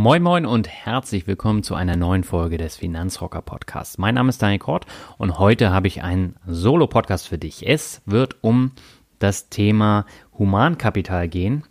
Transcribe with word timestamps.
Moin 0.00 0.22
Moin 0.22 0.46
und 0.46 0.68
herzlich 0.68 1.26
willkommen 1.26 1.64
zu 1.64 1.74
einer 1.74 1.96
neuen 1.96 2.22
Folge 2.22 2.56
des 2.56 2.76
Finanzrocker 2.76 3.42
Podcasts. 3.42 3.98
Mein 3.98 4.14
Name 4.14 4.28
ist 4.28 4.40
Daniel 4.40 4.60
Kort 4.60 4.86
und 5.16 5.40
heute 5.40 5.72
habe 5.72 5.88
ich 5.88 6.04
einen 6.04 6.36
Solo-Podcast 6.46 7.26
für 7.26 7.36
dich. 7.36 7.68
Es 7.68 8.00
wird 8.06 8.36
um 8.40 8.70
das 9.18 9.48
Thema 9.48 10.06
Humankapital 10.38 11.26
gehen. 11.26 11.64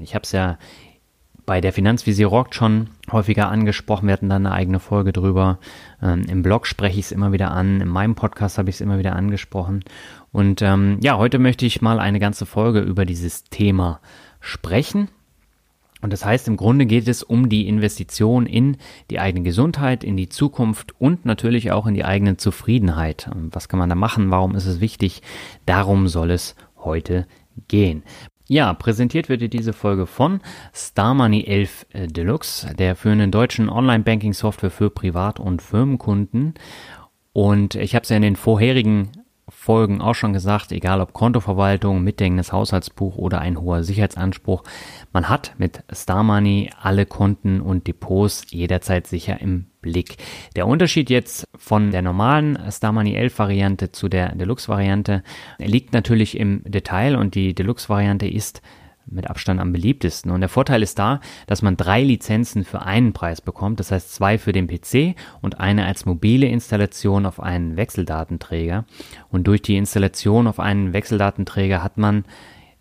Ich 0.00 0.14
habe 0.14 0.22
es 0.22 0.32
ja 0.32 0.58
bei 1.44 1.60
der 1.60 1.74
Finanzvisier 1.74 2.28
Rock 2.28 2.54
schon 2.54 2.88
häufiger 3.12 3.50
angesprochen. 3.50 4.06
Wir 4.06 4.14
hatten 4.14 4.30
da 4.30 4.36
eine 4.36 4.52
eigene 4.52 4.80
Folge 4.80 5.12
drüber. 5.12 5.58
Ähm, 6.00 6.22
Im 6.30 6.42
Blog 6.42 6.66
spreche 6.66 6.98
ich 6.98 7.04
es 7.04 7.12
immer 7.12 7.32
wieder 7.32 7.50
an. 7.50 7.82
In 7.82 7.88
meinem 7.88 8.14
Podcast 8.14 8.56
habe 8.56 8.70
ich 8.70 8.76
es 8.76 8.80
immer 8.80 8.98
wieder 8.98 9.14
angesprochen. 9.14 9.84
Und 10.32 10.62
ähm, 10.62 10.96
ja, 11.02 11.18
heute 11.18 11.38
möchte 11.38 11.66
ich 11.66 11.82
mal 11.82 12.00
eine 12.00 12.20
ganze 12.20 12.46
Folge 12.46 12.80
über 12.80 13.04
dieses 13.04 13.44
Thema 13.44 14.00
sprechen. 14.40 15.10
Und 16.06 16.12
das 16.12 16.24
heißt, 16.24 16.46
im 16.46 16.56
Grunde 16.56 16.86
geht 16.86 17.08
es 17.08 17.24
um 17.24 17.48
die 17.48 17.66
Investition 17.66 18.46
in 18.46 18.76
die 19.10 19.18
eigene 19.18 19.42
Gesundheit, 19.42 20.04
in 20.04 20.16
die 20.16 20.28
Zukunft 20.28 20.94
und 21.00 21.24
natürlich 21.24 21.72
auch 21.72 21.84
in 21.84 21.94
die 21.94 22.04
eigene 22.04 22.36
Zufriedenheit. 22.36 23.28
Was 23.50 23.68
kann 23.68 23.80
man 23.80 23.88
da 23.88 23.96
machen? 23.96 24.30
Warum 24.30 24.54
ist 24.54 24.66
es 24.66 24.78
wichtig? 24.78 25.22
Darum 25.66 26.06
soll 26.06 26.30
es 26.30 26.54
heute 26.78 27.26
gehen. 27.66 28.04
Ja, 28.46 28.72
präsentiert 28.72 29.28
wird 29.28 29.40
dir 29.40 29.48
diese 29.48 29.72
Folge 29.72 30.06
von 30.06 30.38
Star 30.72 31.12
Money 31.12 31.42
11 31.42 31.86
äh, 31.90 32.06
Deluxe, 32.06 32.72
der 32.76 32.94
führenden 32.94 33.32
deutschen 33.32 33.68
Online-Banking-Software 33.68 34.70
für 34.70 34.90
Privat- 34.90 35.40
und 35.40 35.60
Firmenkunden. 35.60 36.54
Und 37.32 37.74
ich 37.74 37.96
habe 37.96 38.04
es 38.04 38.10
ja 38.10 38.16
in 38.16 38.22
den 38.22 38.36
vorherigen 38.36 39.10
Folgen 39.66 40.00
auch 40.00 40.14
schon 40.14 40.32
gesagt, 40.32 40.70
egal 40.70 41.00
ob 41.00 41.12
Kontoverwaltung, 41.12 42.04
mitdenkendes 42.04 42.52
Haushaltsbuch 42.52 43.16
oder 43.16 43.40
ein 43.40 43.60
hoher 43.60 43.82
Sicherheitsanspruch, 43.82 44.62
man 45.12 45.28
hat 45.28 45.56
mit 45.58 45.82
Star 45.92 46.22
Money 46.22 46.70
alle 46.80 47.04
Konten 47.04 47.60
und 47.60 47.88
Depots 47.88 48.46
jederzeit 48.50 49.08
sicher 49.08 49.40
im 49.40 49.66
Blick. 49.80 50.18
Der 50.54 50.68
Unterschied 50.68 51.10
jetzt 51.10 51.48
von 51.56 51.90
der 51.90 52.02
normalen 52.02 52.56
Star 52.70 52.92
Money 52.92 53.16
11 53.16 53.40
Variante 53.40 53.90
zu 53.90 54.08
der 54.08 54.36
Deluxe 54.36 54.68
Variante 54.68 55.24
liegt 55.58 55.92
natürlich 55.92 56.38
im 56.38 56.62
Detail 56.64 57.16
und 57.16 57.34
die 57.34 57.52
Deluxe 57.52 57.88
Variante 57.88 58.28
ist 58.28 58.62
mit 59.06 59.30
Abstand 59.30 59.60
am 59.60 59.72
beliebtesten. 59.72 60.30
Und 60.30 60.40
der 60.40 60.48
Vorteil 60.48 60.82
ist 60.82 60.98
da, 60.98 61.20
dass 61.46 61.62
man 61.62 61.76
drei 61.76 62.02
Lizenzen 62.02 62.64
für 62.64 62.82
einen 62.82 63.12
Preis 63.12 63.40
bekommt, 63.40 63.80
das 63.80 63.92
heißt 63.92 64.14
zwei 64.14 64.38
für 64.38 64.52
den 64.52 64.66
PC 64.66 65.16
und 65.40 65.60
eine 65.60 65.86
als 65.86 66.06
mobile 66.06 66.46
Installation 66.46 67.26
auf 67.26 67.40
einen 67.40 67.76
Wechseldatenträger. 67.76 68.84
Und 69.30 69.46
durch 69.46 69.62
die 69.62 69.76
Installation 69.76 70.46
auf 70.46 70.60
einen 70.60 70.92
Wechseldatenträger 70.92 71.82
hat 71.82 71.98
man 71.98 72.24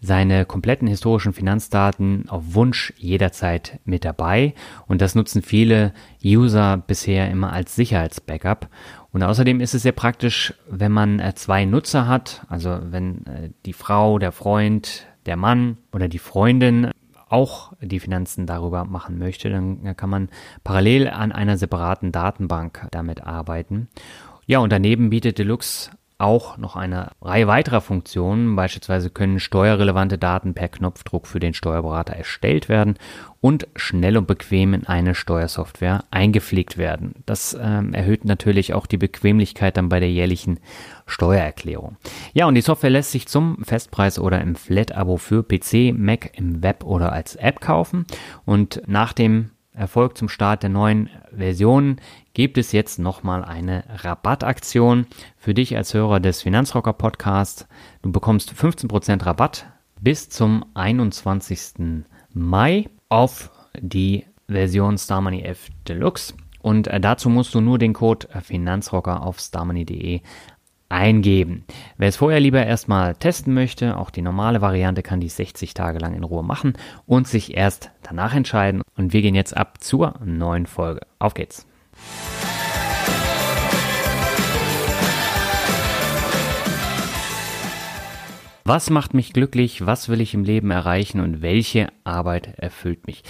seine 0.02 0.46
kompletten 0.46 0.88
historischen 0.88 1.34
Finanzdaten 1.34 2.30
auf 2.30 2.54
Wunsch 2.54 2.94
jederzeit 2.98 3.80
mit 3.86 4.06
dabei 4.06 4.54
und 4.88 5.02
das 5.02 5.16
nutzen 5.16 5.42
viele 5.42 5.94
User 6.24 6.78
bisher 6.78 7.30
immer 7.32 7.52
als 7.54 7.76
Sicherheitsbackup. 7.76 8.70
Und 9.12 9.24
außerdem 9.24 9.62
ist 9.62 9.74
es 9.74 9.84
sehr 9.84 9.94
praktisch, 9.94 10.54
wenn 10.70 10.92
man 10.92 11.20
äh, 11.20 11.34
zwei 11.36 11.66
Nutzer 11.66 12.08
hat, 12.08 12.46
also 12.50 12.78
wenn 12.84 13.26
äh, 13.26 13.50
die 13.66 13.74
Frau, 13.74 14.20
der 14.20 14.32
Freund, 14.32 15.08
der 15.26 15.38
Mann 15.38 15.78
oder 15.94 16.08
die 16.08 16.20
Freundin 16.20 16.92
auch 17.28 17.74
die 17.82 18.00
Finanzen 18.00 18.46
darüber 18.46 18.86
machen 18.86 19.18
möchte, 19.18 19.50
dann 19.50 19.96
kann 19.98 20.10
man 20.10 20.30
parallel 20.64 21.10
an 21.10 21.32
einer 21.32 21.58
separaten 21.58 22.12
Datenbank 22.12 22.88
damit 22.92 23.24
arbeiten. 23.24 23.88
Ja, 24.46 24.60
und 24.60 24.72
daneben 24.72 25.10
bietet 25.10 25.40
Deluxe 25.40 25.90
auch 26.18 26.58
noch 26.58 26.76
eine 26.76 27.12
Reihe 27.22 27.48
weiterer 27.48 27.82
Funktionen. 27.82 28.56
Beispielsweise 28.56 29.10
können 29.10 29.40
steuerrelevante 29.40 30.18
Daten 30.18 30.54
per 30.54 30.70
Knopfdruck 30.70 31.28
für 31.28 31.40
den 31.40 31.54
Steuerberater 31.54 32.14
erstellt 32.14 32.70
werden 32.70 32.96
und 33.42 33.68
schnell 33.76 34.18
und 34.18 34.26
bequem 34.26 34.74
in 34.74 34.88
eine 34.88 35.14
Steuersoftware 35.14 36.06
eingepflegt 36.12 36.78
werden. 36.78 37.16
Das 37.26 37.58
ähm, 37.60 37.94
erhöht 37.94 38.24
natürlich 38.24 38.74
auch 38.74 38.86
die 38.86 38.98
Bequemlichkeit 38.98 39.78
dann 39.78 39.90
bei 39.90 40.00
der 40.00 40.12
jährlichen 40.12 40.60
Steuererklärung. 41.06 41.98
Ja, 42.34 42.48
und 42.48 42.56
die 42.56 42.62
Software 42.62 42.90
lässt 42.90 43.12
sich 43.12 43.28
zum 43.28 43.64
Festpreis 43.64 44.18
oder 44.18 44.42
im 44.42 44.56
Flat-Abo 44.56 45.18
für 45.18 45.44
PC, 45.44 45.94
Mac, 45.94 46.32
im 46.38 46.64
Web 46.64 46.84
oder 46.86 47.12
als 47.12 47.36
App 47.36 47.60
kaufen. 47.60 48.06
Und 48.46 48.82
nach 48.88 49.14
dem 49.14 49.52
Erfolg 49.76 50.18
zum 50.18 50.30
Start 50.30 50.64
der 50.64 50.70
neuen 50.70 51.10
Version 51.36 51.98
gibt 52.34 52.58
es 52.58 52.72
jetzt 52.72 53.00
nochmal 53.00 53.44
eine 53.44 53.84
Rabattaktion 53.90 55.08
für 55.38 55.54
dich 55.54 55.76
als 55.78 55.94
Hörer 55.94 56.20
des 56.20 56.42
Finanzrocker 56.42 56.94
Podcasts. 56.94 57.68
Du 58.02 58.12
bekommst 58.12 58.52
15% 58.54 59.26
Rabatt 59.26 59.68
bis 60.02 60.30
zum 60.30 60.66
21. 60.74 62.04
Mai 62.34 62.90
auf 63.10 63.52
die 63.80 64.26
Version 64.48 64.98
Star 64.98 65.22
Money 65.22 65.44
F 65.44 65.70
Deluxe. 65.88 66.34
Und 66.62 66.88
äh, 66.88 67.00
dazu 67.00 67.30
musst 67.30 67.54
du 67.54 67.62
nur 67.62 67.78
den 67.78 67.94
Code 67.94 68.28
Finanzrocker 68.42 69.22
auf 69.22 69.40
starmoney.de 69.40 70.22
eingeben. 70.90 71.66
Wer 71.98 72.10
es 72.10 72.18
vorher 72.18 72.40
lieber 72.40 72.66
erstmal 72.66 73.16
testen 73.16 73.54
möchte, 73.54 73.98
auch 73.98 74.10
die 74.10 74.22
normale 74.22 74.62
Variante 74.62 75.02
kann 75.04 75.20
die 75.20 75.30
60 75.30 75.74
Tage 75.74 76.00
lang 76.00 76.14
in 76.14 76.24
Ruhe 76.24 76.44
machen 76.44 76.74
und 77.06 77.28
sich 77.28 77.56
erst 77.56 77.92
danach 78.04 78.34
entscheiden. 78.34 78.82
Und 78.96 79.14
wir 79.14 79.22
gehen 79.22 79.36
jetzt 79.36 79.56
ab 79.56 79.82
zur 79.82 80.16
neuen 80.24 80.66
Folge. 80.66 81.02
Auf 81.20 81.34
geht's! 81.34 81.66
Was 88.68 88.90
macht 88.90 89.14
mich 89.14 89.32
glücklich? 89.32 89.86
Was 89.86 90.10
will 90.10 90.22
ich 90.22 90.34
im 90.34 90.44
Leben 90.44 90.72
erreichen? 90.72 91.20
Und 91.20 91.44
welche 91.44 91.90
Arbeit 92.04 92.58
erfüllt 92.58 93.06
mich? 93.06 93.24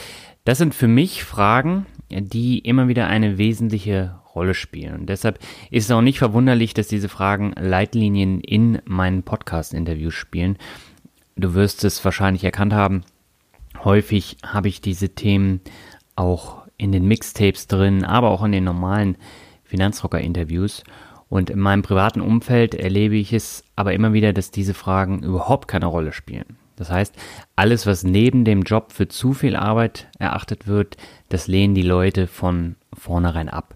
Das 0.45 0.57
sind 0.57 0.73
für 0.73 0.87
mich 0.87 1.25
Fragen, 1.25 1.85
die 2.09 2.59
immer 2.59 2.87
wieder 2.87 3.07
eine 3.07 3.37
wesentliche 3.37 4.15
Rolle 4.35 4.53
spielen. 4.53 4.95
Und 4.95 5.05
deshalb 5.07 5.39
ist 5.71 5.85
es 5.85 5.91
auch 5.91 6.01
nicht 6.01 6.19
verwunderlich, 6.19 6.73
dass 6.73 6.87
diese 6.87 7.09
Fragen 7.09 7.53
Leitlinien 7.59 8.41
in 8.41 8.79
meinen 8.85 9.23
Podcast-Interviews 9.23 10.13
spielen. 10.13 10.57
Du 11.35 11.53
wirst 11.53 11.83
es 11.83 12.03
wahrscheinlich 12.05 12.43
erkannt 12.43 12.73
haben. 12.73 13.03
Häufig 13.83 14.37
habe 14.45 14.67
ich 14.67 14.81
diese 14.81 15.09
Themen 15.09 15.61
auch 16.15 16.65
in 16.77 16.91
den 16.91 17.07
Mixtapes 17.07 17.67
drin, 17.67 18.03
aber 18.05 18.29
auch 18.29 18.43
in 18.43 18.51
den 18.51 18.63
normalen 18.63 19.17
Finanzrocker-Interviews. 19.63 20.83
Und 21.29 21.49
in 21.49 21.59
meinem 21.59 21.81
privaten 21.81 22.21
Umfeld 22.21 22.75
erlebe 22.75 23.15
ich 23.15 23.33
es 23.33 23.63
aber 23.75 23.93
immer 23.93 24.13
wieder, 24.13 24.31
dass 24.31 24.51
diese 24.51 24.73
Fragen 24.73 25.23
überhaupt 25.23 25.67
keine 25.67 25.87
Rolle 25.87 26.13
spielen. 26.13 26.57
Das 26.75 26.91
heißt, 26.91 27.15
alles, 27.55 27.85
was 27.85 28.03
neben 28.03 28.43
dem 28.43 28.63
Job 28.63 28.91
für 28.91 29.07
zu 29.07 29.33
viel 29.33 29.55
Arbeit 29.55 30.07
erachtet 30.19 30.67
wird, 30.67 30.97
das 31.29 31.47
lehnen 31.47 31.73
die 31.73 31.81
Leute 31.81 32.27
von 32.27 32.75
vornherein 32.93 33.49
ab. 33.49 33.75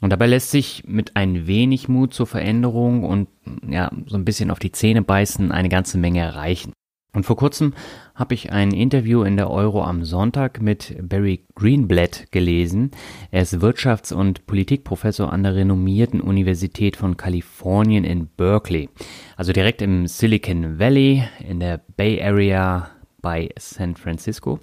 Und 0.00 0.10
dabei 0.10 0.26
lässt 0.26 0.50
sich 0.50 0.84
mit 0.86 1.16
ein 1.16 1.46
wenig 1.46 1.88
Mut 1.88 2.14
zur 2.14 2.26
Veränderung 2.26 3.04
und 3.04 3.28
ja, 3.68 3.90
so 4.06 4.16
ein 4.16 4.24
bisschen 4.24 4.50
auf 4.50 4.58
die 4.58 4.72
Zähne 4.72 5.02
beißen 5.02 5.50
eine 5.50 5.68
ganze 5.68 5.98
Menge 5.98 6.20
erreichen. 6.20 6.72
Und 7.14 7.24
vor 7.24 7.36
kurzem 7.36 7.72
habe 8.14 8.34
ich 8.34 8.52
ein 8.52 8.72
Interview 8.72 9.22
in 9.22 9.36
der 9.36 9.50
Euro 9.50 9.82
am 9.82 10.04
Sonntag 10.04 10.60
mit 10.60 10.94
Barry 11.02 11.46
Greenblatt 11.54 12.30
gelesen. 12.30 12.90
Er 13.30 13.42
ist 13.42 13.60
Wirtschafts- 13.60 14.12
und 14.12 14.46
Politikprofessor 14.46 15.32
an 15.32 15.42
der 15.42 15.54
renommierten 15.54 16.20
Universität 16.20 16.96
von 16.96 17.16
Kalifornien 17.16 18.04
in 18.04 18.28
Berkeley. 18.28 18.90
Also 19.36 19.52
direkt 19.52 19.80
im 19.80 20.06
Silicon 20.06 20.78
Valley, 20.78 21.24
in 21.40 21.60
der 21.60 21.80
Bay 21.96 22.22
Area 22.22 22.90
bei 23.20 23.48
San 23.58 23.96
Francisco. 23.96 24.60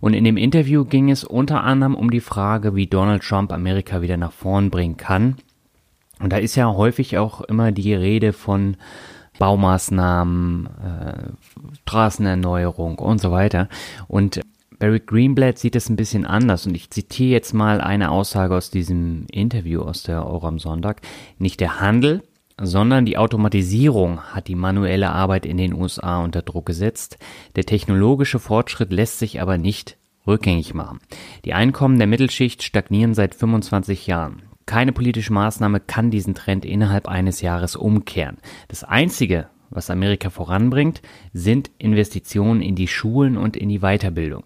Und 0.00 0.14
in 0.14 0.24
dem 0.24 0.36
Interview 0.36 0.84
ging 0.84 1.10
es 1.10 1.24
unter 1.24 1.62
anderem 1.64 1.94
um 1.94 2.10
die 2.10 2.20
Frage, 2.20 2.74
wie 2.74 2.86
Donald 2.86 3.22
Trump 3.22 3.52
Amerika 3.52 4.02
wieder 4.02 4.16
nach 4.16 4.32
vorn 4.32 4.70
bringen 4.70 4.96
kann. 4.96 5.36
Und 6.20 6.32
da 6.32 6.36
ist 6.36 6.56
ja 6.56 6.72
häufig 6.72 7.18
auch 7.18 7.40
immer 7.42 7.72
die 7.72 7.94
Rede 7.94 8.32
von 8.32 8.76
Baumaßnahmen, 9.38 10.66
äh, 10.66 11.76
Straßenerneuerung 11.82 12.98
und 12.98 13.20
so 13.20 13.32
weiter. 13.32 13.68
Und 14.08 14.40
Barry 14.78 15.00
Greenblatt 15.00 15.58
sieht 15.58 15.76
es 15.76 15.88
ein 15.88 15.96
bisschen 15.96 16.26
anders 16.26 16.66
und 16.66 16.74
ich 16.74 16.90
zitiere 16.90 17.30
jetzt 17.30 17.52
mal 17.52 17.80
eine 17.80 18.10
Aussage 18.10 18.54
aus 18.56 18.70
diesem 18.70 19.26
Interview 19.30 19.82
aus 19.82 20.02
der 20.02 20.26
Euro 20.26 20.58
Sonntag. 20.58 21.02
Nicht 21.38 21.60
der 21.60 21.80
Handel, 21.80 22.22
sondern 22.60 23.06
die 23.06 23.18
Automatisierung 23.18 24.20
hat 24.20 24.48
die 24.48 24.54
manuelle 24.54 25.10
Arbeit 25.10 25.46
in 25.46 25.56
den 25.56 25.74
USA 25.74 26.22
unter 26.22 26.42
Druck 26.42 26.66
gesetzt. 26.66 27.18
Der 27.56 27.64
technologische 27.64 28.38
Fortschritt 28.38 28.92
lässt 28.92 29.18
sich 29.18 29.40
aber 29.40 29.58
nicht 29.58 29.96
rückgängig 30.26 30.74
machen. 30.74 31.00
Die 31.44 31.54
Einkommen 31.54 31.98
der 31.98 32.06
Mittelschicht 32.06 32.62
stagnieren 32.62 33.14
seit 33.14 33.34
25 33.34 34.06
Jahren. 34.06 34.42
Keine 34.66 34.92
politische 34.92 35.32
Maßnahme 35.32 35.80
kann 35.80 36.10
diesen 36.10 36.34
Trend 36.34 36.64
innerhalb 36.64 37.08
eines 37.08 37.40
Jahres 37.40 37.74
umkehren. 37.74 38.38
Das 38.68 38.84
Einzige, 38.84 39.48
was 39.70 39.90
Amerika 39.90 40.30
voranbringt, 40.30 41.02
sind 41.32 41.70
Investitionen 41.78 42.62
in 42.62 42.76
die 42.76 42.88
Schulen 42.88 43.36
und 43.36 43.56
in 43.56 43.68
die 43.68 43.80
Weiterbildung. 43.80 44.44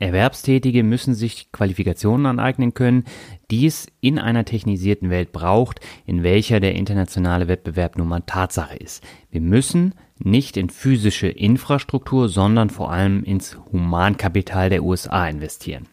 Erwerbstätige 0.00 0.82
müssen 0.82 1.14
sich 1.14 1.52
Qualifikationen 1.52 2.26
aneignen 2.26 2.74
können, 2.74 3.04
die 3.50 3.66
es 3.66 3.86
in 4.00 4.18
einer 4.18 4.44
technisierten 4.44 5.10
Welt 5.10 5.30
braucht, 5.30 5.80
in 6.06 6.22
welcher 6.22 6.58
der 6.58 6.74
internationale 6.74 7.48
Wettbewerb 7.48 7.96
nun 7.96 8.08
mal 8.08 8.22
Tatsache 8.26 8.76
ist. 8.76 9.04
Wir 9.30 9.42
müssen 9.42 9.94
nicht 10.18 10.56
in 10.56 10.70
physische 10.70 11.28
Infrastruktur, 11.28 12.28
sondern 12.28 12.70
vor 12.70 12.90
allem 12.90 13.22
ins 13.24 13.58
Humankapital 13.70 14.70
der 14.70 14.82
USA 14.82 15.28
investieren. 15.28 15.86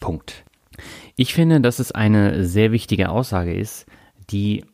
Punkt. 0.00 0.44
Ich 1.16 1.32
finde, 1.32 1.60
dass 1.60 1.78
es 1.78 1.92
eine 1.92 2.44
sehr 2.44 2.72
wichtige 2.72 3.10
Aussage 3.10 3.54
ist, 3.54 3.86
die 4.30 4.64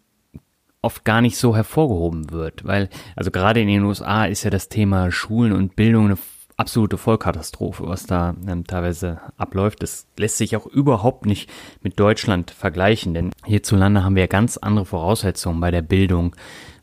oft 0.80 1.04
gar 1.04 1.20
nicht 1.20 1.36
so 1.36 1.56
hervorgehoben 1.56 2.30
wird, 2.30 2.64
weil 2.64 2.88
also 3.16 3.30
gerade 3.30 3.60
in 3.60 3.68
den 3.68 3.82
USA 3.82 4.24
ist 4.24 4.44
ja 4.44 4.50
das 4.50 4.68
Thema 4.68 5.10
Schulen 5.10 5.52
und 5.52 5.76
Bildung 5.76 6.06
eine 6.06 6.18
absolute 6.58 6.98
Vollkatastrophe, 6.98 7.86
was 7.86 8.04
da 8.04 8.34
ähm, 8.46 8.66
teilweise 8.66 9.20
abläuft. 9.36 9.82
Das 9.82 10.06
lässt 10.18 10.36
sich 10.38 10.56
auch 10.56 10.66
überhaupt 10.66 11.24
nicht 11.24 11.48
mit 11.82 11.98
Deutschland 11.98 12.50
vergleichen, 12.50 13.14
denn 13.14 13.30
hierzulande 13.46 14.04
haben 14.04 14.16
wir 14.16 14.26
ganz 14.26 14.56
andere 14.58 14.84
Voraussetzungen 14.84 15.60
bei 15.60 15.70
der 15.70 15.82
Bildung. 15.82 16.34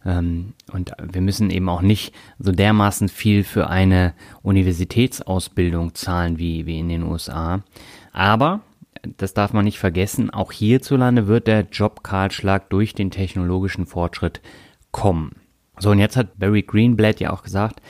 Ähm, 0.06 0.54
und 0.72 0.94
wir 1.04 1.22
müssen 1.22 1.50
eben 1.50 1.68
auch 1.68 1.81
nicht 1.81 2.16
so 2.39 2.54
dermaßen 2.54 3.10
viel 3.10 3.44
für 3.44 3.69
eine 3.69 4.13
Universitätsausbildung 4.44 5.94
zahlen 5.94 6.39
wie, 6.39 6.66
wie 6.66 6.80
in 6.80 6.88
den 6.88 7.04
USA. 7.04 7.62
Aber 8.13 8.62
das 9.18 9.33
darf 9.33 9.51
man 9.51 9.66
nicht 9.66 9.77
vergessen, 9.77 10.30
auch 10.30 10.54
hierzulande 10.54 11.27
wird 11.27 11.48
der 11.48 11.68
Jobkahlschlag 11.69 12.69
durch 12.69 12.94
den 12.94 13.12
technologischen 13.12 13.86
Fortschritt 13.86 14.42
kommen. 14.92 15.36
So, 15.77 15.92
und 15.92 16.00
jetzt 16.00 16.16
hat 16.16 16.39
Barry 16.39 16.62
Greenblatt 16.62 17.19
ja 17.19 17.33
auch 17.33 17.44
gesagt, 17.44 17.81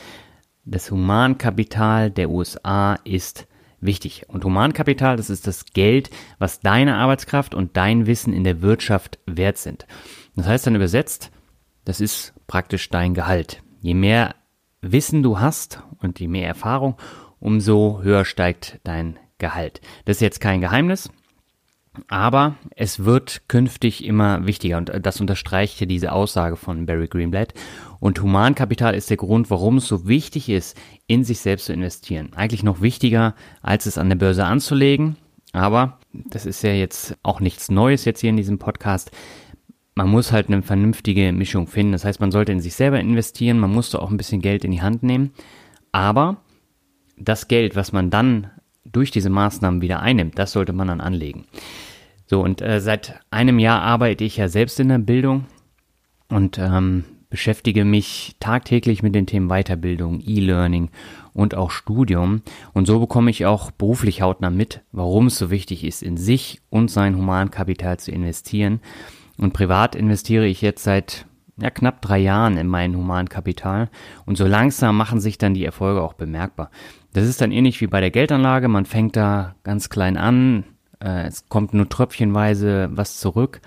das 0.66 0.92
Humankapital 0.92 2.10
der 2.12 2.30
USA 2.30 2.96
ist 3.04 3.48
wichtig. 3.80 4.26
Und 4.28 4.44
Humankapital, 4.44 5.16
das 5.16 5.30
ist 5.30 5.48
das 5.48 5.66
Geld, 5.66 6.10
was 6.40 6.60
deine 6.60 6.96
Arbeitskraft 6.96 7.54
und 7.54 7.78
dein 7.78 8.08
Wissen 8.08 8.34
in 8.34 8.44
der 8.44 8.62
Wirtschaft 8.62 9.20
wert 9.26 9.58
sind. 9.58 9.86
Das 10.36 10.48
heißt 10.48 10.68
dann 10.68 10.76
übersetzt, 10.76 11.32
das 11.86 12.02
ist 12.02 12.34
praktisch 12.48 12.90
dein 12.90 13.14
Gehalt. 13.14 13.62
Je 13.80 13.94
mehr 13.94 14.36
Wissen 14.82 15.24
du 15.24 15.40
hast 15.40 15.82
und 16.00 16.20
je 16.20 16.28
mehr 16.28 16.48
Erfahrung, 16.48 16.96
umso 17.40 18.02
höher 18.02 18.26
steigt 18.26 18.80
dein 18.84 19.20
Gehalt. 19.38 19.82
Das 20.06 20.18
ist 20.18 20.22
jetzt 20.22 20.42
kein 20.42 20.62
Geheimnis. 20.62 21.10
Aber 22.08 22.56
es 22.76 23.06
wird 23.06 23.44
künftig 23.48 24.04
immer 24.04 24.46
wichtiger 24.46 24.78
und 24.78 24.92
das 25.02 25.22
unterstreicht 25.22 25.78
hier 25.78 25.88
diese 25.88 26.12
Aussage 26.12 26.56
von 26.56 26.86
Barry 26.86 27.08
Greenblatt. 27.08 27.54
Und 28.00 28.22
Humankapital 28.22 28.94
ist 28.94 29.10
der 29.10 29.18
Grund, 29.18 29.50
warum 29.50 29.78
es 29.78 29.88
so 29.88 30.08
wichtig 30.08 30.50
ist, 30.50 30.78
in 31.08 31.24
sich 31.24 31.40
selbst 31.40 31.66
zu 31.66 31.74
investieren. 31.74 32.32
Eigentlich 32.36 32.64
noch 32.64 32.82
wichtiger, 32.82 33.36
als 33.62 33.86
es 33.86 33.98
an 33.98 34.10
der 34.10 34.16
Börse 34.16 34.46
anzulegen. 34.46 35.16
Aber 35.54 36.00
das 36.14 36.46
ist 36.46 36.64
ja 36.64 36.72
jetzt 36.72 37.18
auch 37.24 37.40
nichts 37.40 37.72
Neues 37.72 38.06
jetzt 38.06 38.22
hier 38.22 38.30
in 38.30 38.38
diesem 38.38 38.60
Podcast. 38.60 39.12
Man 39.96 40.10
muss 40.10 40.32
halt 40.32 40.48
eine 40.48 40.62
vernünftige 40.62 41.32
Mischung 41.32 41.68
finden. 41.68 41.94
Das 41.94 42.04
heißt, 42.04 42.20
man 42.20 42.32
sollte 42.32 42.52
in 42.52 42.60
sich 42.60 42.76
selber 42.76 43.00
investieren, 43.00 43.60
man 43.60 43.72
muss 43.72 43.90
da 43.90 44.00
auch 44.00 44.12
ein 44.12 44.18
bisschen 44.18 44.42
Geld 44.42 44.66
in 44.66 44.72
die 44.72 44.82
Hand 44.82 45.04
nehmen. 45.04 45.32
Aber 45.94 46.38
das 47.18 47.48
Geld, 47.48 47.76
was 47.78 47.94
man 47.94 48.10
dann 48.10 48.52
durch 48.96 49.12
diese 49.12 49.30
Maßnahmen 49.30 49.82
wieder 49.82 50.02
einnimmt, 50.02 50.40
das 50.40 50.52
sollte 50.52 50.74
man 50.74 50.88
dann 50.88 51.02
anlegen. 51.02 51.46
So, 52.28 52.42
und 52.42 52.62
äh, 52.62 52.82
seit 52.82 53.20
einem 53.30 53.60
Jahr 53.60 53.82
arbeite 53.82 54.24
ich 54.24 54.38
ja 54.38 54.48
selbst 54.48 54.80
in 54.80 54.90
der 54.90 54.98
Bildung 54.98 55.46
und 56.28 56.58
ähm, 56.58 57.04
beschäftige 57.30 57.86
mich 57.86 58.36
tagtäglich 58.40 59.04
mit 59.04 59.14
den 59.14 59.28
Themen 59.28 59.50
Weiterbildung, 59.50 60.22
E-Learning 60.26 60.90
und 61.34 61.54
auch 61.54 61.70
Studium. 61.70 62.42
Und 62.74 62.88
so 62.88 63.00
bekomme 63.00 63.30
ich 63.30 63.46
auch 63.46 63.72
beruflich 63.72 64.22
hautnah 64.22 64.50
mit, 64.50 64.82
warum 64.92 65.28
es 65.28 65.38
so 65.38 65.52
wichtig 65.52 65.84
ist, 65.84 66.02
in 66.02 66.18
sich 66.18 66.62
und 66.70 66.90
sein 66.90 67.18
Humankapital 67.18 68.00
zu 68.00 68.12
investieren. 68.12 68.80
Und 69.38 69.54
privat 69.54 69.96
investiere 69.96 70.48
ich 70.48 70.62
jetzt 70.62 70.84
seit 70.84 71.26
ja, 71.58 71.70
knapp 71.70 72.02
drei 72.02 72.20
Jahren 72.20 72.58
in 72.58 72.68
mein 72.68 72.96
Humankapital. 72.96 73.90
Und 74.26 74.38
so 74.38 74.48
langsam 74.48 74.98
machen 74.98 75.20
sich 75.20 75.38
dann 75.38 75.54
die 75.54 75.66
Erfolge 75.66 76.02
auch 76.02 76.14
bemerkbar. 76.14 76.72
Das 77.16 77.24
ist 77.28 77.40
dann 77.40 77.54
ähnlich 77.54 77.80
wie 77.80 77.88
bei 77.88 78.02
der 78.02 78.12
Geldanlage. 78.12 78.68
Man 78.68 78.86
fängt 78.86 79.16
da 79.16 79.56
ganz 79.64 79.88
klein 79.88 80.18
an, 80.18 80.66
äh, 81.00 81.28
es 81.28 81.48
kommt 81.48 81.74
nur 81.74 81.88
tröpfchenweise 81.88 82.90
was 82.92 83.22
zurück. 83.22 83.62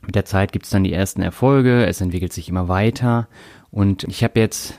Mit 0.00 0.14
der 0.14 0.24
Zeit 0.24 0.50
gibt 0.50 0.64
es 0.64 0.70
dann 0.70 0.82
die 0.82 0.94
ersten 0.94 1.20
Erfolge, 1.20 1.84
es 1.84 2.00
entwickelt 2.00 2.32
sich 2.32 2.48
immer 2.48 2.68
weiter 2.68 3.28
und 3.70 4.04
ich 4.04 4.24
habe 4.24 4.40
jetzt 4.40 4.78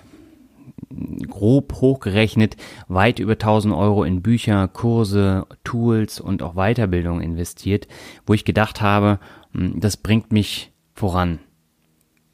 grob 1.30 1.74
hochgerechnet 1.80 2.58
weit 2.88 3.20
über 3.20 3.34
1000 3.34 3.76
Euro 3.76 4.04
in 4.04 4.24
Bücher, 4.24 4.68
Kurse, 4.68 5.46
Tools 5.64 6.20
und 6.20 6.42
auch 6.42 6.56
Weiterbildung 6.56 7.22
investiert, 7.22 7.88
wo 8.26 8.34
ich 8.34 8.46
gedacht 8.46 8.82
habe, 8.82 9.20
hm, 9.54 9.80
das 9.80 9.96
bringt 9.96 10.32
mich 10.32 10.72
voran. 10.96 11.38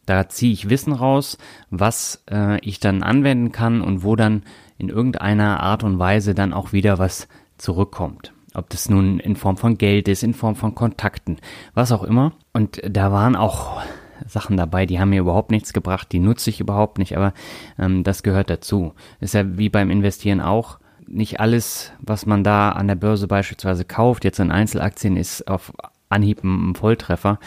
Da 0.05 0.29
ziehe 0.29 0.53
ich 0.53 0.69
Wissen 0.69 0.93
raus, 0.93 1.37
was 1.69 2.23
äh, 2.31 2.57
ich 2.61 2.79
dann 2.79 3.03
anwenden 3.03 3.51
kann 3.51 3.81
und 3.81 4.03
wo 4.03 4.15
dann 4.15 4.43
in 4.77 4.89
irgendeiner 4.89 5.59
Art 5.61 5.83
und 5.83 5.99
Weise 5.99 6.33
dann 6.33 6.53
auch 6.53 6.73
wieder 6.73 6.99
was 6.99 7.27
zurückkommt. 7.57 8.33
Ob 8.53 8.69
das 8.69 8.89
nun 8.89 9.19
in 9.19 9.35
Form 9.35 9.57
von 9.57 9.77
Geld 9.77 10.07
ist, 10.07 10.23
in 10.23 10.33
Form 10.33 10.55
von 10.55 10.75
Kontakten, 10.75 11.37
was 11.73 11.91
auch 11.91 12.03
immer. 12.03 12.33
Und 12.53 12.81
da 12.87 13.11
waren 13.11 13.35
auch 13.35 13.81
Sachen 14.27 14.57
dabei, 14.57 14.85
die 14.85 14.99
haben 14.99 15.09
mir 15.09 15.21
überhaupt 15.21 15.51
nichts 15.51 15.73
gebracht, 15.73 16.11
die 16.11 16.19
nutze 16.19 16.49
ich 16.49 16.59
überhaupt 16.59 16.97
nicht, 16.97 17.17
aber 17.17 17.33
ähm, 17.79 18.03
das 18.03 18.23
gehört 18.23 18.49
dazu. 18.49 18.93
Ist 19.19 19.33
ja 19.33 19.57
wie 19.57 19.69
beim 19.69 19.89
Investieren 19.89 20.41
auch. 20.41 20.79
Nicht 21.05 21.39
alles, 21.39 21.91
was 21.99 22.25
man 22.25 22.43
da 22.43 22.69
an 22.69 22.87
der 22.87 22.95
Börse 22.95 23.27
beispielsweise 23.27 23.85
kauft, 23.85 24.23
jetzt 24.23 24.39
in 24.39 24.51
Einzelaktien, 24.51 25.17
ist 25.17 25.47
auf 25.47 25.73
Anhieb 26.09 26.43
ein 26.43 26.75
Volltreffer. 26.75 27.39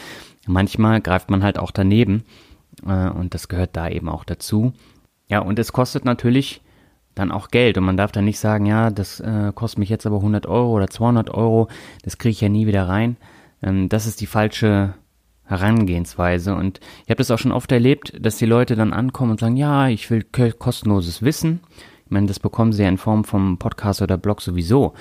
Manchmal 0.47 1.00
greift 1.00 1.30
man 1.30 1.42
halt 1.42 1.59
auch 1.59 1.71
daneben 1.71 2.25
äh, 2.87 3.09
und 3.09 3.35
das 3.35 3.49
gehört 3.49 3.76
da 3.76 3.88
eben 3.88 4.09
auch 4.09 4.25
dazu. 4.25 4.73
Ja, 5.28 5.40
und 5.40 5.59
es 5.59 5.73
kostet 5.73 6.04
natürlich 6.04 6.62
dann 7.16 7.32
auch 7.32 7.49
Geld. 7.49 7.76
Und 7.76 7.85
man 7.85 7.96
darf 7.96 8.12
dann 8.12 8.25
nicht 8.25 8.38
sagen, 8.38 8.66
ja, 8.66 8.90
das 8.90 9.18
äh, 9.18 9.50
kostet 9.52 9.80
mich 9.80 9.88
jetzt 9.88 10.06
aber 10.06 10.16
100 10.16 10.46
Euro 10.46 10.70
oder 10.70 10.88
200 10.88 11.30
Euro, 11.30 11.66
das 12.04 12.18
kriege 12.18 12.30
ich 12.30 12.40
ja 12.40 12.49
nie 12.49 12.68
wieder 12.68 12.88
rein. 12.88 13.16
Ähm, 13.62 13.88
das 13.88 14.06
ist 14.06 14.20
die 14.20 14.26
falsche 14.26 14.94
Herangehensweise. 15.44 16.54
Und 16.54 16.78
ich 17.04 17.11
habe 17.11 17.16
das 17.16 17.30
auch 17.32 17.38
schon 17.38 17.52
oft 17.52 17.73
erlebt, 17.73 18.12
dass 18.20 18.37
die 18.37 18.46
Leute 18.46 18.76
dann 18.76 18.92
ankommen 18.92 19.32
und 19.32 19.40
sagen, 19.40 19.56
ja, 19.56 19.88
ich 19.88 20.11
will 20.11 20.23
kostenloses 20.23 21.23
Wissen. 21.23 21.61
Ich 22.04 22.11
meine, 22.11 22.26
das 22.26 22.38
bekommen 22.38 22.73
sie 22.73 22.82
ja 22.82 22.88
in 22.88 22.99
Form 22.99 23.25
vom 23.25 23.58
Podcast 23.58 24.02
oder 24.02 24.16
Blog 24.18 24.42
sowieso. 24.42 24.92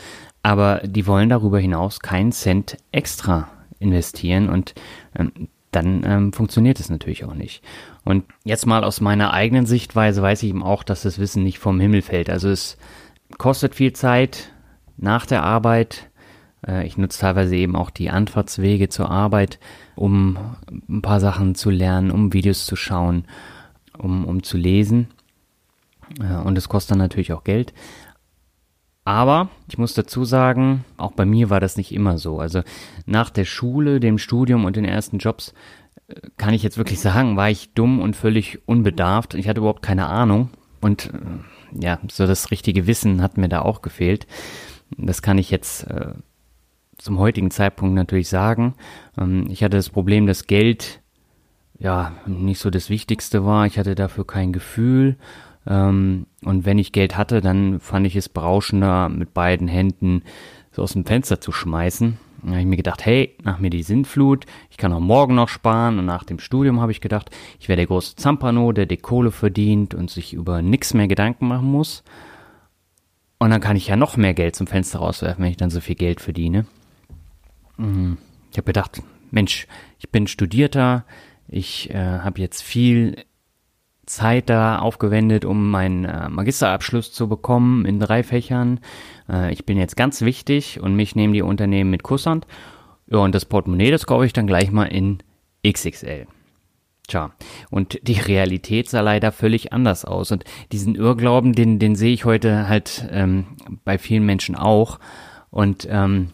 Aber 0.41 0.81
die 0.84 1.07
wollen 1.07 1.29
darüber 1.29 1.60
hinaus 1.60 2.00
keinen 2.00 2.31
Cent 2.31 2.77
extra 2.91 3.50
investieren 3.79 4.50
und 4.50 4.74
ähm, 5.15 5.50
dann 5.75 6.03
ähm, 6.05 6.34
funktioniert 6.34 6.79
es 6.79 6.89
natürlich 6.89 7.25
auch 7.25 7.34
nicht. 7.34 7.63
Und 8.03 8.24
jetzt 8.44 8.65
mal 8.65 8.84
aus 8.84 9.01
meiner 9.01 9.34
eigenen 9.34 9.65
Sichtweise 9.65 10.22
weiß 10.22 10.44
ich 10.44 10.50
eben 10.50 10.63
auch, 10.63 10.84
dass 10.84 11.03
das 11.03 11.20
Wissen 11.20 11.44
nicht 11.44 11.60
vom 11.60 11.79
Himmel 11.79 12.01
fällt. 12.01 12.29
Also 12.29 12.50
es 12.50 12.77
kostet 13.38 13.75
viel 13.75 13.94
Zeit 13.94 14.51
nach 14.98 15.25
der 15.25 15.44
Arbeit. 15.44 16.10
Äh, 16.65 16.86
ich 16.86 16.98
nutze 16.98 17.20
teilweise 17.20 17.55
eben 17.55 17.75
auch 17.75 17.89
die 17.89 18.10
Anfahrtswege 18.10 18.89
zur 18.89 19.10
Arbeit, 19.10 19.60
um 19.96 20.38
ein 20.89 21.01
paar 21.01 21.20
Sachen 21.20 21.55
zu 21.55 21.70
lernen, 21.70 22.12
um 22.12 22.34
Videos 22.34 22.65
zu 22.65 22.75
schauen, 22.75 23.25
um, 23.98 24.25
um 24.25 24.44
zu 24.44 24.58
lesen. 24.58 25.08
Äh, 26.20 26.36
und 26.36 26.58
es 26.58 26.70
kostet 26.70 26.91
dann 26.91 27.00
natürlich 27.00 27.34
auch 27.34 27.44
Geld. 27.44 27.74
Aber 29.05 29.50
ich 29.69 29.77
muss 29.77 29.93
dazu 29.93 30.25
sagen, 30.25 30.83
auch 30.97 31.12
bei 31.12 31.25
mir 31.25 31.51
war 31.51 31.59
das 31.59 31.77
nicht 31.77 31.93
immer 31.93 32.17
so. 32.17 32.39
Also 32.39 32.63
nach 33.05 33.29
der 33.29 33.45
Schule, 33.45 34.00
dem 34.00 34.17
Studium 34.17 34.65
und 34.65 34.75
den 34.75 34.83
ersten 34.83 35.19
Jobs 35.19 35.53
äh, 36.07 36.15
kann 36.38 36.55
ich 36.55 36.63
jetzt 36.63 36.79
wirklich 36.79 37.00
sagen, 37.00 37.38
war 37.38 37.50
ich 37.50 37.74
dumm 37.74 38.01
und 38.01 38.15
völlig 38.15 38.67
unbedarft. 38.67 39.35
Ich 39.35 39.47
hatte 39.47 39.59
überhaupt 39.59 39.83
keine 39.83 40.07
Ahnung. 40.07 40.50
Und 40.81 41.13
äh, 41.13 41.83
ja, 41.83 42.00
so 42.12 42.25
das 42.25 42.50
richtige 42.50 42.88
Wissen 42.88 43.21
hat 43.21 43.38
mir 43.38 43.47
da 43.47 43.62
auch 43.62 43.83
gefehlt. 43.83 44.25
Das 44.97 45.21
kann 45.21 45.38
ich 45.38 45.51
jetzt 45.51 45.83
äh, 45.83 46.13
zum 46.97 47.19
heutigen 47.19 47.51
Zeitpunkt 47.51 47.93
natürlich 47.93 48.29
sagen. 48.29 48.74
Ähm, 49.19 49.45
ich 49.51 49.63
hatte 49.63 49.77
das 49.77 49.91
Problem, 49.91 50.25
dass 50.25 50.47
Geld 50.47 51.01
ja 51.77 52.13
nicht 52.25 52.59
so 52.59 52.71
das 52.71 52.89
Wichtigste 52.89 53.45
war. 53.45 53.67
Ich 53.67 53.77
hatte 53.77 53.93
dafür 53.93 54.25
kein 54.25 54.51
Gefühl. 54.51 55.17
Ähm, 55.67 56.27
und 56.43 56.65
wenn 56.65 56.77
ich 56.77 56.91
Geld 56.91 57.17
hatte, 57.17 57.41
dann 57.41 57.79
fand 57.79 58.05
ich 58.07 58.15
es 58.15 58.29
berauschender, 58.29 59.10
mit 59.10 59.34
beiden 59.34 59.67
Händen 59.67 60.24
so 60.72 60.84
aus 60.84 60.93
dem 60.93 61.05
Fenster 61.05 61.41
zu 61.41 61.51
schmeißen. 61.51 62.17
Dann 62.41 62.51
habe 62.51 62.62
ich 62.62 62.67
mir 62.67 62.77
gedacht, 62.77 63.05
hey, 63.05 63.36
nach 63.43 63.60
mir 63.60 63.72
die 63.72 63.81
Sintflut, 63.81 64.45
ich 64.69 64.77
kann 64.77 64.93
auch 64.93 65.00
morgen 65.00 65.34
noch 65.34 65.50
sparen. 65.50 65.98
Und 65.98 66.05
nach 66.05 66.24
dem 66.24 66.38
Studium 66.38 66.79
habe 66.79 66.91
ich 66.91 67.01
gedacht, 67.01 67.31
ich 67.60 67.67
wäre 67.67 67.77
der 67.77 67.88
große 67.88 68.15
Zampano, 68.17 68.72
der 68.72 68.86
die 68.86 68.98
Kohle 68.98 69.31
verdient 69.31 69.95
und 69.95 70.12
sich 70.12 70.34
über 70.34 70.62
nichts 70.62 70.93
mehr 70.93 71.07
Gedanken 71.07 71.48
machen 71.48 71.72
muss. 71.72 72.03
Und 73.39 73.50
dann 73.50 73.62
kann 73.62 73.75
ich 73.75 73.88
ja 73.88 73.95
noch 73.95 74.15
mehr 74.15 74.34
Geld 74.34 74.55
zum 74.55 74.67
Fenster 74.67 75.00
rauswerfen, 75.00 75.43
wenn 75.43 75.51
ich 75.51 75.57
dann 75.57 75.69
so 75.72 75.81
viel 75.81 75.95
Geld 75.95 76.22
verdiene. 76.22 76.65
Mhm. 77.77 78.17
Ich 78.51 78.57
habe 78.57 78.67
gedacht, 78.67 79.01
Mensch, 79.31 79.67
ich 80.00 80.10
bin 80.10 80.27
Studierter, 80.27 81.03
ich 81.48 81.89
äh, 81.89 82.19
habe 82.19 82.39
jetzt 82.39 82.62
viel 82.62 83.25
Zeit 84.05 84.50
da 84.50 84.79
aufgewendet, 84.79 85.45
um 85.45 85.69
meinen 85.69 86.05
äh, 86.05 86.29
Magisterabschluss 86.29 87.12
zu 87.12 87.27
bekommen 87.27 87.85
in 87.85 88.00
drei 88.00 88.24
Fächern. 88.24 88.79
Äh, 89.29 89.51
ich 89.53 89.65
bin 89.65 89.77
jetzt 89.77 89.97
ganz 89.97 90.21
wichtig 90.21 90.79
und 90.79 90.95
mich 90.95 91.15
nehmen 91.15 91.33
die 91.33 91.41
Unternehmen 91.41 91.89
mit 91.89 92.03
Kusshand. 92.03 92.45
Ja, 93.07 93.19
und 93.19 93.35
das 93.35 93.45
Portemonnaie, 93.45 93.91
das 93.91 94.05
kaufe 94.05 94.25
ich 94.25 94.33
dann 94.33 94.47
gleich 94.47 94.71
mal 94.71 94.85
in 94.85 95.19
XXL. 95.65 96.27
Tja, 97.07 97.31
und 97.69 98.00
die 98.07 98.19
Realität 98.19 98.89
sah 98.89 99.01
leider 99.01 99.31
völlig 99.31 99.71
anders 99.71 100.05
aus. 100.05 100.31
Und 100.31 100.43
diesen 100.71 100.95
Irrglauben, 100.95 101.53
den, 101.53 101.77
den 101.77 101.95
sehe 101.95 102.13
ich 102.13 102.25
heute 102.25 102.67
halt 102.67 103.07
ähm, 103.12 103.45
bei 103.83 103.97
vielen 103.97 104.25
Menschen 104.25 104.55
auch. 104.55 105.00
Und 105.51 105.88
ähm, 105.89 106.29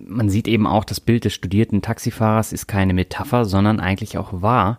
man 0.00 0.28
sieht 0.28 0.48
eben 0.48 0.66
auch, 0.66 0.84
das 0.84 1.00
Bild 1.00 1.24
des 1.24 1.34
studierten 1.34 1.82
Taxifahrers 1.82 2.52
ist 2.52 2.66
keine 2.66 2.94
Metapher, 2.94 3.44
sondern 3.44 3.80
eigentlich 3.80 4.18
auch 4.18 4.42
wahr, 4.42 4.78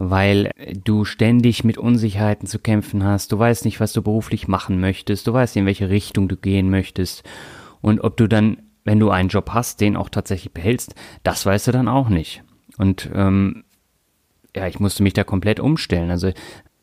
weil 0.00 0.52
du 0.84 1.04
ständig 1.04 1.64
mit 1.64 1.76
Unsicherheiten 1.76 2.46
zu 2.46 2.60
kämpfen 2.60 3.02
hast. 3.02 3.32
Du 3.32 3.38
weißt 3.38 3.64
nicht, 3.64 3.80
was 3.80 3.92
du 3.92 4.00
beruflich 4.00 4.46
machen 4.46 4.80
möchtest. 4.80 5.26
Du 5.26 5.32
weißt 5.32 5.56
nicht, 5.56 5.62
in 5.62 5.66
welche 5.66 5.90
Richtung 5.90 6.28
du 6.28 6.36
gehen 6.36 6.70
möchtest. 6.70 7.24
Und 7.80 8.00
ob 8.04 8.16
du 8.16 8.28
dann, 8.28 8.62
wenn 8.84 9.00
du 9.00 9.10
einen 9.10 9.28
Job 9.28 9.50
hast, 9.50 9.80
den 9.80 9.96
auch 9.96 10.08
tatsächlich 10.08 10.52
behältst, 10.52 10.94
das 11.24 11.44
weißt 11.44 11.66
du 11.66 11.72
dann 11.72 11.88
auch 11.88 12.10
nicht. 12.10 12.44
Und 12.76 13.10
ähm, 13.12 13.64
ja, 14.54 14.68
ich 14.68 14.78
musste 14.78 15.02
mich 15.02 15.14
da 15.14 15.24
komplett 15.24 15.58
umstellen. 15.58 16.12
Also 16.12 16.30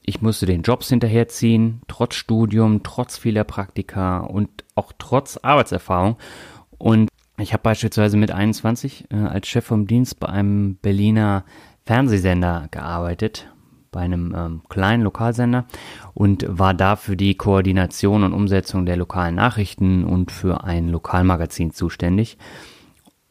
ich 0.02 0.22
musste 0.22 0.46
den 0.46 0.64
Jobs 0.64 0.90
hinterherziehen, 0.90 1.82
trotz 1.88 2.16
Studium, 2.16 2.84
trotz 2.84 3.18
vieler 3.18 3.46
Praktika 3.46 4.20
und 4.20 4.50
auch 4.76 4.92
trotz 4.98 5.38
Arbeitserfahrung. 5.38 6.18
Und 6.78 7.08
ich 7.38 7.54
habe 7.54 7.64
beispielsweise 7.64 8.18
mit 8.18 8.32
21 8.32 9.06
äh, 9.10 9.16
als 9.16 9.48
Chef 9.48 9.64
vom 9.64 9.88
Dienst 9.88 10.20
bei 10.20 10.28
einem 10.28 10.76
Berliner 10.76 11.46
Fernsehsender 11.86 12.68
gearbeitet, 12.72 13.48
bei 13.92 14.02
einem 14.02 14.34
ähm, 14.36 14.62
kleinen 14.70 15.04
Lokalsender 15.04 15.66
und 16.14 16.46
war 16.48 16.74
da 16.74 16.96
für 16.96 17.16
die 17.16 17.36
Koordination 17.36 18.24
und 18.24 18.34
Umsetzung 18.34 18.86
der 18.86 18.98
lokalen 18.98 19.36
Nachrichten 19.36 20.04
und 20.04 20.32
für 20.32 20.64
ein 20.64 20.90
Lokalmagazin 20.90 21.72
zuständig. 21.72 22.38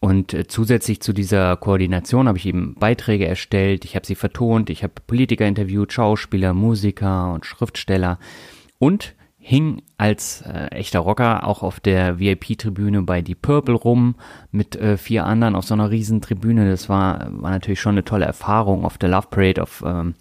Und 0.01 0.35
äh, 0.35 0.47
zusätzlich 0.47 1.01
zu 1.01 1.13
dieser 1.13 1.57
Koordination 1.57 2.29
habe 2.29 2.39
ich 2.39 2.47
eben 2.47 2.75
Beiträge 2.75 3.27
erstellt, 3.27 3.85
ich 3.85 3.97
habe 3.97 4.07
sie 4.07 4.15
vertont, 4.15 4.71
ich 4.71 4.83
habe 4.83 4.95
Politiker 5.07 5.47
interviewt, 5.47 5.93
Schauspieler, 5.93 6.55
Musiker 6.55 7.33
und 7.33 7.47
Schriftsteller 7.47 8.19
und 8.79 9.15
hing 9.47 9.83
als 9.99 10.41
äh, 10.41 10.69
echter 10.69 11.01
Rocker 11.01 11.47
auch 11.47 11.63
auf 11.63 11.79
der 11.79 12.19
VIP-Tribüne 12.19 13.03
bei 13.03 13.21
Die 13.21 13.35
Purple 13.35 13.75
rum 13.75 14.15
mit 14.51 14.75
äh, 14.75 14.97
vier 14.97 15.27
anderen 15.27 15.55
auf 15.55 15.67
so 15.67 15.75
einer 15.75 15.91
riesen 15.91 16.23
Tribüne. 16.23 16.71
Das 16.71 16.89
war, 16.89 17.29
war 17.31 17.51
natürlich 17.51 17.79
schon 17.79 17.93
eine 17.93 18.05
tolle 18.05 18.25
Erfahrung 18.25 18.87
auf 18.87 18.97
der 18.97 19.11
Love 19.11 19.27
Parade, 19.29 19.63
auf, 19.63 19.85
ähm, 19.87 20.15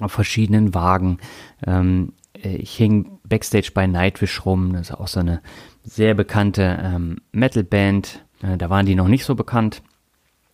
auf 0.00 0.12
verschiedenen 0.12 0.74
Wagen. 0.74 1.18
Ähm, 1.66 2.12
äh, 2.40 2.54
ich 2.54 2.76
hing 2.76 3.18
Backstage 3.24 3.72
bei 3.74 3.88
Nightwish 3.88 4.46
rum, 4.46 4.74
das 4.74 4.90
ist 4.90 4.94
auch 4.94 5.08
so 5.08 5.18
eine 5.18 5.42
sehr 5.82 6.14
bekannte 6.14 6.78
ähm, 6.80 7.16
Metal-Band. 7.32 8.24
Äh, 8.42 8.56
da 8.58 8.70
waren 8.70 8.86
die 8.86 8.94
noch 8.94 9.08
nicht 9.08 9.24
so 9.24 9.34
bekannt. 9.34 9.82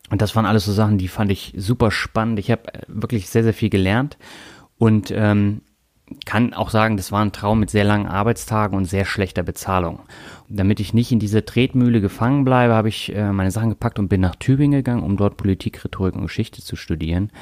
Und 0.08 0.22
das 0.22 0.34
waren 0.34 0.46
alles 0.46 0.64
so 0.64 0.72
Sachen, 0.72 0.96
die 0.96 1.08
fand 1.08 1.30
ich 1.30 1.52
super 1.58 1.90
spannend. 1.90 2.38
Ich 2.38 2.50
habe 2.50 2.72
äh, 2.72 2.80
wirklich 2.88 3.28
sehr, 3.28 3.42
sehr 3.42 3.52
viel 3.52 3.68
gelernt. 3.68 4.16
Und 4.78 5.10
ähm, 5.14 5.60
kann 6.24 6.54
auch 6.54 6.70
sagen, 6.70 6.96
das 6.96 7.10
war 7.10 7.24
ein 7.24 7.32
Traum 7.32 7.60
mit 7.60 7.70
sehr 7.70 7.84
langen 7.84 8.06
Arbeitstagen 8.06 8.76
und 8.76 8.84
sehr 8.84 9.04
schlechter 9.04 9.42
Bezahlung. 9.42 10.00
damit 10.48 10.78
ich 10.78 10.94
nicht 10.94 11.10
in 11.10 11.18
diese 11.18 11.44
Tretmühle 11.44 12.00
gefangen 12.00 12.44
bleibe, 12.44 12.74
habe 12.74 12.88
ich 12.88 13.12
äh, 13.14 13.32
meine 13.32 13.50
Sachen 13.50 13.70
gepackt 13.70 13.98
und 13.98 14.08
bin 14.08 14.20
nach 14.20 14.36
Tübingen 14.36 14.78
gegangen, 14.78 15.02
um 15.02 15.16
dort 15.16 15.36
Politik, 15.36 15.84
Rhetorik 15.84 16.14
und 16.14 16.22
Geschichte 16.22 16.62
zu 16.62 16.76
studieren. 16.76 17.32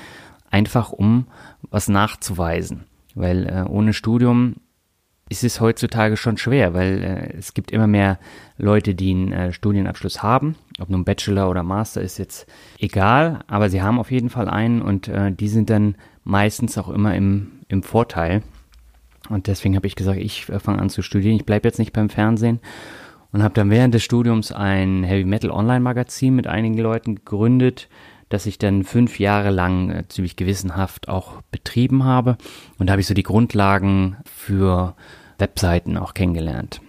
Einfach 0.50 0.90
um 0.90 1.26
was 1.71 1.88
nachzuweisen. 1.88 2.85
Weil 3.14 3.47
äh, 3.47 3.68
ohne 3.68 3.92
Studium 3.92 4.56
ist 5.28 5.44
es 5.44 5.61
heutzutage 5.61 6.16
schon 6.16 6.37
schwer, 6.37 6.75
weil 6.75 7.02
äh, 7.02 7.37
es 7.37 7.54
gibt 7.54 7.71
immer 7.71 7.87
mehr 7.87 8.18
Leute, 8.56 8.94
die 8.94 9.11
einen 9.11 9.33
äh, 9.33 9.52
Studienabschluss 9.52 10.23
haben. 10.23 10.56
Ob 10.78 10.90
nun 10.90 11.04
Bachelor 11.04 11.50
oder 11.50 11.62
Master 11.62 12.00
ist 12.00 12.18
jetzt 12.18 12.47
egal, 12.78 13.40
aber 13.47 13.68
sie 13.68 13.83
haben 13.83 13.99
auf 13.99 14.11
jeden 14.11 14.30
Fall 14.30 14.49
einen 14.49 14.80
und 14.80 15.09
äh, 15.09 15.33
die 15.33 15.49
sind 15.49 15.71
dann 15.71 15.97
meistens 16.25 16.78
auch 16.78 16.88
immer 16.88 17.14
im, 17.14 17.52
im 17.68 17.83
Vorteil. 17.83 18.42
Und 19.28 19.47
deswegen 19.47 19.76
habe 19.76 19.87
ich 19.87 19.97
gesagt, 19.97 20.19
ich 20.19 20.49
äh, 20.49 20.59
fange 20.59 20.81
an 20.81 20.90
zu 20.90 21.02
studieren. 21.02 21.37
Ich 21.37 21.47
bleibe 21.47 21.69
jetzt 21.69 21.78
nicht 21.78 21.93
beim 21.93 22.11
Fernsehen 22.11 22.61
und 23.33 23.43
habe 23.43 23.54
dann 23.54 23.71
während 23.71 23.95
des 23.95 24.04
Studiums 24.04 24.52
ein 24.52 25.02
Heavy 25.02 25.25
Metal 25.25 25.50
Online 25.50 25.81
Magazin 25.81 26.37
mit 26.37 26.47
einigen 26.47 26.78
Leuten 26.78 27.16
gegründet, 27.16 27.88
das 28.28 28.47
ich 28.47 28.59
dann 28.59 28.85
fünf 28.85 29.19
Jahre 29.19 29.50
lang 29.50 29.90
äh, 29.90 30.09
ziemlich 30.09 30.37
gewissenhaft 30.37 31.09
auch 31.09 31.43
betrieben 31.50 32.04
habe. 32.04 32.37
Und 32.78 32.87
da 32.87 32.93
habe 32.93 33.00
ich 33.00 33.07
so 33.07 33.14
die 33.14 33.23
Grundlagen 33.23 34.16
für 34.25 34.95
Webseiten 35.38 35.97
auch 35.97 36.14
kennengelernt. 36.14 36.81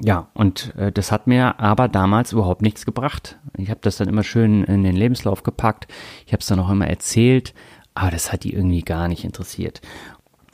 Ja, 0.00 0.28
und 0.34 0.74
äh, 0.76 0.90
das 0.90 1.12
hat 1.12 1.26
mir 1.26 1.60
aber 1.60 1.86
damals 1.86 2.32
überhaupt 2.32 2.62
nichts 2.62 2.84
gebracht. 2.84 3.38
Ich 3.56 3.70
habe 3.70 3.80
das 3.82 3.98
dann 3.98 4.08
immer 4.08 4.24
schön 4.24 4.64
in 4.64 4.82
den 4.82 4.96
Lebenslauf 4.96 5.42
gepackt. 5.42 5.86
Ich 6.26 6.32
habe 6.32 6.40
es 6.40 6.46
dann 6.46 6.58
auch 6.58 6.70
immer 6.70 6.88
erzählt, 6.88 7.54
aber 7.94 8.10
das 8.10 8.32
hat 8.32 8.44
die 8.44 8.54
irgendwie 8.54 8.82
gar 8.82 9.06
nicht 9.06 9.22
interessiert. 9.22 9.80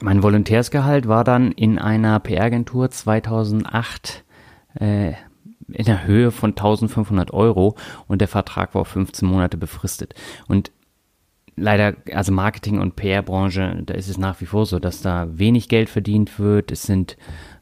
Mein 0.01 0.23
Volontärsgehalt 0.23 1.07
war 1.07 1.23
dann 1.23 1.51
in 1.51 1.77
einer 1.77 2.19
PR-Agentur 2.19 2.89
2008 2.89 4.23
äh, 4.79 5.13
in 5.71 5.85
der 5.85 6.05
Höhe 6.05 6.31
von 6.31 6.51
1500 6.51 7.31
Euro 7.31 7.75
und 8.07 8.21
der 8.21 8.27
Vertrag 8.27 8.73
war 8.73 8.81
auf 8.81 8.87
15 8.89 9.27
Monate 9.27 9.57
befristet. 9.57 10.15
Und 10.47 10.71
leider, 11.55 11.95
also 12.13 12.31
Marketing- 12.31 12.79
und 12.79 12.95
PR-Branche, 12.95 13.83
da 13.85 13.93
ist 13.93 14.07
es 14.07 14.17
nach 14.17 14.39
wie 14.41 14.45
vor 14.45 14.65
so, 14.65 14.79
dass 14.79 15.01
da 15.01 15.27
wenig 15.37 15.67
Geld 15.67 15.89
verdient 15.89 16.39
wird. 16.39 16.71
Es 16.71 16.83
sind 16.83 17.17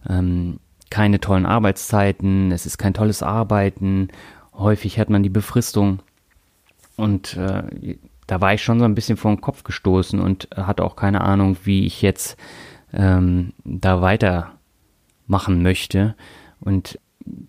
ähm, 0.07 0.59
keine 0.89 1.19
tollen 1.19 1.45
Arbeitszeiten, 1.45 2.51
es 2.51 2.65
ist 2.65 2.77
kein 2.77 2.93
tolles 2.93 3.23
Arbeiten. 3.23 4.09
Häufig 4.53 4.99
hat 4.99 5.09
man 5.09 5.23
die 5.23 5.29
Befristung. 5.29 5.99
Und 6.95 7.35
äh, 7.35 7.97
da 8.27 8.41
war 8.41 8.53
ich 8.53 8.63
schon 8.63 8.79
so 8.79 8.85
ein 8.85 8.95
bisschen 8.95 9.17
vor 9.17 9.31
den 9.31 9.41
Kopf 9.41 9.63
gestoßen 9.63 10.19
und 10.19 10.49
hatte 10.55 10.83
auch 10.83 10.95
keine 10.95 11.21
Ahnung, 11.21 11.57
wie 11.63 11.85
ich 11.85 12.01
jetzt 12.01 12.37
ähm, 12.93 13.53
da 13.63 14.01
weitermachen 14.01 15.61
möchte. 15.63 16.15
Und 16.59 16.99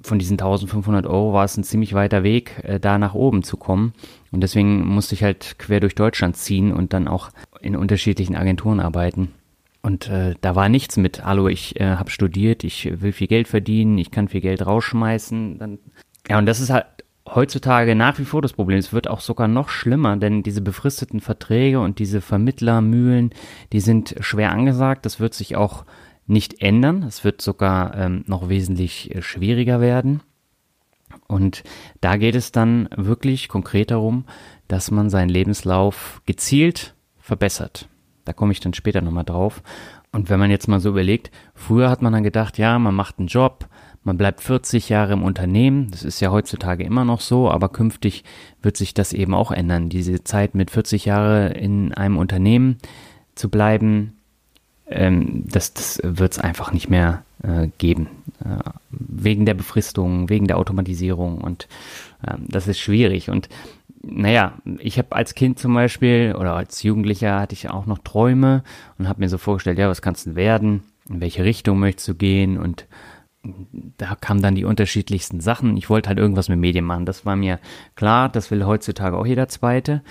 von 0.02 0.18
diesen 0.18 0.34
1500 0.34 1.06
Euro 1.06 1.32
war 1.32 1.44
es 1.44 1.56
ein 1.56 1.64
ziemlich 1.64 1.94
weiter 1.94 2.22
Weg, 2.22 2.62
äh, 2.64 2.80
da 2.80 2.98
nach 2.98 3.14
oben 3.14 3.42
zu 3.42 3.56
kommen. 3.56 3.92
Und 4.30 4.40
deswegen 4.40 4.86
musste 4.86 5.14
ich 5.14 5.22
halt 5.22 5.58
quer 5.58 5.80
durch 5.80 5.94
Deutschland 5.94 6.36
ziehen 6.36 6.72
und 6.72 6.92
dann 6.92 7.08
auch 7.08 7.30
in 7.60 7.76
unterschiedlichen 7.76 8.36
Agenturen 8.36 8.80
arbeiten. 8.80 9.32
Und 9.82 10.08
äh, 10.08 10.34
da 10.40 10.54
war 10.54 10.68
nichts 10.68 10.96
mit, 10.96 11.24
hallo, 11.24 11.48
ich 11.48 11.78
äh, 11.80 11.96
habe 11.96 12.10
studiert, 12.10 12.64
ich 12.64 13.00
will 13.00 13.12
viel 13.12 13.28
Geld 13.28 13.48
verdienen, 13.48 13.98
ich 13.98 14.10
kann 14.10 14.28
viel 14.28 14.40
Geld 14.40 14.66
rausschmeißen. 14.66 15.58
Dann, 15.58 15.78
ja, 16.28 16.38
und 16.38 16.46
das 16.46 16.60
ist 16.60 16.70
halt 16.70 16.86
heutzutage 17.34 17.94
nach 17.94 18.18
wie 18.18 18.24
vor 18.24 18.42
das 18.42 18.52
Problem. 18.52 18.78
Es 18.78 18.92
wird 18.92 19.08
auch 19.08 19.20
sogar 19.20 19.48
noch 19.48 19.68
schlimmer, 19.68 20.16
denn 20.16 20.42
diese 20.42 20.60
befristeten 20.60 21.20
Verträge 21.20 21.80
und 21.80 21.98
diese 21.98 22.20
Vermittlermühlen, 22.20 23.30
die 23.72 23.80
sind 23.80 24.16
schwer 24.20 24.52
angesagt. 24.52 25.06
Das 25.06 25.20
wird 25.20 25.34
sich 25.34 25.56
auch 25.56 25.84
nicht 26.26 26.62
ändern. 26.62 27.02
Es 27.02 27.24
wird 27.24 27.40
sogar 27.40 27.96
ähm, 27.96 28.24
noch 28.26 28.48
wesentlich 28.48 29.14
äh, 29.14 29.22
schwieriger 29.22 29.80
werden. 29.80 30.20
Und 31.26 31.64
da 32.00 32.16
geht 32.16 32.34
es 32.34 32.52
dann 32.52 32.88
wirklich 32.94 33.48
konkret 33.48 33.90
darum, 33.90 34.24
dass 34.66 34.90
man 34.90 35.10
seinen 35.10 35.30
Lebenslauf 35.30 36.22
gezielt 36.26 36.94
verbessert. 37.18 37.88
Da 38.24 38.32
komme 38.32 38.52
ich 38.52 38.60
dann 38.60 38.74
später 38.74 39.00
nochmal 39.00 39.24
drauf. 39.24 39.62
Und 40.12 40.30
wenn 40.30 40.38
man 40.38 40.50
jetzt 40.50 40.68
mal 40.68 40.80
so 40.80 40.90
überlegt, 40.90 41.30
früher 41.54 41.90
hat 41.90 42.02
man 42.02 42.12
dann 42.12 42.22
gedacht, 42.22 42.58
ja, 42.58 42.78
man 42.78 42.94
macht 42.94 43.18
einen 43.18 43.28
Job, 43.28 43.68
man 44.08 44.16
bleibt 44.16 44.40
40 44.40 44.88
Jahre 44.88 45.12
im 45.12 45.22
Unternehmen, 45.22 45.90
das 45.90 46.02
ist 46.02 46.20
ja 46.20 46.30
heutzutage 46.30 46.82
immer 46.82 47.04
noch 47.04 47.20
so, 47.20 47.50
aber 47.50 47.68
künftig 47.68 48.24
wird 48.62 48.78
sich 48.78 48.94
das 48.94 49.12
eben 49.12 49.34
auch 49.34 49.52
ändern. 49.52 49.90
Diese 49.90 50.24
Zeit 50.24 50.54
mit 50.54 50.70
40 50.70 51.04
Jahre 51.04 51.48
in 51.50 51.92
einem 51.92 52.16
Unternehmen 52.16 52.78
zu 53.34 53.50
bleiben, 53.50 54.14
ähm, 54.86 55.44
das, 55.46 55.74
das 55.74 56.00
wird 56.02 56.32
es 56.32 56.38
einfach 56.38 56.72
nicht 56.72 56.88
mehr 56.88 57.22
äh, 57.42 57.68
geben. 57.76 58.08
Äh, 58.42 58.70
wegen 58.88 59.44
der 59.44 59.52
Befristung, 59.52 60.30
wegen 60.30 60.46
der 60.46 60.56
Automatisierung 60.56 61.42
und 61.42 61.68
äh, 62.26 62.34
das 62.48 62.66
ist 62.66 62.78
schwierig. 62.78 63.28
Und 63.28 63.50
naja, 64.02 64.54
ich 64.78 64.96
habe 64.96 65.14
als 65.14 65.34
Kind 65.34 65.58
zum 65.58 65.74
Beispiel 65.74 66.34
oder 66.34 66.54
als 66.54 66.82
Jugendlicher 66.82 67.38
hatte 67.40 67.52
ich 67.52 67.68
auch 67.68 67.84
noch 67.84 67.98
Träume 67.98 68.62
und 68.96 69.06
habe 69.06 69.20
mir 69.20 69.28
so 69.28 69.36
vorgestellt, 69.36 69.78
ja, 69.78 69.90
was 69.90 70.00
kannst 70.00 70.26
du 70.26 70.34
werden? 70.34 70.82
In 71.10 71.20
welche 71.20 71.44
Richtung 71.44 71.78
möchtest 71.78 72.08
du 72.08 72.14
gehen? 72.14 72.56
Und 72.56 72.86
da 73.42 74.16
kamen 74.16 74.42
dann 74.42 74.54
die 74.54 74.64
unterschiedlichsten 74.64 75.40
Sachen. 75.40 75.76
Ich 75.76 75.88
wollte 75.88 76.08
halt 76.08 76.18
irgendwas 76.18 76.48
mit 76.48 76.58
Medien 76.58 76.84
machen. 76.84 77.06
Das 77.06 77.24
war 77.24 77.36
mir 77.36 77.60
klar, 77.94 78.28
das 78.28 78.50
will 78.50 78.64
heutzutage 78.64 79.16
auch 79.16 79.26
jeder 79.26 79.48
Zweite. 79.48 80.02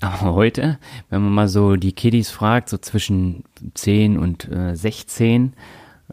Aber 0.00 0.34
heute, 0.34 0.78
wenn 1.10 1.22
man 1.22 1.32
mal 1.32 1.48
so 1.48 1.76
die 1.76 1.92
Kiddies 1.92 2.30
fragt, 2.30 2.68
so 2.68 2.78
zwischen 2.78 3.44
10 3.74 4.18
und 4.18 4.50
äh, 4.50 4.76
16, 4.76 5.54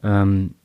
ähm, 0.03 0.55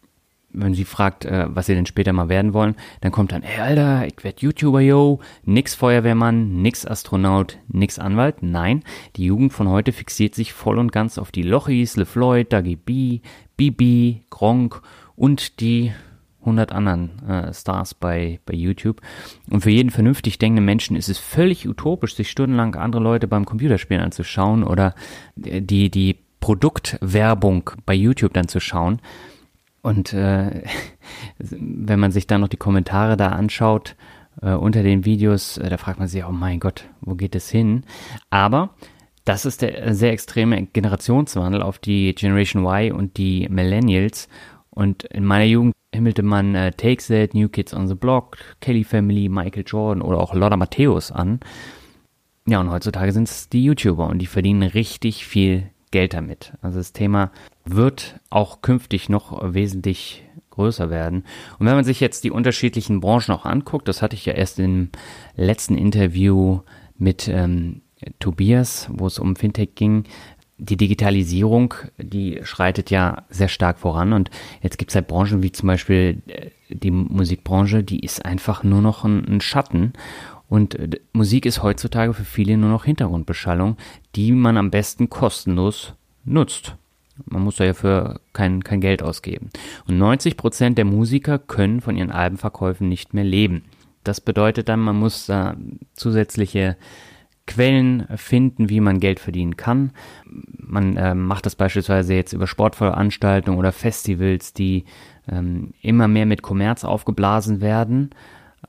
wenn 0.50 0.75
sie 0.75 0.87
fragt, 0.87 1.27
äh, 1.27 1.47
was 1.49 1.67
sie 1.67 1.75
denn 1.75 1.87
später 1.87 2.12
mal 2.12 2.31
werden 2.31 2.55
wollen, 2.55 2.75
dann 3.03 3.12
kommt 3.12 3.33
dann, 3.33 3.43
ey 3.43 3.61
Alter, 3.61 4.07
ich 4.07 4.25
werd 4.25 4.41
YouTuber, 4.41 4.81
yo, 4.81 5.21
nix 5.45 5.75
Feuerwehrmann, 5.75 6.62
nix 6.62 6.87
Astronaut, 6.87 7.59
nix 7.69 7.99
Anwalt. 7.99 8.43
Nein, 8.43 8.83
die 9.17 9.27
Jugend 9.27 9.53
von 9.53 9.69
heute 9.69 9.93
fixiert 9.93 10.35
sich 10.35 10.55
voll 10.55 10.79
und 10.79 10.91
ganz 10.91 11.19
auf 11.19 11.31
die 11.31 11.43
Lochis, 11.43 11.97
LeFloid, 11.97 12.53
Dagi 12.53 12.77
B, 12.77 13.21
Bibi, 13.57 14.25
Gronk 14.31 14.81
und 15.18 15.60
die 15.60 15.92
100 16.40 16.72
anderen 16.72 17.28
äh, 17.28 17.52
Stars 17.52 17.94
bei, 17.94 18.40
bei 18.46 18.54
YouTube. 18.54 19.02
Und 19.50 19.60
für 19.60 19.70
jeden 19.70 19.90
vernünftig 19.90 20.38
denkenden 20.38 20.64
Menschen 20.64 20.96
ist 20.96 21.08
es 21.08 21.18
völlig 21.18 21.68
utopisch, 21.68 22.14
sich 22.14 22.30
stundenlang 22.30 22.75
andere 22.76 23.02
Leute 23.02 23.28
beim 23.28 23.44
Computerspielen 23.44 24.02
anzuschauen 24.02 24.62
oder 24.64 24.94
die, 25.37 25.90
die 25.90 26.16
Produktwerbung 26.40 27.70
bei 27.84 27.94
YouTube 27.94 28.32
dann 28.32 28.48
zu 28.48 28.60
schauen. 28.60 29.00
Und 29.82 30.12
äh, 30.12 30.62
wenn 31.38 32.00
man 32.00 32.12
sich 32.12 32.26
dann 32.26 32.40
noch 32.40 32.48
die 32.48 32.56
Kommentare 32.56 33.16
da 33.16 33.30
anschaut 33.30 33.96
äh, 34.40 34.52
unter 34.52 34.82
den 34.82 35.04
Videos, 35.04 35.58
äh, 35.58 35.68
da 35.68 35.76
fragt 35.76 35.98
man 35.98 36.08
sich, 36.08 36.25
oh 36.25 36.32
mein 36.32 36.60
Gott, 36.60 36.84
wo 37.00 37.16
geht 37.16 37.34
es 37.34 37.50
hin? 37.50 37.84
Aber 38.30 38.70
das 39.25 39.44
ist 39.44 39.60
der 39.60 39.94
sehr 39.94 40.12
extreme 40.12 40.66
Generationswandel 40.66 41.60
auf 41.60 41.78
die 41.78 42.14
Generation 42.14 42.64
Y 42.64 42.92
und 42.92 43.18
die 43.18 43.46
Millennials. 43.50 44.28
Und 44.78 45.02
in 45.02 45.25
meiner 45.25 45.44
Jugend 45.44 45.75
himmelte 45.92 46.23
man 46.23 46.54
äh, 46.54 46.70
Take 46.70 47.02
That, 47.08 47.35
New 47.35 47.49
Kids 47.49 47.75
on 47.75 47.88
the 47.88 47.97
Block, 47.97 48.38
Kelly 48.61 48.85
Family, 48.85 49.28
Michael 49.28 49.64
Jordan 49.66 50.00
oder 50.00 50.20
auch 50.20 50.35
Lotta 50.35 50.56
Matthäus 50.56 51.11
an. 51.11 51.40
Ja, 52.47 52.61
und 52.61 52.70
heutzutage 52.70 53.11
sind 53.11 53.28
es 53.28 53.49
die 53.49 53.64
YouTuber 53.64 54.06
und 54.06 54.20
die 54.20 54.26
verdienen 54.26 54.62
richtig 54.62 55.26
viel 55.26 55.68
Geld 55.90 56.14
damit. 56.14 56.52
Also 56.62 56.78
das 56.78 56.92
Thema 56.92 57.32
wird 57.64 58.20
auch 58.30 58.62
künftig 58.62 59.08
noch 59.08 59.52
wesentlich 59.52 60.25
größer 60.50 60.90
werden. 60.90 61.25
Und 61.58 61.66
wenn 61.66 61.75
man 61.75 61.85
sich 61.85 61.99
jetzt 61.99 62.23
die 62.23 62.30
unterschiedlichen 62.30 63.00
Branchen 63.00 63.35
auch 63.35 63.47
anguckt, 63.47 63.88
das 63.88 64.00
hatte 64.00 64.14
ich 64.14 64.26
ja 64.26 64.35
erst 64.35 64.61
im 64.61 64.90
letzten 65.35 65.76
Interview 65.76 66.61
mit 66.97 67.26
ähm, 67.26 67.82
Tobias, 68.20 68.88
wo 68.92 69.08
es 69.08 69.18
um 69.18 69.35
Fintech 69.35 69.75
ging, 69.75 70.04
die 70.59 70.77
Digitalisierung, 70.77 71.75
die 71.97 72.41
schreitet 72.43 72.91
ja 72.91 73.23
sehr 73.31 73.49
stark 73.49 73.79
voran 73.79 74.12
und 74.12 74.31
jetzt 74.61 74.77
gibt 74.77 74.91
es 74.91 74.97
halt 74.97 75.07
Branchen 75.07 75.43
wie 75.43 75.53
zum 75.53 75.69
Beispiel 75.69 76.21
äh, 76.27 76.50
die 76.69 76.91
Musikbranche, 76.91 77.83
die 77.83 78.00
ist 78.00 78.25
einfach 78.25 78.65
nur 78.65 78.83
noch 78.83 79.05
ein, 79.05 79.25
ein 79.27 79.41
Schatten 79.41 79.93
und 80.49 80.75
äh, 80.75 81.00
Musik 81.12 81.47
ist 81.47 81.62
heutzutage 81.62 82.12
für 82.12 82.25
viele 82.25 82.57
nur 82.57 82.71
noch 82.71 82.85
Hintergrundbeschallung, 82.85 83.77
die 84.17 84.33
man 84.33 84.57
am 84.57 84.71
besten 84.71 85.09
kostenlos 85.09 85.95
nutzt. 86.25 86.75
Man 87.27 87.43
muss 87.43 87.57
da 87.57 87.65
ja 87.65 87.75
für 87.75 88.21
kein, 88.33 88.62
kein 88.62 88.81
Geld 88.81 89.03
ausgeben. 89.03 89.50
Und 89.88 89.99
90 89.99 90.37
Prozent 90.37 90.79
der 90.79 90.85
Musiker 90.85 91.38
können 91.38 91.81
von 91.81 91.97
ihren 91.97 92.12
Albenverkäufen 92.12 92.88
nicht 92.88 93.12
mehr 93.12 93.25
leben. 93.25 93.65
Das 94.05 94.21
bedeutet 94.21 94.69
dann, 94.69 94.81
man 94.81 94.97
muss 94.97 95.27
da 95.27 95.57
zusätzliche 95.94 96.77
Quellen 97.48 98.06
finden, 98.14 98.68
wie 98.68 98.80
man 98.80 99.00
Geld 99.00 99.18
verdienen 99.18 99.56
kann. 99.56 99.90
Man 100.56 100.96
äh, 100.96 101.16
macht 101.16 101.46
das 101.46 101.56
beispielsweise 101.56 102.14
jetzt 102.14 102.32
über 102.32 102.46
Sportveranstaltungen 102.46 103.58
oder 103.58 103.72
Festivals, 103.72 104.52
die 104.52 104.84
ähm, 105.28 105.72
immer 105.82 106.06
mehr 106.06 106.26
mit 106.26 106.42
Kommerz 106.42 106.84
aufgeblasen 106.84 107.61
werden 107.61 108.11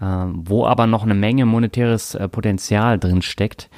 ähm, 0.01 0.43
wo 0.45 0.65
aber 0.65 0.87
noch 0.87 1.03
eine 1.03 1.13
Menge 1.15 1.45
monetäres 1.45 2.15
äh, 2.15 2.29
Potenzial 2.29 2.99
drin 2.99 3.21
steckt. 3.21 3.69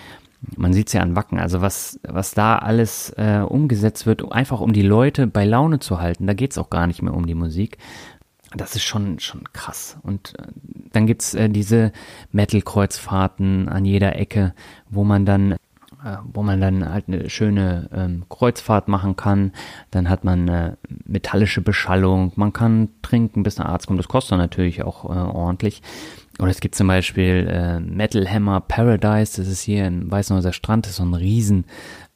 Man 0.55 0.73
sieht 0.73 0.87
es 0.87 0.93
ja 0.93 1.01
an 1.01 1.15
Wacken, 1.15 1.39
also 1.39 1.61
was, 1.61 1.99
was 2.03 2.33
da 2.33 2.57
alles 2.57 3.11
äh, 3.17 3.43
umgesetzt 3.47 4.05
wird, 4.05 4.31
einfach 4.31 4.59
um 4.59 4.73
die 4.73 4.81
Leute 4.81 5.27
bei 5.27 5.45
Laune 5.45 5.79
zu 5.79 5.99
halten. 5.99 6.27
Da 6.27 6.33
geht 6.33 6.51
es 6.51 6.57
auch 6.57 6.69
gar 6.69 6.87
nicht 6.87 7.01
mehr 7.01 7.13
um 7.13 7.27
die 7.27 7.35
Musik. 7.35 7.77
Das 8.55 8.75
ist 8.75 8.83
schon, 8.83 9.19
schon 9.19 9.43
krass. 9.53 9.97
Und 10.03 10.37
äh, 10.39 10.47
dann 10.91 11.07
gibt's 11.07 11.33
äh, 11.33 11.49
diese 11.49 11.91
Metal-Kreuzfahrten 12.31 13.69
an 13.69 13.85
jeder 13.85 14.17
Ecke, 14.17 14.53
wo 14.89 15.03
man 15.03 15.25
dann 15.25 15.53
äh, 16.03 16.17
wo 16.33 16.41
man 16.41 16.59
dann 16.59 16.89
halt 16.91 17.07
eine 17.07 17.29
schöne 17.29 17.89
ähm, 17.93 18.23
Kreuzfahrt 18.27 18.87
machen 18.87 19.15
kann. 19.15 19.51
Dann 19.91 20.09
hat 20.09 20.23
man 20.23 20.47
äh, 20.47 20.75
metallische 21.05 21.61
Beschallung, 21.61 22.31
man 22.35 22.53
kann 22.53 22.89
trinken, 23.03 23.43
bis 23.43 23.55
der 23.55 23.67
Arzt 23.67 23.87
kommt. 23.87 23.99
Das 23.99 24.07
kostet 24.07 24.37
natürlich 24.37 24.83
auch 24.83 25.05
äh, 25.05 25.09
ordentlich. 25.09 25.81
Oder 26.39 26.49
es 26.49 26.59
gibt 26.59 26.75
zum 26.75 26.87
Beispiel 26.87 27.47
äh, 27.47 27.79
Metal 27.79 28.27
Hammer 28.27 28.61
Paradise, 28.61 29.39
das 29.39 29.47
ist 29.47 29.61
hier 29.61 29.85
im 29.85 30.09
Weißenhäuser 30.09 30.53
Strand, 30.53 30.85
das 30.85 30.91
ist 30.91 30.97
so 30.97 31.03
ein 31.03 31.13
riesen 31.13 31.65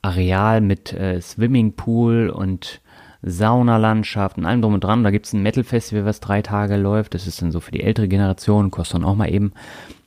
Areal 0.01 0.61
mit 0.61 0.93
äh, 0.93 1.21
Swimmingpool 1.21 2.29
und 2.29 2.81
Saunalandschaft 3.25 4.37
und 4.37 4.45
allem 4.45 4.61
drum 4.61 4.75
und 4.75 4.83
dran. 4.83 5.03
Da 5.03 5.11
gibt's 5.11 5.33
ein 5.33 5.41
Metal-Festival, 5.41 6.05
was 6.05 6.19
drei 6.19 6.41
Tage 6.41 6.77
läuft. 6.77 7.13
Das 7.13 7.27
ist 7.27 7.41
dann 7.41 7.51
so 7.51 7.59
für 7.59 7.71
die 7.71 7.83
ältere 7.83 8.07
Generation, 8.07 8.71
kostet 8.71 9.01
dann 9.01 9.03
auch 9.03 9.15
mal 9.15 9.33
eben 9.33 9.53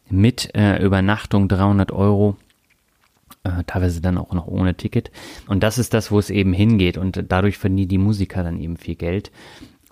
mit 0.09 0.55
äh, 0.55 0.83
Übernachtung 0.83 1.49
300 1.49 1.93
Euro 1.93 2.37
äh, 3.45 3.65
teilweise 3.67 4.01
dann 4.01 4.19
auch 4.19 4.33
noch 4.33 4.47
ohne 4.47 4.75
Ticket. 4.75 5.11
Und 5.49 5.63
das 5.63 5.79
ist 5.79 5.95
das, 5.95 6.11
wo 6.11 6.19
es 6.19 6.31
eben 6.31 6.53
hingeht. 6.53 6.97
Und 6.97 7.25
dadurch 7.29 7.59
verdienen 7.59 7.89
die 7.89 7.99
Musiker 7.99 8.43
dann 8.43 8.61
eben 8.61 8.77
viel 8.77 8.95
Geld. 8.95 9.31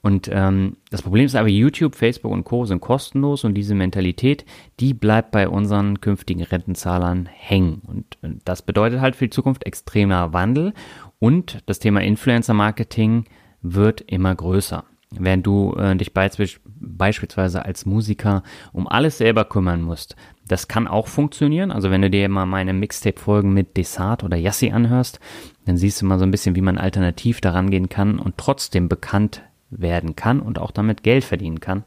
Und 0.02 0.30
ähm, 0.32 0.76
das 0.90 1.02
Problem 1.02 1.26
ist 1.26 1.34
aber, 1.34 1.48
YouTube, 1.48 1.96
Facebook 1.96 2.30
und 2.30 2.44
Co. 2.44 2.64
sind 2.64 2.80
kostenlos 2.80 3.42
und 3.42 3.54
diese 3.54 3.74
Mentalität, 3.74 4.44
die 4.78 4.94
bleibt 4.94 5.32
bei 5.32 5.48
unseren 5.48 6.00
künftigen 6.00 6.44
Rentenzahlern 6.44 7.26
hängen. 7.26 7.82
Und 7.84 8.04
äh, 8.22 8.36
das 8.44 8.62
bedeutet 8.62 9.00
halt 9.00 9.16
für 9.16 9.24
die 9.24 9.34
Zukunft 9.34 9.66
extremer 9.66 10.32
Wandel 10.32 10.74
und 11.18 11.58
das 11.66 11.78
Thema 11.78 12.02
Influencer-Marketing 12.02 13.24
wird 13.62 14.00
immer 14.02 14.34
größer. 14.34 14.84
Während 15.10 15.46
du 15.46 15.74
äh, 15.74 15.94
dich 15.96 16.12
beispielsweise 16.12 17.64
als 17.64 17.86
Musiker 17.86 18.42
um 18.72 18.88
alles 18.88 19.18
selber 19.18 19.44
kümmern 19.44 19.82
musst, 19.82 20.16
das 20.46 20.68
kann 20.68 20.88
auch 20.88 21.06
funktionieren. 21.06 21.70
Also 21.70 21.90
wenn 21.90 22.02
du 22.02 22.10
dir 22.10 22.28
mal 22.28 22.46
meine 22.46 22.72
Mixtape-Folgen 22.72 23.52
mit 23.52 23.76
Desart 23.76 24.24
oder 24.24 24.36
Yassi 24.36 24.72
anhörst, 24.72 25.20
dann 25.64 25.76
siehst 25.76 26.02
du 26.02 26.06
mal 26.06 26.18
so 26.18 26.24
ein 26.24 26.30
bisschen, 26.30 26.56
wie 26.56 26.60
man 26.60 26.76
alternativ 26.76 27.40
daran 27.40 27.70
gehen 27.70 27.88
kann 27.88 28.18
und 28.18 28.36
trotzdem 28.36 28.88
bekannt 28.88 29.42
werden 29.70 30.16
kann 30.16 30.40
und 30.40 30.58
auch 30.58 30.70
damit 30.70 31.02
Geld 31.02 31.24
verdienen 31.24 31.60
kann. 31.60 31.84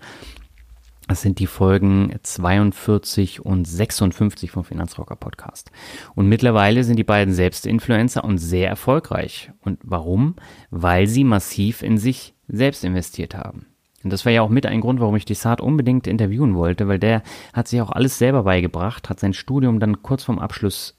Das 1.10 1.24
sind 1.24 1.39
die 1.39 1.48
Folgen 1.48 2.13
42 2.22 3.43
und 3.43 3.67
56 3.67 4.52
vom 4.52 4.63
Finanzrocker 4.63 5.15
Podcast. 5.15 5.72
Und 6.13 6.30
mittlerweile 6.30 6.84
sind 6.84 6.98
die 6.98 7.04
beiden 7.04 7.34
selbst 7.34 7.65
Influencer 7.65 8.24
und 8.24 8.38
sehr 8.38 8.69
erfolgreich. 8.69 9.52
Und 9.62 9.80
warum? 9.82 10.36
Weil 10.69 11.08
sie 11.08 11.24
massiv 11.24 11.82
in 11.82 11.98
sich 11.98 12.36
selbst 12.48 12.84
investiert 12.84 13.34
haben. 13.34 13.65
Und 14.04 14.13
das 14.13 14.24
war 14.24 14.32
ja 14.32 14.43
auch 14.43 14.50
mit 14.50 14.67
ein 14.67 14.82
Grund, 14.82 15.00
warum 15.00 15.15
ich 15.15 15.26
die 15.26 15.34
Saad 15.34 15.62
unbedingt 15.62 16.06
interviewen 16.06 16.54
wollte, 16.54 16.88
weil 16.88 17.00
der 17.00 17.24
hat 17.54 17.67
sich 17.67 17.82
auch 17.82 17.91
alles 17.91 18.19
selber 18.19 18.43
beigebracht, 18.43 19.10
hat 19.10 19.19
sein 19.19 19.34
Studium 19.34 19.80
dann 19.80 20.04
kurz 20.04 20.24
vorm 20.24 20.38
Abschluss 20.38 20.95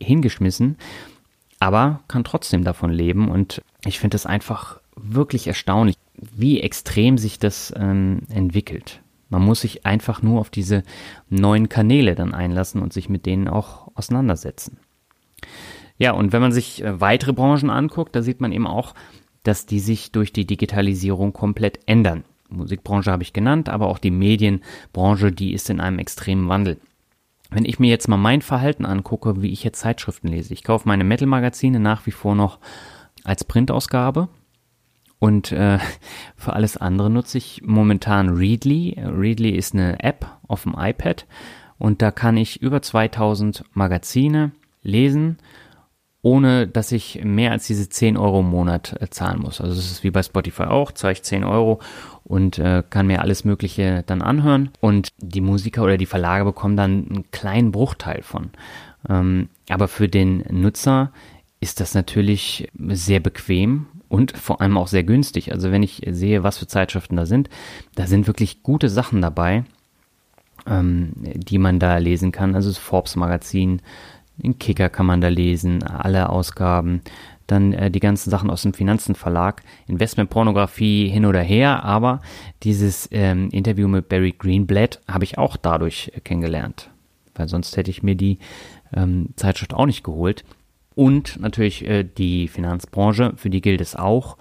hingeschmissen, 0.00 0.78
aber 1.60 2.00
kann 2.08 2.24
trotzdem 2.24 2.64
davon 2.64 2.90
leben. 2.90 3.28
Und 3.28 3.60
ich 3.84 4.00
finde 4.00 4.16
es 4.16 4.24
einfach 4.24 4.80
wirklich 4.96 5.46
erstaunlich, 5.46 5.96
wie 6.14 6.62
extrem 6.62 7.18
sich 7.18 7.38
das 7.38 7.70
ähm, 7.76 8.22
entwickelt. 8.30 9.02
Man 9.32 9.46
muss 9.46 9.62
sich 9.62 9.86
einfach 9.86 10.20
nur 10.20 10.40
auf 10.40 10.50
diese 10.50 10.82
neuen 11.30 11.70
Kanäle 11.70 12.14
dann 12.14 12.34
einlassen 12.34 12.82
und 12.82 12.92
sich 12.92 13.08
mit 13.08 13.24
denen 13.24 13.48
auch 13.48 13.88
auseinandersetzen. 13.94 14.76
Ja, 15.96 16.12
und 16.12 16.34
wenn 16.34 16.42
man 16.42 16.52
sich 16.52 16.84
äh, 16.84 17.00
weitere 17.00 17.32
Branchen 17.32 17.70
anguckt, 17.70 18.14
da 18.14 18.20
sieht 18.20 18.42
man 18.42 18.52
eben 18.52 18.66
auch, 18.66 18.94
dass 19.42 19.64
die 19.64 19.80
sich 19.80 20.12
durch 20.12 20.34
die 20.34 20.46
Digitalisierung 20.46 21.32
komplett 21.32 21.80
ändern. 21.86 22.24
Musikbranche 22.50 23.10
habe 23.10 23.22
ich 23.22 23.32
genannt, 23.32 23.70
aber 23.70 23.86
auch 23.86 23.98
die 23.98 24.10
Medienbranche, 24.10 25.32
die 25.32 25.54
ist 25.54 25.70
in 25.70 25.80
einem 25.80 25.98
extremen 25.98 26.50
Wandel. 26.50 26.78
Wenn 27.48 27.64
ich 27.64 27.78
mir 27.78 27.88
jetzt 27.88 28.08
mal 28.08 28.18
mein 28.18 28.42
Verhalten 28.42 28.84
angucke, 28.84 29.40
wie 29.40 29.50
ich 29.50 29.64
jetzt 29.64 29.80
Zeitschriften 29.80 30.28
lese, 30.28 30.52
ich 30.52 30.62
kaufe 30.62 30.86
meine 30.86 31.04
Metal-Magazine 31.04 31.80
nach 31.80 32.04
wie 32.04 32.10
vor 32.10 32.34
noch 32.34 32.58
als 33.24 33.44
Printausgabe 33.44 34.28
und 35.22 35.52
äh, 35.52 35.78
für 36.36 36.52
alles 36.52 36.76
andere 36.76 37.08
nutze 37.08 37.38
ich 37.38 37.62
momentan 37.64 38.30
Readly. 38.30 38.96
Readly 39.00 39.50
ist 39.50 39.72
eine 39.72 40.02
App 40.02 40.26
auf 40.48 40.64
dem 40.64 40.74
iPad 40.76 41.28
und 41.78 42.02
da 42.02 42.10
kann 42.10 42.36
ich 42.36 42.60
über 42.60 42.82
2000 42.82 43.62
Magazine 43.72 44.50
lesen 44.82 45.38
ohne 46.24 46.68
dass 46.68 46.92
ich 46.92 47.20
mehr 47.24 47.50
als 47.50 47.66
diese 47.66 47.88
10 47.88 48.16
Euro 48.16 48.40
im 48.40 48.50
Monat 48.50 48.96
äh, 49.00 49.10
zahlen 49.10 49.40
muss. 49.40 49.60
Also 49.60 49.78
es 49.78 49.90
ist 49.90 50.04
wie 50.04 50.12
bei 50.12 50.22
Spotify 50.22 50.64
auch, 50.64 50.92
zahle 50.92 51.14
ich 51.14 51.22
10 51.22 51.42
Euro 51.42 51.80
und 52.22 52.58
äh, 52.58 52.84
kann 52.88 53.08
mir 53.08 53.22
alles 53.22 53.44
Mögliche 53.44 54.04
dann 54.06 54.22
anhören. 54.22 54.70
Und 54.80 55.08
die 55.18 55.40
Musiker 55.40 55.82
oder 55.82 55.98
die 55.98 56.06
Verlage 56.06 56.44
bekommen 56.44 56.76
dann 56.76 57.08
einen 57.08 57.30
kleinen 57.32 57.72
Bruchteil 57.72 58.22
von. 58.22 58.50
Ähm, 59.08 59.48
aber 59.68 59.88
für 59.88 60.08
den 60.08 60.44
Nutzer 60.48 61.10
ist 61.58 61.80
das 61.80 61.94
natürlich 61.94 62.68
sehr 62.88 63.18
bequem 63.18 63.86
und 64.12 64.36
vor 64.36 64.60
allem 64.60 64.76
auch 64.76 64.88
sehr 64.88 65.04
günstig. 65.04 65.52
Also 65.52 65.72
wenn 65.72 65.82
ich 65.82 66.02
sehe, 66.10 66.42
was 66.42 66.58
für 66.58 66.66
Zeitschriften 66.66 67.16
da 67.16 67.24
sind, 67.24 67.48
da 67.94 68.06
sind 68.06 68.26
wirklich 68.26 68.62
gute 68.62 68.90
Sachen 68.90 69.22
dabei, 69.22 69.64
ähm, 70.66 71.12
die 71.16 71.56
man 71.56 71.78
da 71.78 71.96
lesen 71.96 72.30
kann. 72.30 72.54
Also 72.54 72.68
das 72.68 72.76
Forbes 72.76 73.16
Magazin, 73.16 73.80
den 74.36 74.58
Kicker 74.58 74.90
kann 74.90 75.06
man 75.06 75.22
da 75.22 75.28
lesen, 75.28 75.82
alle 75.82 76.28
Ausgaben. 76.28 77.00
Dann 77.46 77.72
äh, 77.72 77.90
die 77.90 78.00
ganzen 78.00 78.28
Sachen 78.28 78.50
aus 78.50 78.60
dem 78.60 78.74
Finanzenverlag, 78.74 79.62
Investmentpornografie 79.86 81.08
hin 81.08 81.24
oder 81.24 81.40
her, 81.40 81.82
aber 81.82 82.20
dieses 82.64 83.08
ähm, 83.12 83.48
Interview 83.48 83.88
mit 83.88 84.10
Barry 84.10 84.34
Greenblatt 84.38 85.00
habe 85.08 85.24
ich 85.24 85.38
auch 85.38 85.56
dadurch 85.56 86.12
kennengelernt. 86.22 86.90
Weil 87.34 87.48
sonst 87.48 87.78
hätte 87.78 87.90
ich 87.90 88.02
mir 88.02 88.14
die 88.14 88.38
ähm, 88.92 89.30
Zeitschrift 89.36 89.72
auch 89.72 89.86
nicht 89.86 90.04
geholt. 90.04 90.44
Und 90.94 91.40
natürlich 91.40 91.86
äh, 91.86 92.04
die 92.04 92.48
Finanzbranche, 92.48 93.32
für 93.36 93.50
die 93.50 93.60
gilt 93.60 93.80
es 93.80 93.96
auch. 93.96 94.36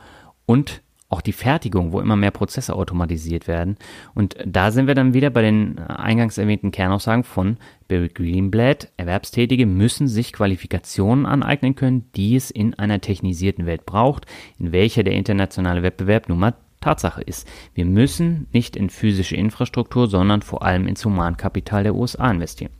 Und 0.46 0.82
auch 1.12 1.22
die 1.22 1.34
Fertigung, 1.34 1.92
wo 1.92 2.00
immer 2.00 2.16
mehr 2.16 2.32
Prozesse 2.32 2.74
automatisiert 2.74 3.48
werden. 3.48 3.78
Und 4.16 4.38
da 4.46 4.72
sind 4.72 4.88
wir 4.88 4.96
dann 4.96 5.14
wieder 5.14 5.30
bei 5.30 5.42
den 5.42 5.78
eingangs 5.78 6.38
erwähnten 6.38 6.72
Kernaussagen 6.72 7.26
von 7.26 7.58
Barry 7.90 8.08
Greenblatt. 8.08 8.92
Erwerbstätige 8.96 9.66
müssen 9.66 10.08
sich 10.08 10.32
Qualifikationen 10.32 11.26
aneignen 11.26 11.76
können, 11.76 12.10
die 12.16 12.36
es 12.38 12.50
in 12.50 12.74
einer 12.76 13.02
technisierten 13.02 13.66
Welt 13.66 13.86
braucht, 13.86 14.26
in 14.58 14.72
welcher 14.72 15.04
der 15.04 15.14
internationale 15.14 15.84
Wettbewerb 15.84 16.30
nun 16.30 16.40
mal 16.40 16.54
Tatsache 16.80 17.22
ist. 17.22 17.48
Wir 17.76 17.86
müssen 17.86 18.48
nicht 18.54 18.76
in 18.76 18.90
physische 18.90 19.36
Infrastruktur, 19.36 20.08
sondern 20.08 20.42
vor 20.42 20.64
allem 20.64 20.88
ins 20.88 21.06
Humankapital 21.06 21.84
der 21.84 21.94
USA 21.94 22.32
investieren. 22.32 22.72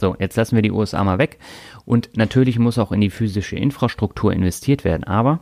So, 0.00 0.16
jetzt 0.18 0.36
lassen 0.36 0.54
wir 0.54 0.62
die 0.62 0.72
USA 0.72 1.02
mal 1.04 1.18
weg. 1.18 1.38
Und 1.84 2.16
natürlich 2.16 2.58
muss 2.58 2.78
auch 2.78 2.92
in 2.92 3.00
die 3.00 3.10
physische 3.10 3.56
Infrastruktur 3.56 4.32
investiert 4.32 4.84
werden. 4.84 5.04
Aber 5.04 5.40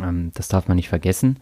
ähm, 0.00 0.30
das 0.34 0.48
darf 0.48 0.68
man 0.68 0.76
nicht 0.76 0.88
vergessen. 0.88 1.38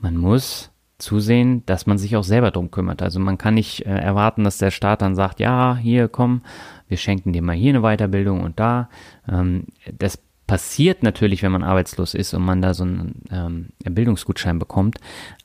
Man 0.00 0.16
muss 0.16 0.70
zusehen, 0.98 1.64
dass 1.66 1.86
man 1.86 1.96
sich 1.96 2.16
auch 2.16 2.24
selber 2.24 2.50
drum 2.50 2.70
kümmert. 2.70 3.02
Also 3.02 3.20
man 3.20 3.38
kann 3.38 3.54
nicht 3.54 3.86
äh, 3.86 3.90
erwarten, 3.90 4.44
dass 4.44 4.58
der 4.58 4.70
Staat 4.70 5.00
dann 5.00 5.14
sagt, 5.14 5.40
ja, 5.40 5.76
hier 5.76 6.08
komm, 6.08 6.42
wir 6.88 6.96
schenken 6.96 7.32
dir 7.32 7.42
mal 7.42 7.54
hier 7.54 7.70
eine 7.70 7.82
Weiterbildung 7.82 8.40
und 8.40 8.58
da. 8.58 8.88
Ähm, 9.28 9.66
das 9.96 10.18
passiert 10.48 11.02
natürlich, 11.02 11.42
wenn 11.42 11.52
man 11.52 11.62
arbeitslos 11.62 12.14
ist 12.14 12.34
und 12.34 12.42
man 12.42 12.60
da 12.60 12.74
so 12.74 12.82
einen 12.82 13.22
ähm, 13.30 13.68
Bildungsgutschein 13.84 14.58
bekommt, 14.58 14.98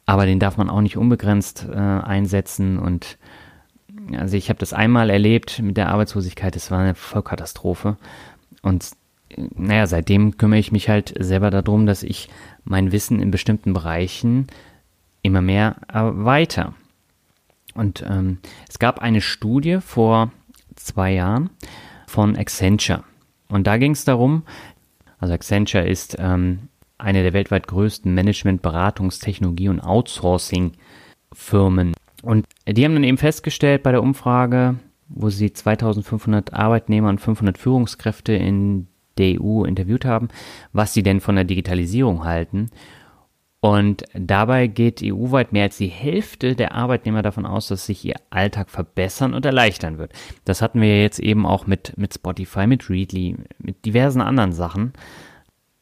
aber 0.06 0.26
den 0.26 0.40
darf 0.40 0.58
man 0.58 0.70
auch 0.70 0.82
nicht 0.82 0.98
unbegrenzt 0.98 1.68
äh, 1.70 1.76
einsetzen 1.76 2.80
und 2.80 3.18
also 4.18 4.38
ich 4.38 4.50
habe 4.50 4.60
das 4.60 4.74
einmal 4.74 5.10
erlebt 5.10 5.60
mit 5.60 5.78
der 5.78 5.90
Arbeitslosigkeit, 5.90 6.56
es 6.56 6.72
war 6.72 6.80
eine 6.80 6.96
Vollkatastrophe 6.96 7.98
und 8.62 8.92
naja, 9.56 9.88
seitdem 9.88 10.38
kümmere 10.38 10.60
ich 10.60 10.72
mich 10.72 10.90
halt 10.90 11.14
selber 11.20 11.50
darum, 11.50 11.86
dass 11.86 12.04
ich 12.04 12.30
mein 12.64 12.92
Wissen 12.92 13.20
in 13.20 13.32
bestimmten 13.32 13.74
Bereichen 13.74 14.48
immer 15.22 15.42
mehr 15.42 15.78
erweitere. 15.88 16.74
Und 17.74 18.04
ähm, 18.08 18.40
es 18.70 18.78
gab 18.78 19.00
eine 19.00 19.22
Studie 19.22 19.80
vor 19.82 20.32
zwei 20.76 21.14
Jahren 21.14 21.50
von 22.08 22.36
Accenture. 22.36 23.04
Und 23.48 23.66
da 23.66 23.78
ging 23.78 23.94
es 23.94 24.06
darum, 24.06 24.44
also 25.20 25.34
Accenture 25.34 25.88
ist 25.88 26.18
ähm, 26.20 26.68
eine 26.98 27.24
der 27.24 27.34
weltweit 27.34 27.68
größten 27.68 28.14
Management-, 28.14 28.62
Beratungstechnologie- 28.62 29.70
und 29.70 29.80
Outsourcing-Firmen. 29.80 31.94
Und 32.24 32.48
die 32.66 32.86
haben 32.86 32.94
dann 32.94 33.04
eben 33.04 33.18
festgestellt 33.18 33.84
bei 33.84 33.92
der 33.92 34.02
Umfrage, 34.02 34.80
wo 35.10 35.30
sie 35.30 35.52
2500 35.52 36.54
Arbeitnehmer 36.54 37.10
und 37.10 37.20
500 37.20 37.58
Führungskräfte 37.58 38.34
in 38.34 38.88
der 39.18 39.42
EU 39.42 39.66
interviewt 39.66 40.06
haben, 40.06 40.30
was 40.72 40.94
sie 40.94 41.04
denn 41.04 41.20
von 41.20 41.36
der 41.36 41.44
Digitalisierung 41.44 42.24
halten. 42.24 42.72
Und 43.60 44.04
dabei 44.14 44.68
geht 44.68 45.02
EU-weit 45.04 45.52
mehr 45.52 45.64
als 45.64 45.78
die 45.78 45.88
Hälfte 45.88 46.56
der 46.56 46.74
Arbeitnehmer 46.74 47.22
davon 47.22 47.46
aus, 47.46 47.68
dass 47.68 47.86
sich 47.86 48.04
ihr 48.04 48.16
Alltag 48.30 48.70
verbessern 48.70 49.34
und 49.34 49.46
erleichtern 49.46 49.98
wird. 49.98 50.14
Das 50.46 50.62
hatten 50.62 50.82
wir 50.82 51.02
jetzt 51.02 51.20
eben 51.20 51.46
auch 51.46 51.68
mit, 51.68 51.98
mit 51.98 52.14
Spotify, 52.14 52.68
mit 52.68 52.90
Readly, 52.90 53.38
mit 53.60 53.86
diversen 53.86 54.22
anderen 54.22 54.54
Sachen. 54.54 54.94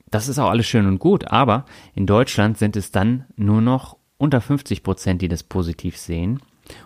Das 0.09 0.27
ist 0.27 0.39
auch 0.39 0.49
alles 0.49 0.67
schön 0.67 0.87
und 0.87 0.99
gut, 0.99 1.27
aber 1.27 1.65
in 1.95 2.05
Deutschland 2.05 2.57
sind 2.57 2.75
es 2.75 2.91
dann 2.91 3.25
nur 3.35 3.61
noch 3.61 3.97
unter 4.21 4.39
50 4.39 4.83
Prozent, 4.83 5.21
die 5.21 5.27
das 5.27 5.43
positiv 5.43 5.97
sehen. 5.97 6.39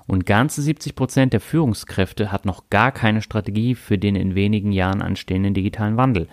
Und 0.07 0.25
ganze 0.25 0.61
70 0.61 0.95
Prozent 0.95 1.33
der 1.33 1.41
Führungskräfte 1.41 2.31
hat 2.31 2.45
noch 2.45 2.69
gar 2.69 2.91
keine 2.91 3.21
Strategie 3.21 3.75
für 3.75 3.97
den 3.97 4.15
in 4.15 4.35
wenigen 4.35 4.71
Jahren 4.71 5.01
anstehenden 5.01 5.53
digitalen 5.53 5.97
Wandel. 5.97 6.27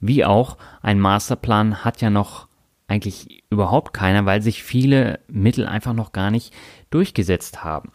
Wie 0.00 0.24
auch 0.24 0.56
ein 0.80 1.00
Masterplan 1.00 1.84
hat 1.84 2.00
ja 2.00 2.10
noch 2.10 2.46
eigentlich 2.86 3.42
überhaupt 3.50 3.92
keiner, 3.92 4.26
weil 4.26 4.42
sich 4.42 4.62
viele 4.62 5.20
Mittel 5.28 5.66
einfach 5.66 5.92
noch 5.92 6.12
gar 6.12 6.30
nicht 6.30 6.54
durchgesetzt 6.90 7.64
haben. 7.64 7.92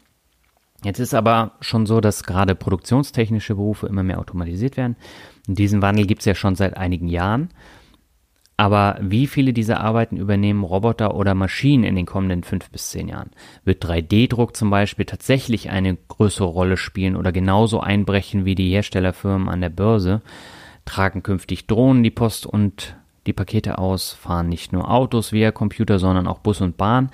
Jetzt 0.83 0.99
ist 0.99 1.13
aber 1.13 1.53
schon 1.61 1.85
so, 1.85 2.01
dass 2.01 2.23
gerade 2.23 2.55
produktionstechnische 2.55 3.55
Berufe 3.55 3.87
immer 3.87 4.03
mehr 4.03 4.19
automatisiert 4.19 4.77
werden. 4.77 4.95
Und 5.47 5.59
diesen 5.59 5.81
Wandel 5.81 6.05
gibt 6.05 6.21
es 6.21 6.25
ja 6.25 6.35
schon 6.35 6.55
seit 6.55 6.77
einigen 6.77 7.07
Jahren. 7.07 7.49
Aber 8.59 8.97
wie 8.99 9.25
viele 9.25 9.53
dieser 9.53 9.79
Arbeiten 9.79 10.17
übernehmen 10.17 10.65
Roboter 10.65 11.15
oder 11.15 11.33
Maschinen 11.33 11.85
in 11.85 11.95
den 11.95 12.05
kommenden 12.05 12.43
fünf 12.43 12.69
bis 12.69 12.89
zehn 12.89 13.07
Jahren? 13.07 13.29
Wird 13.63 13.85
3D-Druck 13.85 14.53
zum 14.53 14.69
Beispiel 14.69 15.05
tatsächlich 15.05 15.69
eine 15.69 15.95
größere 15.95 16.47
Rolle 16.47 16.75
spielen 16.75 17.15
oder 17.15 17.31
genauso 17.31 17.79
einbrechen 17.79 18.43
wie 18.43 18.55
die 18.55 18.69
Herstellerfirmen 18.69 19.47
an 19.47 19.61
der 19.61 19.69
Börse? 19.69 20.21
Tragen 20.83 21.23
künftig 21.23 21.67
Drohnen 21.67 22.03
die 22.03 22.11
Post 22.11 22.45
und 22.45 22.97
die 23.27 23.31
Pakete 23.31 23.77
aus, 23.77 24.11
fahren 24.11 24.49
nicht 24.49 24.73
nur 24.73 24.91
Autos 24.91 25.31
via 25.31 25.53
Computer, 25.53 25.97
sondern 25.97 26.27
auch 26.27 26.39
Bus 26.39 26.59
und 26.59 26.75
Bahn. 26.75 27.11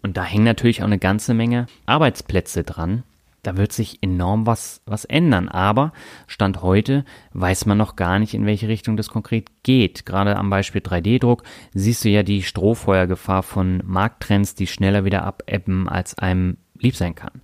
Und 0.00 0.16
da 0.16 0.24
hängen 0.24 0.44
natürlich 0.44 0.80
auch 0.80 0.86
eine 0.86 0.98
ganze 0.98 1.34
Menge 1.34 1.66
Arbeitsplätze 1.84 2.64
dran. 2.64 3.02
Da 3.42 3.56
wird 3.56 3.72
sich 3.72 4.02
enorm 4.02 4.46
was, 4.46 4.82
was 4.84 5.04
ändern. 5.04 5.48
Aber 5.48 5.92
Stand 6.26 6.62
heute 6.62 7.04
weiß 7.32 7.66
man 7.66 7.78
noch 7.78 7.96
gar 7.96 8.18
nicht, 8.18 8.34
in 8.34 8.46
welche 8.46 8.68
Richtung 8.68 8.96
das 8.96 9.08
konkret 9.08 9.62
geht. 9.62 10.06
Gerade 10.06 10.36
am 10.36 10.50
Beispiel 10.50 10.80
3D-Druck 10.80 11.42
siehst 11.72 12.04
du 12.04 12.08
ja 12.08 12.22
die 12.22 12.42
Strohfeuergefahr 12.42 13.42
von 13.42 13.82
Markttrends, 13.84 14.54
die 14.54 14.66
schneller 14.66 15.04
wieder 15.04 15.24
abebben, 15.24 15.88
als 15.88 16.18
einem 16.18 16.58
lieb 16.78 16.96
sein 16.96 17.14
kann. 17.14 17.42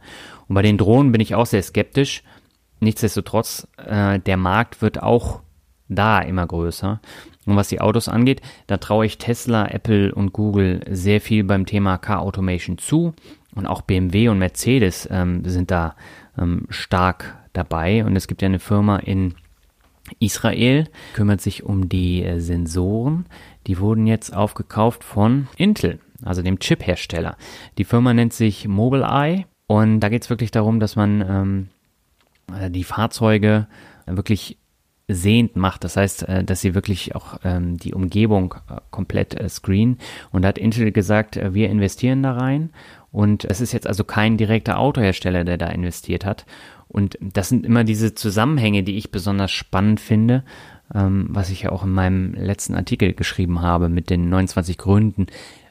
Und 0.48 0.54
bei 0.54 0.62
den 0.62 0.78
Drohnen 0.78 1.12
bin 1.12 1.20
ich 1.20 1.35
auch 1.35 1.46
sehr 1.46 1.62
skeptisch. 1.62 2.22
Nichtsdestotrotz, 2.80 3.68
äh, 3.76 4.18
der 4.20 4.37
Markt 4.37 4.83
wird 4.83 5.02
auch 5.02 5.40
da 5.88 6.20
immer 6.20 6.46
größer. 6.46 7.00
Und 7.46 7.57
was 7.57 7.68
die 7.68 7.80
Autos 7.80 8.09
angeht, 8.09 8.40
da 8.66 8.78
traue 8.78 9.07
ich 9.07 9.18
Tesla, 9.18 9.66
Apple 9.66 10.14
und 10.14 10.33
Google 10.33 10.80
sehr 10.90 11.20
viel 11.20 11.44
beim 11.44 11.66
Thema 11.66 11.98
Car 11.98 12.20
Automation 12.20 12.78
zu. 12.78 13.14
Und 13.54 13.66
auch 13.66 13.82
BMW 13.82 14.28
und 14.28 14.38
Mercedes 14.38 15.08
ähm, 15.10 15.44
sind 15.44 15.70
da 15.70 15.94
ähm, 16.38 16.66
stark 16.70 17.36
dabei. 17.52 18.04
Und 18.04 18.16
es 18.16 18.26
gibt 18.26 18.42
ja 18.42 18.46
eine 18.46 18.58
Firma 18.58 18.96
in 18.96 19.34
Israel, 20.18 20.88
kümmert 21.14 21.40
sich 21.40 21.62
um 21.62 21.88
die 21.88 22.22
äh, 22.22 22.40
Sensoren. 22.40 23.26
Die 23.66 23.78
wurden 23.78 24.06
jetzt 24.06 24.34
aufgekauft 24.34 25.04
von 25.04 25.48
Intel, 25.56 26.00
also 26.22 26.42
dem 26.42 26.58
Chip-Hersteller. 26.58 27.36
Die 27.78 27.84
Firma 27.84 28.12
nennt 28.12 28.32
sich 28.32 28.68
Mobileye. 28.68 29.46
Und 29.66 30.00
da 30.00 30.10
geht 30.10 30.22
es 30.22 30.30
wirklich 30.30 30.50
darum, 30.50 30.78
dass 30.78 30.94
man 30.94 31.20
ähm, 31.22 31.68
äh, 32.54 32.70
die 32.70 32.84
Fahrzeuge 32.84 33.66
wirklich 34.06 34.58
sehend 35.08 35.56
macht. 35.56 35.84
Das 35.84 35.96
heißt, 35.96 36.28
äh, 36.28 36.44
dass 36.44 36.60
sie 36.60 36.74
wirklich 36.74 37.14
auch 37.14 37.38
ähm, 37.44 37.76
die 37.76 37.94
Umgebung 37.94 38.54
äh, 38.68 38.80
komplett 38.90 39.38
äh, 39.38 39.48
screen. 39.48 39.98
Und 40.32 40.42
da 40.42 40.48
hat 40.48 40.58
Intel 40.58 40.92
gesagt, 40.92 41.38
wir 41.54 41.70
investieren 41.70 42.22
da 42.22 42.32
rein 42.32 42.70
und 43.14 43.44
es 43.44 43.61
ist 43.61 43.70
jetzt 43.70 43.87
also 43.87 44.03
kein 44.03 44.37
direkter 44.38 44.77
Autohersteller, 44.77 45.44
der 45.44 45.57
da 45.57 45.68
investiert 45.68 46.24
hat. 46.24 46.46
Und 46.88 47.16
das 47.20 47.48
sind 47.48 47.64
immer 47.64 47.85
diese 47.85 48.16
Zusammenhänge, 48.16 48.83
die 48.83 48.96
ich 48.96 49.12
besonders 49.12 49.53
spannend 49.53 50.00
finde, 50.00 50.42
ähm, 50.92 51.29
was 51.31 51.50
ich 51.50 51.62
ja 51.62 51.70
auch 51.70 51.85
in 51.85 51.92
meinem 51.92 52.35
letzten 52.35 52.74
Artikel 52.74 53.12
geschrieben 53.12 53.62
habe 53.62 53.88
mit 53.88 54.11
den 54.11 54.29
29 54.31 54.79
Gründen, 54.79 55.27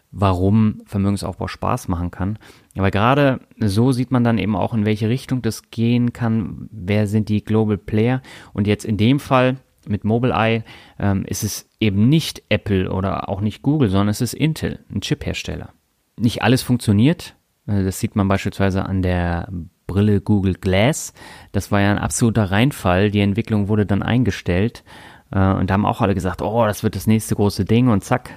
warum 0.10 0.84
Vermögensaufbau 0.86 1.50
Spaß 1.50 1.90
machen 1.90 2.12
kann. 2.12 2.40
Aber 2.78 2.92
gerade 2.92 3.42
so 3.60 3.92
sieht 3.92 4.10
man 4.10 4.24
dann 4.24 4.38
eben 4.38 4.56
auch, 4.56 4.74
in 4.74 4.86
welche 4.86 5.10
Richtung 5.10 5.42
das 5.42 5.70
gehen 5.70 6.14
kann. 6.14 6.70
Wer 6.72 7.08
sind 7.08 7.28
die 7.28 7.44
Global 7.44 7.78
Player? 7.78 8.22
Und 8.54 8.68
jetzt 8.68 8.86
in 8.86 8.96
dem 8.96 9.20
Fall 9.20 9.58
mit 9.86 10.06
Mobileye 10.06 10.64
ähm, 10.98 11.26
ist 11.26 11.44
es 11.44 11.70
eben 11.82 12.08
nicht 12.08 12.42
Apple 12.48 12.90
oder 12.90 13.28
auch 13.28 13.42
nicht 13.42 13.64
Google, 13.64 13.90
sondern 13.90 14.08
es 14.08 14.22
ist 14.22 14.34
Intel, 14.34 14.80
ein 14.90 15.02
Chip-Hersteller 15.02 15.74
nicht 16.18 16.42
alles 16.42 16.62
funktioniert. 16.62 17.36
Äh, 17.68 17.84
das 17.84 18.00
sieht 18.00 18.16
man 18.16 18.28
beispielsweise 18.28 18.86
an 18.86 19.02
der 19.02 19.50
Brille 19.88 20.22
Google 20.22 20.56
Glass. 20.56 21.14
Das 21.52 21.72
war 21.72 21.82
ja 21.82 21.92
ein 21.92 22.00
absoluter 22.00 22.52
Reinfall. 22.52 23.12
Die 23.12 23.20
Entwicklung 23.20 23.68
wurde 23.68 23.86
dann 23.86 24.04
eingestellt. 24.04 24.84
Äh, 25.32 25.54
und 25.54 25.70
da 25.70 25.74
haben 25.74 25.86
auch 25.86 26.02
alle 26.02 26.16
gesagt, 26.16 26.42
oh, 26.42 26.66
das 26.66 26.84
wird 26.84 26.96
das 26.96 27.08
nächste 27.08 27.36
große 27.36 27.66
Ding 27.66 27.90
und 27.90 28.04
zack, 28.04 28.32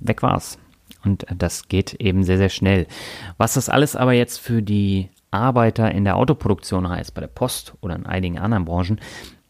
weg 0.00 0.22
war's. 0.22 0.58
Und 1.04 1.26
das 1.36 1.68
geht 1.68 1.94
eben 1.94 2.24
sehr, 2.24 2.38
sehr 2.38 2.48
schnell. 2.48 2.86
Was 3.36 3.54
das 3.54 3.68
alles 3.68 3.94
aber 3.94 4.12
jetzt 4.12 4.38
für 4.38 4.62
die 4.62 5.10
Arbeiter 5.30 5.92
in 5.92 6.04
der 6.04 6.16
Autoproduktion 6.16 6.88
heißt, 6.88 7.14
bei 7.14 7.20
der 7.20 7.28
Post 7.28 7.74
oder 7.80 7.94
in 7.94 8.06
einigen 8.06 8.38
anderen 8.38 8.64
Branchen, 8.64 9.00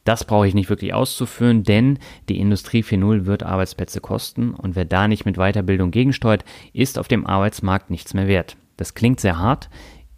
das 0.09 0.25
brauche 0.25 0.49
ich 0.49 0.55
nicht 0.55 0.71
wirklich 0.71 0.95
auszuführen, 0.95 1.65
denn 1.65 1.99
die 2.31 2.41
Industrie 2.41 2.83
4.0 2.83 3.27
wird 3.27 3.43
Arbeitsplätze 3.43 4.01
kosten 4.01 4.55
und 4.55 4.75
wer 4.75 4.87
da 4.87 5.07
nicht 5.07 5.27
mit 5.27 5.37
Weiterbildung 5.37 5.91
gegensteuert, 5.91 6.47
ist 6.73 6.99
auf 6.99 7.09
dem 7.09 7.27
Arbeitsmarkt 7.27 7.91
nichts 7.91 8.15
mehr 8.15 8.27
wert. 8.27 8.57
Das 8.79 8.95
klingt 8.95 9.21
sehr 9.21 9.39
hart, 9.39 9.69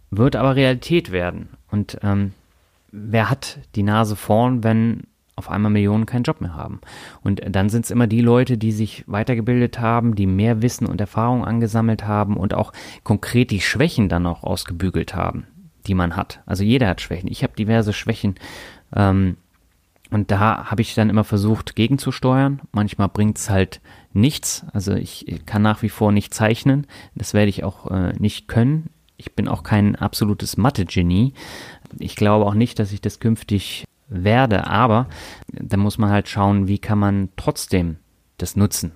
wird 0.09 0.37
aber 0.37 0.55
Realität 0.55 1.11
werden. 1.11 1.49
Und 1.69 1.97
ähm, 2.03 2.31
wer 2.93 3.29
hat 3.29 3.59
die 3.75 3.83
Nase 3.83 4.15
vorn, 4.15 4.63
wenn 4.63 5.01
auf 5.35 5.49
einmal 5.49 5.71
Millionen 5.71 6.05
keinen 6.05 6.23
Job 6.23 6.39
mehr 6.39 6.55
haben. 6.55 6.79
Und 7.21 7.41
dann 7.49 7.67
sind 7.67 7.83
es 7.83 7.91
immer 7.91 8.07
die 8.07 8.21
Leute, 8.21 8.57
die 8.57 8.71
sich 8.71 9.03
weitergebildet 9.07 9.79
haben, 9.79 10.15
die 10.15 10.27
mehr 10.27 10.61
Wissen 10.61 10.85
und 10.85 11.01
Erfahrung 11.01 11.43
angesammelt 11.43 12.07
haben 12.07 12.37
und 12.37 12.53
auch 12.53 12.71
konkret 13.03 13.51
die 13.51 13.59
Schwächen 13.59 14.07
dann 14.07 14.25
auch 14.25 14.43
ausgebügelt 14.43 15.15
haben, 15.15 15.47
die 15.85 15.95
man 15.95 16.15
hat. 16.15 16.41
Also 16.45 16.63
jeder 16.63 16.87
hat 16.87 17.01
Schwächen. 17.01 17.29
Ich 17.29 17.43
habe 17.43 17.57
diverse 17.57 17.91
Schwächen. 17.91 18.35
Ähm, 18.95 19.35
und 20.11 20.29
da 20.29 20.69
habe 20.69 20.81
ich 20.81 20.93
dann 20.93 21.09
immer 21.09 21.23
versucht, 21.23 21.75
gegenzusteuern. 21.75 22.61
Manchmal 22.73 23.07
bringt 23.07 23.37
es 23.37 23.49
halt 23.49 23.81
nichts. 24.13 24.65
Also 24.73 24.93
ich 24.93 25.25
kann 25.45 25.61
nach 25.61 25.81
wie 25.81 25.89
vor 25.89 26.11
nicht 26.11 26.33
zeichnen. 26.33 26.85
Das 27.15 27.33
werde 27.33 27.49
ich 27.49 27.63
auch 27.63 27.89
äh, 27.89 28.13
nicht 28.19 28.49
können. 28.49 28.89
Ich 29.15 29.35
bin 29.35 29.47
auch 29.47 29.63
kein 29.63 29.95
absolutes 29.95 30.57
Mathe-Genie. 30.57 31.33
Ich 31.97 32.15
glaube 32.15 32.45
auch 32.45 32.55
nicht, 32.55 32.77
dass 32.77 32.91
ich 32.91 32.99
das 32.99 33.19
künftig 33.19 33.85
werde, 34.09 34.67
aber 34.67 35.07
da 35.47 35.77
muss 35.77 35.97
man 35.97 36.09
halt 36.09 36.27
schauen, 36.27 36.67
wie 36.67 36.79
kann 36.79 36.99
man 36.99 37.29
trotzdem 37.37 37.97
das 38.37 38.57
nutzen. 38.57 38.91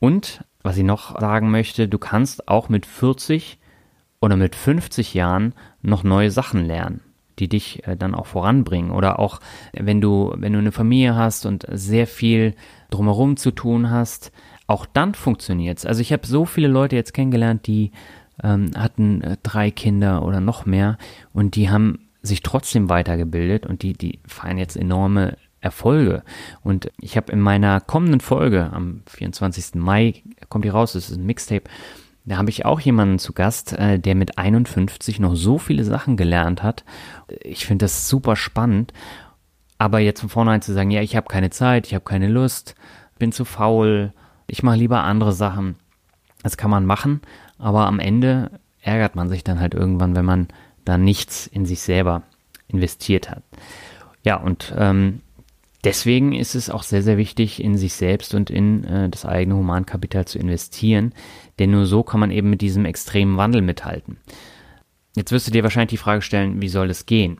Und 0.00 0.44
was 0.62 0.76
ich 0.76 0.84
noch 0.84 1.20
sagen 1.20 1.50
möchte, 1.52 1.86
du 1.86 1.98
kannst 1.98 2.48
auch 2.48 2.68
mit 2.68 2.86
40 2.86 3.60
oder 4.20 4.36
mit 4.36 4.56
50 4.56 5.14
Jahren 5.14 5.54
noch 5.82 6.02
neue 6.02 6.32
Sachen 6.32 6.64
lernen, 6.64 7.00
die 7.38 7.48
dich 7.48 7.86
äh, 7.86 7.96
dann 7.96 8.14
auch 8.14 8.26
voranbringen. 8.26 8.90
Oder 8.90 9.18
auch 9.18 9.40
wenn 9.72 10.00
du, 10.00 10.32
wenn 10.36 10.52
du 10.52 10.58
eine 10.58 10.72
Familie 10.72 11.14
hast 11.14 11.46
und 11.46 11.66
sehr 11.70 12.06
viel 12.06 12.54
drumherum 12.90 13.36
zu 13.36 13.50
tun 13.50 13.90
hast, 13.90 14.32
auch 14.66 14.86
dann 14.86 15.14
funktioniert 15.14 15.78
es. 15.78 15.86
Also 15.86 16.00
ich 16.00 16.12
habe 16.12 16.26
so 16.26 16.44
viele 16.44 16.68
Leute 16.68 16.96
jetzt 16.96 17.14
kennengelernt, 17.14 17.66
die 17.66 17.92
ähm, 18.42 18.70
hatten 18.76 19.22
äh, 19.22 19.36
drei 19.42 19.70
Kinder 19.70 20.24
oder 20.24 20.40
noch 20.40 20.66
mehr 20.66 20.98
und 21.32 21.56
die 21.56 21.70
haben 21.70 22.00
sich 22.22 22.42
trotzdem 22.42 22.88
weitergebildet 22.88 23.66
und 23.66 23.82
die, 23.82 23.92
die 23.92 24.18
feiern 24.26 24.58
jetzt 24.58 24.76
enorme 24.76 25.36
Erfolge. 25.60 26.22
Und 26.62 26.90
ich 27.00 27.16
habe 27.16 27.32
in 27.32 27.40
meiner 27.40 27.80
kommenden 27.80 28.20
Folge 28.20 28.70
am 28.72 29.02
24. 29.06 29.74
Mai, 29.76 30.22
kommt 30.48 30.64
die 30.64 30.70
raus, 30.70 30.92
das 30.92 31.10
ist 31.10 31.16
ein 31.16 31.26
Mixtape, 31.26 31.70
da 32.26 32.38
habe 32.38 32.50
ich 32.50 32.64
auch 32.64 32.80
jemanden 32.80 33.18
zu 33.18 33.32
Gast, 33.32 33.72
äh, 33.72 33.98
der 33.98 34.16
mit 34.16 34.36
51 34.36 35.20
noch 35.20 35.36
so 35.36 35.58
viele 35.58 35.84
Sachen 35.84 36.16
gelernt 36.16 36.62
hat. 36.62 36.84
Ich 37.42 37.66
finde 37.66 37.84
das 37.84 38.08
super 38.08 38.34
spannend. 38.36 38.92
Aber 39.78 40.00
jetzt 40.00 40.20
von 40.20 40.28
vornherein 40.28 40.62
zu 40.62 40.72
sagen, 40.72 40.90
ja, 40.90 41.02
ich 41.02 41.16
habe 41.16 41.28
keine 41.28 41.50
Zeit, 41.50 41.86
ich 41.86 41.94
habe 41.94 42.04
keine 42.04 42.28
Lust, 42.28 42.74
bin 43.18 43.30
zu 43.30 43.44
faul, 43.44 44.12
ich 44.46 44.62
mache 44.62 44.76
lieber 44.76 45.04
andere 45.04 45.32
Sachen. 45.32 45.76
Das 46.42 46.56
kann 46.56 46.70
man 46.70 46.86
machen, 46.86 47.20
aber 47.58 47.86
am 47.86 47.98
Ende 47.98 48.50
ärgert 48.80 49.16
man 49.16 49.28
sich 49.28 49.44
dann 49.44 49.60
halt 49.60 49.74
irgendwann, 49.74 50.16
wenn 50.16 50.24
man 50.24 50.48
da 50.84 50.96
nichts 50.96 51.46
in 51.46 51.66
sich 51.66 51.82
selber 51.82 52.22
investiert 52.68 53.30
hat. 53.30 53.42
Ja, 54.24 54.36
und 54.36 54.74
ähm, 54.76 55.20
deswegen 55.86 56.32
ist 56.32 56.54
es 56.54 56.68
auch 56.68 56.82
sehr, 56.82 57.02
sehr 57.02 57.16
wichtig, 57.16 57.62
in 57.62 57.78
sich 57.78 57.94
selbst 57.94 58.34
und 58.34 58.50
in 58.50 58.84
äh, 58.84 59.08
das 59.08 59.24
eigene 59.24 59.56
Humankapital 59.56 60.26
zu 60.26 60.38
investieren, 60.38 61.14
denn 61.58 61.70
nur 61.70 61.86
so 61.86 62.02
kann 62.02 62.20
man 62.20 62.30
eben 62.30 62.50
mit 62.50 62.60
diesem 62.60 62.84
extremen 62.84 63.36
Wandel 63.36 63.62
mithalten. 63.62 64.18
Jetzt 65.14 65.32
wirst 65.32 65.46
du 65.46 65.50
dir 65.50 65.62
wahrscheinlich 65.62 65.90
die 65.90 65.96
Frage 65.96 66.20
stellen, 66.20 66.60
wie 66.60 66.68
soll 66.68 66.90
es 66.90 67.06
gehen? 67.06 67.38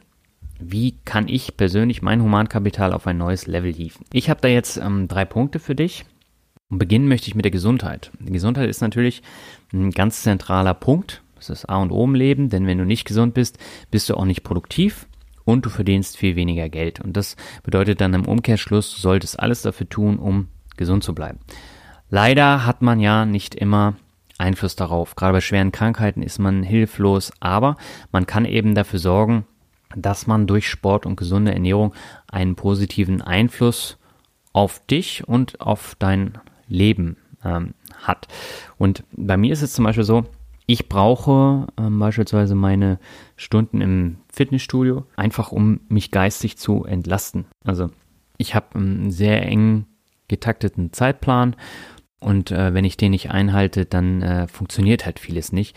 Wie 0.59 0.95
kann 1.05 1.29
ich 1.29 1.59
persönlich 1.59 2.01
mein 2.01 2.23
Humankapital 2.23 2.95
auf 2.95 3.07
ein 3.07 3.19
neues 3.19 3.47
Level 3.47 3.73
hieven? 3.73 4.07
Ich 4.13 4.31
habe 4.31 4.41
da 4.41 4.49
jetzt 4.49 4.79
ähm, 4.79 5.09
drei 5.09 5.27
Punkte 5.27 5.59
für 5.59 5.75
dich. 5.75 6.07
Und 6.71 6.79
beginnen 6.79 7.07
möchte 7.07 7.29
ich 7.29 7.37
mit 7.37 7.45
der 7.45 7.53
Gesundheit. 7.53 8.11
Die 8.19 8.33
Gesundheit 8.33 8.69
ist 8.69 8.81
natürlich 8.81 9.23
ein 9.73 9.91
ganz 9.91 10.23
zentraler 10.23 10.75
Punkt 10.75 11.23
das 11.37 11.51
ist 11.51 11.69
A 11.69 11.77
und 11.81 11.93
O 11.93 12.05
im 12.05 12.15
Leben, 12.15 12.49
denn 12.49 12.67
wenn 12.67 12.79
du 12.79 12.85
nicht 12.85 13.07
gesund 13.07 13.35
bist, 13.35 13.59
bist 13.91 14.09
du 14.09 14.15
auch 14.15 14.25
nicht 14.25 14.43
produktiv 14.43 15.07
und 15.47 15.65
du 15.65 15.71
verdienst 15.71 16.19
viel 16.19 16.37
weniger 16.37 16.69
Geld. 16.69 17.01
Und 17.01 17.17
das 17.17 17.37
bedeutet 17.63 18.03
dann 18.03 18.13
im 18.13 18.27
Umkehrschluss, 18.27 18.95
du 18.95 19.01
solltest 19.01 19.41
alles 19.41 19.63
dafür 19.63 19.89
tun, 19.89 20.19
um 20.19 20.49
gesund 20.77 21.03
zu 21.03 21.15
bleiben. 21.15 21.39
Leider 22.11 22.67
hat 22.67 22.83
man 22.83 23.01
ja 23.01 23.25
nicht 23.25 23.55
immer 23.55 23.95
Einfluss 24.37 24.77
darauf. 24.77 25.15
Gerade 25.15 25.33
bei 25.33 25.41
schweren 25.41 25.73
Krankheiten 25.73 26.23
ist 26.23 26.39
man 26.39 26.63
hilflos, 26.63 27.33
aber 27.41 27.77
man 28.13 28.27
kann 28.27 28.45
eben 28.45 28.75
dafür 28.75 28.99
sorgen, 28.99 29.47
dass 29.95 30.27
man 30.27 30.47
durch 30.47 30.69
Sport 30.69 31.07
und 31.07 31.17
gesunde 31.17 31.55
Ernährung 31.55 31.95
einen 32.29 32.57
positiven 32.57 33.23
Einfluss 33.23 33.99
auf 34.53 34.85
dich 34.87 35.27
und 35.27 35.61
auf 35.61 35.95
dein 35.99 36.39
Leben 36.69 37.17
ähm, 37.45 37.75
hat. 38.03 38.27
Und 38.79 39.05
bei 39.13 39.37
mir 39.37 39.53
ist 39.53 39.63
es 39.63 39.73
zum 39.73 39.85
Beispiel 39.85 40.05
so, 40.05 40.27
ich 40.67 40.89
brauche 40.89 41.69
ähm, 41.79 41.99
beispielsweise 41.99 42.55
meine 42.55 42.99
Stunden 43.37 43.81
im 43.81 44.19
Fitnessstudio, 44.33 45.05
einfach 45.17 45.53
um 45.53 45.81
mich 45.89 46.11
geistig 46.11 46.59
zu 46.59 46.85
entlasten. 46.85 47.47
Also 47.65 47.91
ich 48.37 48.55
habe 48.55 48.75
einen 48.75 49.11
sehr 49.11 49.47
eng 49.47 49.87
getakteten 50.29 50.93
Zeitplan 50.93 51.55
und 52.19 52.51
äh, 52.51 52.75
wenn 52.75 52.85
ich 52.85 52.97
den 52.97 53.13
nicht 53.13 53.31
einhalte, 53.31 53.85
dann 53.85 54.23
äh, 54.23 54.49
funktioniert 54.49 55.07
halt 55.07 55.21
vieles 55.21 55.53
nicht. 55.53 55.77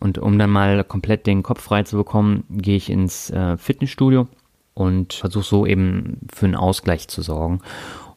Und 0.00 0.18
um 0.18 0.38
dann 0.38 0.50
mal 0.50 0.84
komplett 0.84 1.26
den 1.26 1.42
Kopf 1.42 1.60
frei 1.60 1.82
zu 1.82 1.96
bekommen, 1.96 2.44
gehe 2.48 2.76
ich 2.76 2.88
ins 2.88 3.28
äh, 3.30 3.58
Fitnessstudio 3.58 4.28
und 4.72 5.12
versuche 5.12 5.44
so 5.44 5.66
eben 5.66 6.20
für 6.32 6.46
einen 6.46 6.54
Ausgleich 6.54 7.08
zu 7.08 7.22
sorgen 7.22 7.60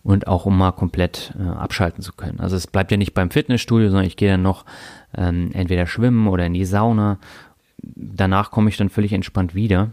und 0.04 0.28
auch 0.28 0.46
um 0.46 0.58
mal 0.58 0.72
komplett 0.72 1.34
äh, 1.40 1.44
abschalten 1.44 2.02
zu 2.02 2.14
können. 2.14 2.40
Also 2.40 2.56
es 2.56 2.68
bleibt 2.68 2.92
ja 2.92 2.98
nicht 2.98 3.14
beim 3.14 3.32
Fitnessstudio, 3.32 3.90
sondern 3.90 4.06
ich 4.06 4.18
gehe 4.18 4.30
dann 4.30 4.44
noch 4.44 4.66
ähm, 5.18 5.52
entweder 5.54 5.86
schwimmen 5.86 6.28
oder 6.28 6.46
in 6.46 6.54
die 6.54 6.66
Sauna. 6.66 7.20
Danach 7.78 8.52
komme 8.52 8.70
ich 8.70 8.78
dann 8.78 8.90
völlig 8.90 9.14
entspannt 9.14 9.56
wieder. 9.56 9.92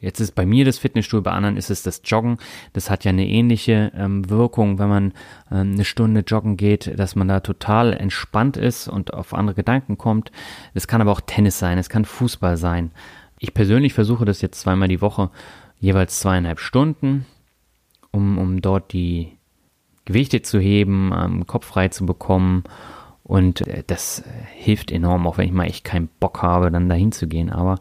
Jetzt 0.00 0.18
ist 0.18 0.34
bei 0.34 0.46
mir 0.46 0.64
das 0.64 0.78
Fitnessstudio, 0.78 1.22
bei 1.22 1.32
anderen 1.32 1.58
ist 1.58 1.70
es 1.70 1.82
das 1.82 2.00
Joggen. 2.04 2.38
Das 2.72 2.88
hat 2.88 3.04
ja 3.04 3.10
eine 3.10 3.28
ähnliche 3.28 3.92
ähm, 3.94 4.28
Wirkung, 4.30 4.78
wenn 4.78 4.88
man 4.88 5.12
ähm, 5.50 5.72
eine 5.72 5.84
Stunde 5.84 6.24
joggen 6.26 6.56
geht, 6.56 6.98
dass 6.98 7.16
man 7.16 7.28
da 7.28 7.40
total 7.40 7.92
entspannt 7.92 8.56
ist 8.56 8.88
und 8.88 9.12
auf 9.12 9.34
andere 9.34 9.54
Gedanken 9.54 9.98
kommt. 9.98 10.32
Es 10.72 10.88
kann 10.88 11.02
aber 11.02 11.12
auch 11.12 11.20
Tennis 11.20 11.58
sein, 11.58 11.76
es 11.76 11.90
kann 11.90 12.06
Fußball 12.06 12.56
sein. 12.56 12.92
Ich 13.38 13.52
persönlich 13.52 13.92
versuche 13.92 14.24
das 14.24 14.40
jetzt 14.40 14.60
zweimal 14.60 14.88
die 14.88 15.02
Woche, 15.02 15.30
jeweils 15.78 16.20
zweieinhalb 16.20 16.60
Stunden, 16.60 17.26
um, 18.10 18.38
um 18.38 18.62
dort 18.62 18.92
die 18.92 19.36
Gewichte 20.06 20.40
zu 20.40 20.58
heben, 20.58 21.12
ähm, 21.14 21.46
Kopf 21.46 21.66
frei 21.66 21.88
zu 21.88 22.06
bekommen. 22.06 22.64
Und 23.30 23.64
äh, 23.68 23.84
das 23.86 24.24
hilft 24.56 24.90
enorm, 24.90 25.24
auch 25.24 25.38
wenn 25.38 25.46
ich 25.46 25.52
mal 25.52 25.66
echt 25.66 25.84
keinen 25.84 26.08
Bock 26.18 26.42
habe, 26.42 26.72
dann 26.72 26.88
dahin 26.88 27.12
zu 27.12 27.28
gehen. 27.28 27.48
Aber 27.48 27.78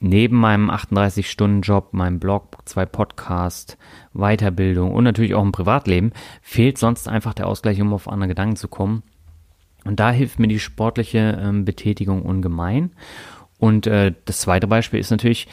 neben 0.00 0.36
meinem 0.36 0.70
38-Stunden-Job, 0.70 1.92
meinem 1.92 2.18
Blog, 2.18 2.56
zwei 2.64 2.84
Podcasts, 2.84 3.78
Weiterbildung 4.12 4.90
und 4.90 5.04
natürlich 5.04 5.36
auch 5.36 5.44
im 5.44 5.52
Privatleben, 5.52 6.10
fehlt 6.42 6.78
sonst 6.78 7.06
einfach 7.06 7.32
der 7.32 7.46
Ausgleich, 7.46 7.80
um 7.80 7.94
auf 7.94 8.08
andere 8.08 8.30
Gedanken 8.30 8.56
zu 8.56 8.66
kommen. 8.66 9.04
Und 9.84 10.00
da 10.00 10.10
hilft 10.10 10.40
mir 10.40 10.48
die 10.48 10.58
sportliche 10.58 11.38
ähm, 11.40 11.64
Betätigung 11.64 12.22
ungemein. 12.22 12.90
Und 13.56 13.86
äh, 13.86 14.12
das 14.24 14.40
zweite 14.40 14.66
Beispiel 14.66 14.98
ist 14.98 15.12
natürlich 15.12 15.46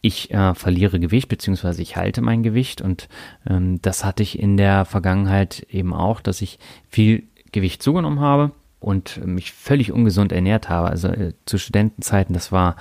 ich 0.00 0.32
äh, 0.32 0.54
verliere 0.54 1.00
Gewicht, 1.00 1.28
beziehungsweise 1.28 1.82
ich 1.82 1.96
halte 1.96 2.22
mein 2.22 2.44
Gewicht 2.44 2.80
und 2.80 3.08
ähm, 3.48 3.82
das 3.82 4.04
hatte 4.04 4.22
ich 4.22 4.38
in 4.38 4.56
der 4.56 4.84
Vergangenheit 4.84 5.66
eben 5.70 5.92
auch, 5.92 6.20
dass 6.20 6.40
ich 6.40 6.60
viel 6.88 7.24
Gewicht 7.50 7.82
zugenommen 7.82 8.20
habe 8.20 8.52
und 8.82 9.24
mich 9.26 9.52
völlig 9.52 9.92
ungesund 9.92 10.32
ernährt 10.32 10.68
habe. 10.68 10.88
Also 10.88 11.08
äh, 11.08 11.32
zu 11.46 11.58
Studentenzeiten, 11.58 12.34
das 12.34 12.52
war, 12.52 12.76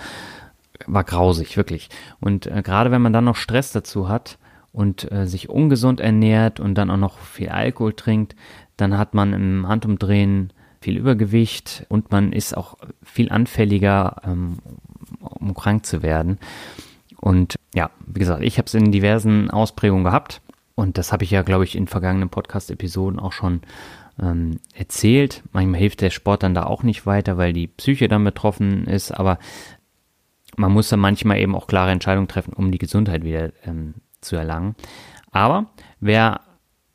war 0.88 1.04
grausig, 1.04 1.58
wirklich. 1.58 1.90
Und 2.20 2.48
äh, 2.48 2.62
gerade 2.64 2.92
wenn 2.92 3.02
man 3.02 3.14
dann 3.14 3.26
noch 3.26 3.36
Stress 3.36 3.72
dazu 3.72 4.10
hat 4.10 4.38
und 4.74 5.12
äh, 5.12 5.28
sich 5.28 5.50
ungesund 5.50 6.00
ernährt 6.00 6.60
und 6.60 6.76
dann 6.76 6.90
auch 6.90 6.98
noch 6.98 7.20
viel 7.20 7.50
Alkohol 7.50 7.94
trinkt, 7.94 8.36
dann 8.78 8.98
hat 8.98 9.14
man 9.14 9.34
im 9.34 9.68
Handumdrehen 9.68 10.52
viel 10.82 10.98
Übergewicht 10.98 11.86
und 11.90 12.12
man 12.12 12.34
ist 12.34 12.58
auch 12.58 12.78
viel 13.04 13.32
anfälliger, 13.32 14.22
ähm, 14.26 14.58
um 15.20 15.54
krank 15.54 15.86
zu 15.86 16.02
werden. 16.02 16.40
Und 17.20 17.56
ja, 17.76 17.92
wie 18.08 18.20
gesagt, 18.20 18.42
ich 18.42 18.58
habe 18.58 18.66
es 18.66 18.74
in 18.74 18.92
diversen 18.92 19.52
Ausprägungen 19.52 20.04
gehabt. 20.04 20.42
Und 20.74 20.98
das 20.98 21.14
habe 21.14 21.24
ich 21.24 21.32
ja, 21.32 21.44
glaube 21.44 21.64
ich, 21.64 21.76
in 21.76 21.88
vergangenen 21.88 22.30
Podcast-Episoden 22.30 23.20
auch 23.20 23.34
schon 23.34 23.62
ähm, 24.22 24.60
erzählt. 24.74 25.44
Manchmal 25.52 25.80
hilft 25.80 26.02
der 26.02 26.10
Sport 26.10 26.44
dann 26.44 26.54
da 26.54 26.66
auch 26.66 26.84
nicht 26.84 27.06
weiter, 27.06 27.38
weil 27.38 27.54
die 27.54 27.68
Psyche 27.68 28.08
dann 28.08 28.24
betroffen 28.24 28.86
ist. 28.86 29.12
Aber 29.12 29.40
man 30.58 30.72
muss 30.72 30.90
dann 30.90 31.00
manchmal 31.00 31.40
eben 31.40 31.56
auch 31.56 31.68
klare 31.68 31.92
Entscheidungen 31.92 32.28
treffen, 32.28 32.54
um 32.54 32.72
die 32.72 32.78
Gesundheit 32.78 33.24
wieder 33.24 33.52
ähm, 33.66 33.96
zu 34.22 34.36
erlangen. 34.36 34.76
Aber 35.32 35.72
wer 36.00 36.42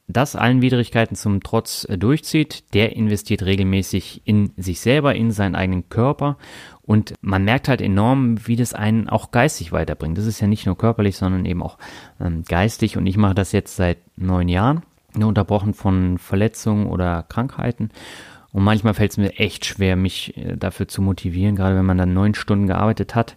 das 0.08 0.36
allen 0.36 0.62
Widrigkeiten 0.62 1.16
zum 1.16 1.42
Trotz 1.42 1.84
äh, 1.84 1.98
durchzieht, 1.98 2.74
der 2.74 2.94
investiert 2.94 3.42
regelmäßig 3.42 4.22
in 4.24 4.52
sich 4.56 4.80
selber, 4.80 5.14
in 5.14 5.32
seinen 5.32 5.56
eigenen 5.56 5.88
Körper 5.88 6.38
und 6.82 7.14
man 7.20 7.44
merkt 7.44 7.68
halt 7.68 7.80
enorm, 7.80 8.46
wie 8.46 8.56
das 8.56 8.72
einen 8.72 9.08
auch 9.08 9.32
geistig 9.32 9.72
weiterbringt. 9.72 10.16
Das 10.16 10.26
ist 10.26 10.40
ja 10.40 10.46
nicht 10.46 10.66
nur 10.66 10.78
körperlich, 10.78 11.16
sondern 11.16 11.44
eben 11.44 11.62
auch 11.62 11.78
ähm, 12.20 12.44
geistig 12.44 12.96
und 12.96 13.06
ich 13.06 13.16
mache 13.16 13.34
das 13.34 13.50
jetzt 13.52 13.74
seit 13.74 13.98
neun 14.16 14.48
Jahren, 14.48 14.82
ne, 15.16 15.26
unterbrochen 15.26 15.74
von 15.74 16.18
Verletzungen 16.18 16.86
oder 16.86 17.24
Krankheiten 17.28 17.90
und 18.56 18.64
manchmal 18.64 18.94
fällt 18.94 19.10
es 19.10 19.18
mir 19.18 19.38
echt 19.38 19.66
schwer, 19.66 19.96
mich 19.96 20.34
äh, 20.38 20.56
dafür 20.56 20.88
zu 20.88 21.02
motivieren, 21.02 21.56
gerade 21.56 21.76
wenn 21.76 21.84
man 21.84 21.98
dann 21.98 22.14
neun 22.14 22.34
Stunden 22.34 22.66
gearbeitet 22.66 23.14
hat 23.14 23.36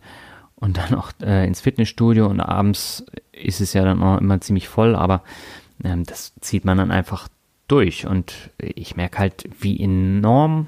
und 0.55 0.77
dann 0.77 0.95
auch 0.95 1.11
äh, 1.21 1.45
ins 1.45 1.59
Fitnessstudio 1.59 2.25
und 2.25 2.39
abends 2.39 3.05
ist 3.33 3.59
es 3.59 3.73
ja 3.73 3.83
dann 3.83 4.01
auch 4.01 4.17
immer 4.19 4.39
ziemlich 4.39 4.69
voll, 4.69 4.95
aber 4.95 5.23
ähm, 5.83 6.05
das 6.05 6.33
zieht 6.39 6.63
man 6.63 6.77
dann 6.77 6.91
einfach 6.91 7.27
durch. 7.67 8.07
Und 8.07 8.49
ich 8.57 8.95
merke 8.95 9.19
halt, 9.19 9.49
wie 9.59 9.77
enorm 9.81 10.67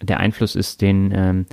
der 0.00 0.20
Einfluss 0.20 0.54
ist, 0.54 0.80
den 0.80 1.12
ähm, 1.12 1.46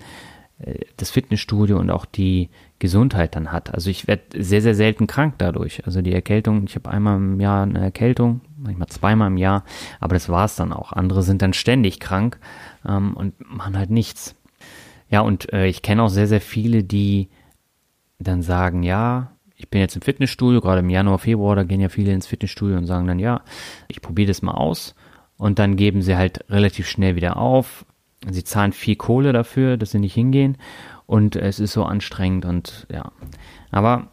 äh, 0.60 0.86
das 0.98 1.10
Fitnessstudio 1.10 1.80
und 1.80 1.90
auch 1.90 2.06
die 2.06 2.50
Gesundheit 2.78 3.36
dann 3.36 3.52
hat. 3.52 3.74
Also 3.74 3.90
ich 3.90 4.08
werde 4.08 4.44
sehr, 4.44 4.62
sehr 4.62 4.76
selten 4.76 5.08
krank 5.08 5.34
dadurch. 5.40 5.84
Also 5.88 6.04
die 6.04 6.14
Erkältung, 6.14 6.66
ich 6.66 6.76
habe 6.76 6.92
einmal 6.92 7.18
im 7.18 7.40
Jahr 7.40 7.64
eine 7.64 7.80
Erkältung, 7.80 8.42
manchmal 8.62 8.88
zweimal 8.88 9.28
im 9.28 9.38
Jahr, 9.38 9.64
aber 10.00 10.16
das 10.16 10.30
war 10.30 10.46
es 10.46 10.56
dann 10.56 10.74
auch. 10.74 10.92
Andere 10.94 11.24
sind 11.24 11.42
dann 11.42 11.54
ständig 11.54 12.00
krank 12.00 12.40
ähm, 12.88 13.14
und 13.16 13.34
machen 13.40 13.78
halt 13.78 13.90
nichts. 13.90 14.36
Ja, 15.10 15.22
und 15.22 15.52
äh, 15.54 15.68
ich 15.68 15.82
kenne 15.82 16.04
auch 16.04 16.10
sehr, 16.10 16.28
sehr 16.28 16.42
viele, 16.42 16.84
die 16.84 17.30
dann 18.20 18.42
sagen, 18.42 18.84
ja, 18.84 19.32
ich 19.56 19.70
bin 19.70 19.82
jetzt 19.82 19.96
im 19.96 20.02
Fitnessstudio, 20.02 20.62
gerade 20.62 20.80
im 20.80 20.90
Januar, 20.90 21.20
Februar, 21.20 21.56
da 21.56 21.64
gehen 21.64 21.82
ja 21.82 21.90
viele 21.90 22.14
ins 22.14 22.28
Fitnessstudio 22.28 22.78
und 22.78 22.86
sagen 22.86 23.08
dann, 23.08 23.20
ja, 23.20 23.42
ich 23.88 24.02
probiere 24.02 24.28
das 24.28 24.42
mal 24.42 24.54
aus. 24.54 24.96
Und 25.38 25.60
dann 25.60 25.76
geben 25.76 26.02
sie 26.02 26.16
halt 26.16 26.50
relativ 26.50 26.88
schnell 26.88 27.16
wieder 27.16 27.38
auf. 27.38 27.86
Sie 28.30 28.44
zahlen 28.44 28.74
viel 28.74 28.96
Kohle 28.96 29.34
dafür, 29.34 29.78
dass 29.78 29.92
sie 29.92 30.00
nicht 30.00 30.14
hingehen. 30.14 30.58
Und 31.06 31.36
es 31.36 31.60
ist 31.60 31.74
so 31.74 31.84
anstrengend 31.84 32.46
und 32.46 32.88
ja. 32.92 33.12
Aber 33.72 34.08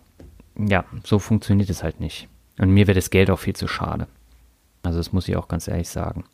ja, 0.59 0.85
so 1.05 1.19
funktioniert 1.19 1.69
es 1.69 1.83
halt 1.83 2.01
nicht. 2.01 2.29
Und 2.59 2.71
mir 2.71 2.87
wäre 2.87 2.95
das 2.95 3.11
Geld 3.11 3.31
auch 3.31 3.39
viel 3.39 3.55
zu 3.55 3.69
schade. 3.69 4.07
Also 4.87 4.99
das 4.99 5.13
muss 5.13 5.29
ich 5.29 5.37
auch 5.37 5.49
ganz 5.49 5.69
ehrlich 5.69 5.89
sagen. 5.89 6.25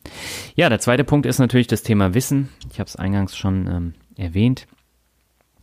Ja, 0.55 0.69
der 0.69 0.79
zweite 0.79 1.03
Punkt 1.03 1.25
ist 1.25 1.39
natürlich 1.39 1.67
das 1.67 1.83
Thema 1.83 2.13
Wissen. 2.13 2.49
Ich 2.71 2.79
habe 2.79 2.87
es 2.87 2.95
eingangs 2.95 3.35
schon 3.35 3.67
ähm, 3.67 3.93
erwähnt. 4.15 4.67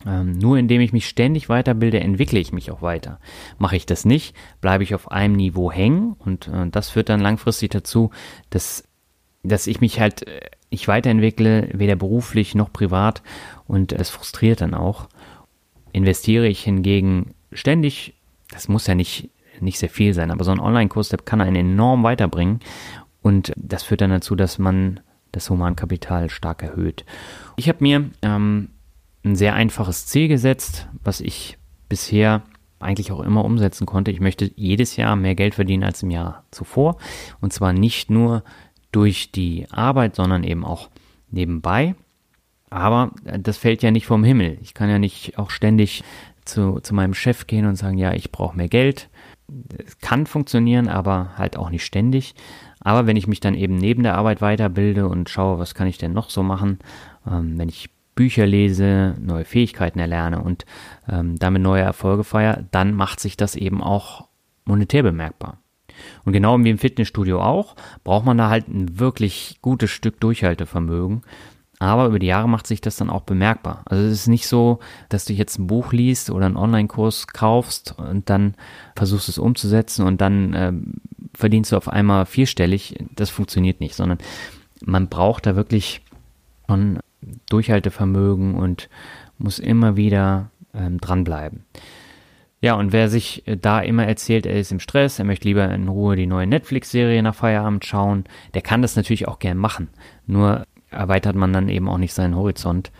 Ähm, 0.05 0.33
nur 0.33 0.57
indem 0.57 0.81
ich 0.81 0.93
mich 0.93 1.07
ständig 1.07 1.47
weiterbilde, 1.47 1.99
entwickle 1.99 2.39
ich 2.39 2.51
mich 2.51 2.71
auch 2.71 2.81
weiter. 2.81 3.19
Mache 3.59 3.75
ich 3.75 3.85
das 3.85 4.03
nicht, 4.03 4.35
bleibe 4.59 4.83
ich 4.83 4.95
auf 4.95 5.11
einem 5.11 5.35
Niveau 5.35 5.71
hängen 5.71 6.15
und 6.19 6.47
äh, 6.47 6.67
das 6.69 6.89
führt 6.89 7.09
dann 7.09 7.19
langfristig 7.19 7.71
dazu, 7.71 8.09
dass, 8.49 8.83
dass 9.43 9.67
ich 9.67 9.79
mich 9.79 9.99
halt 9.99 10.27
äh, 10.27 10.41
nicht 10.71 10.87
weiterentwickle, 10.87 11.69
weder 11.73 11.95
beruflich 11.95 12.55
noch 12.55 12.73
privat 12.73 13.21
und 13.67 13.93
es 13.93 14.09
frustriert 14.09 14.61
dann 14.61 14.73
auch. 14.73 15.07
Investiere 15.91 16.47
ich 16.47 16.63
hingegen 16.63 17.35
ständig, 17.51 18.15
das 18.49 18.67
muss 18.67 18.87
ja 18.87 18.95
nicht, 18.95 19.29
nicht 19.61 19.79
sehr 19.79 19.89
viel 19.89 20.13
sein, 20.13 20.31
aber 20.31 20.43
so 20.43 20.51
ein 20.51 20.59
Online-Kurs, 20.59 21.09
der 21.09 21.19
kann 21.19 21.41
einen 21.41 21.55
enorm 21.55 22.03
weiterbringen 22.03 22.59
und 23.21 23.51
das 23.55 23.83
führt 23.83 24.01
dann 24.01 24.09
dazu, 24.09 24.35
dass 24.35 24.59
man 24.59 24.99
das 25.31 25.49
Humankapital 25.49 26.29
stark 26.29 26.63
erhöht. 26.63 27.05
Ich 27.55 27.69
habe 27.69 27.79
mir 27.81 28.09
ähm, 28.21 28.69
ein 29.23 29.35
sehr 29.35 29.53
einfaches 29.53 30.05
Ziel 30.07 30.27
gesetzt, 30.27 30.87
was 31.03 31.21
ich 31.21 31.57
bisher 31.87 32.43
eigentlich 32.79 33.11
auch 33.11 33.21
immer 33.21 33.45
umsetzen 33.45 33.85
konnte. 33.85 34.11
Ich 34.11 34.19
möchte 34.19 34.51
jedes 34.55 34.95
Jahr 34.95 35.15
mehr 35.15 35.35
Geld 35.35 35.55
verdienen 35.55 35.83
als 35.83 36.03
im 36.03 36.09
Jahr 36.09 36.43
zuvor. 36.51 36.97
Und 37.39 37.53
zwar 37.53 37.73
nicht 37.73 38.09
nur 38.09 38.43
durch 38.91 39.31
die 39.31 39.67
Arbeit, 39.69 40.15
sondern 40.15 40.43
eben 40.43 40.65
auch 40.65 40.89
nebenbei. 41.29 41.95
Aber 42.69 43.11
das 43.23 43.57
fällt 43.57 43.83
ja 43.83 43.91
nicht 43.91 44.07
vom 44.07 44.23
Himmel. 44.23 44.57
Ich 44.61 44.73
kann 44.73 44.89
ja 44.89 44.97
nicht 44.97 45.37
auch 45.37 45.49
ständig 45.49 46.03
zu, 46.45 46.79
zu 46.79 46.95
meinem 46.95 47.13
Chef 47.13 47.45
gehen 47.45 47.65
und 47.65 47.75
sagen, 47.75 47.97
ja, 47.97 48.13
ich 48.13 48.31
brauche 48.31 48.57
mehr 48.57 48.69
Geld. 48.69 49.09
Es 49.85 49.99
kann 49.99 50.25
funktionieren, 50.25 50.87
aber 50.87 51.37
halt 51.37 51.57
auch 51.57 51.69
nicht 51.69 51.85
ständig. 51.85 52.35
Aber 52.79 53.05
wenn 53.05 53.17
ich 53.17 53.27
mich 53.27 53.39
dann 53.39 53.53
eben 53.53 53.75
neben 53.75 54.03
der 54.03 54.15
Arbeit 54.15 54.41
weiterbilde 54.41 55.07
und 55.07 55.29
schaue, 55.29 55.59
was 55.59 55.75
kann 55.75 55.87
ich 55.87 55.97
denn 55.97 56.13
noch 56.13 56.29
so 56.29 56.43
machen, 56.43 56.79
ähm, 57.27 57.57
wenn 57.57 57.69
ich 57.69 57.89
Bücher 58.15 58.45
lese, 58.45 59.15
neue 59.19 59.45
Fähigkeiten 59.45 59.99
erlerne 59.99 60.41
und 60.41 60.65
ähm, 61.09 61.37
damit 61.37 61.61
neue 61.61 61.81
Erfolge 61.81 62.23
feiere, 62.23 62.65
dann 62.71 62.93
macht 62.93 63.19
sich 63.19 63.37
das 63.37 63.55
eben 63.55 63.81
auch 63.81 64.27
monetär 64.65 65.03
bemerkbar. 65.03 65.57
Und 66.23 66.33
genau 66.33 66.57
wie 66.59 66.69
im 66.69 66.77
Fitnessstudio 66.77 67.41
auch, 67.41 67.75
braucht 68.03 68.25
man 68.25 68.37
da 68.37 68.49
halt 68.49 68.67
ein 68.67 68.99
wirklich 68.99 69.59
gutes 69.61 69.91
Stück 69.91 70.19
Durchhaltevermögen. 70.19 71.21
Aber 71.81 72.05
über 72.05 72.19
die 72.19 72.27
Jahre 72.27 72.47
macht 72.47 72.67
sich 72.67 72.79
das 72.79 72.95
dann 72.97 73.09
auch 73.09 73.23
bemerkbar. 73.23 73.81
Also 73.85 74.03
es 74.03 74.11
ist 74.11 74.27
nicht 74.27 74.47
so, 74.47 74.77
dass 75.09 75.25
du 75.25 75.33
jetzt 75.33 75.57
ein 75.57 75.65
Buch 75.65 75.93
liest 75.93 76.29
oder 76.29 76.45
einen 76.45 76.55
Online-Kurs 76.55 77.25
kaufst 77.25 77.95
und 77.97 78.29
dann 78.29 78.53
versuchst 78.95 79.27
es 79.29 79.39
umzusetzen 79.39 80.05
und 80.05 80.21
dann 80.21 80.53
äh, 80.53 80.73
verdienst 81.33 81.71
du 81.71 81.77
auf 81.77 81.89
einmal 81.89 82.27
vierstellig. 82.27 83.03
Das 83.15 83.31
funktioniert 83.31 83.79
nicht, 83.79 83.95
sondern 83.95 84.19
man 84.85 85.07
braucht 85.07 85.47
da 85.47 85.55
wirklich 85.55 86.03
schon 86.67 86.99
Durchhaltevermögen 87.49 88.53
und 88.53 88.87
muss 89.39 89.57
immer 89.57 89.95
wieder 89.95 90.51
ähm, 90.75 91.01
dranbleiben. 91.01 91.65
Ja, 92.61 92.75
und 92.75 92.91
wer 92.91 93.09
sich 93.09 93.47
äh, 93.47 93.57
da 93.57 93.79
immer 93.79 94.05
erzählt, 94.05 94.45
er 94.45 94.59
ist 94.59 94.71
im 94.71 94.79
Stress, 94.79 95.17
er 95.17 95.25
möchte 95.25 95.47
lieber 95.47 95.67
in 95.73 95.87
Ruhe 95.87 96.15
die 96.15 96.27
neue 96.27 96.45
Netflix-Serie 96.45 97.23
nach 97.23 97.33
Feierabend 97.33 97.85
schauen, 97.85 98.25
der 98.53 98.61
kann 98.61 98.83
das 98.83 98.95
natürlich 98.95 99.27
auch 99.27 99.39
gern 99.39 99.57
machen. 99.57 99.87
Nur 100.27 100.67
erweitert 100.91 101.35
man 101.35 101.53
dann 101.53 101.69
eben 101.69 101.89
auch 101.89 101.97
nicht 101.97 102.13
seinen 102.13 102.35
Horizont, 102.35 102.91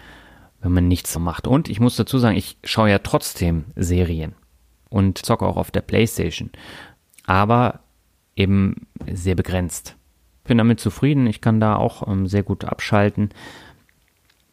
wenn 0.62 0.72
man 0.72 0.88
nichts 0.88 1.14
so 1.14 1.20
macht. 1.20 1.48
Und 1.48 1.70
ich 1.70 1.80
muss 1.80 1.96
dazu 1.96 2.18
sagen, 2.18 2.38
ich 2.38 2.58
schaue 2.64 2.90
ja 2.90 3.00
trotzdem 3.00 3.66
Serien 3.76 4.34
und 4.90 5.18
zocke 5.18 5.46
auch 5.46 5.58
auf 5.58 5.72
der 5.72 5.82
Playstation. 5.82 6.50
Aber 7.26 7.82
eben 8.36 8.88
sehr 9.12 9.36
begrenzt. 9.36 9.96
Bin 10.44 10.58
damit 10.58 10.80
zufrieden, 10.80 11.28
ich 11.28 11.42
kann 11.42 11.60
da 11.60 11.76
auch 11.76 12.08
ähm, 12.08 12.26
sehr 12.28 12.44
gut 12.44 12.66
abschalten 12.66 13.30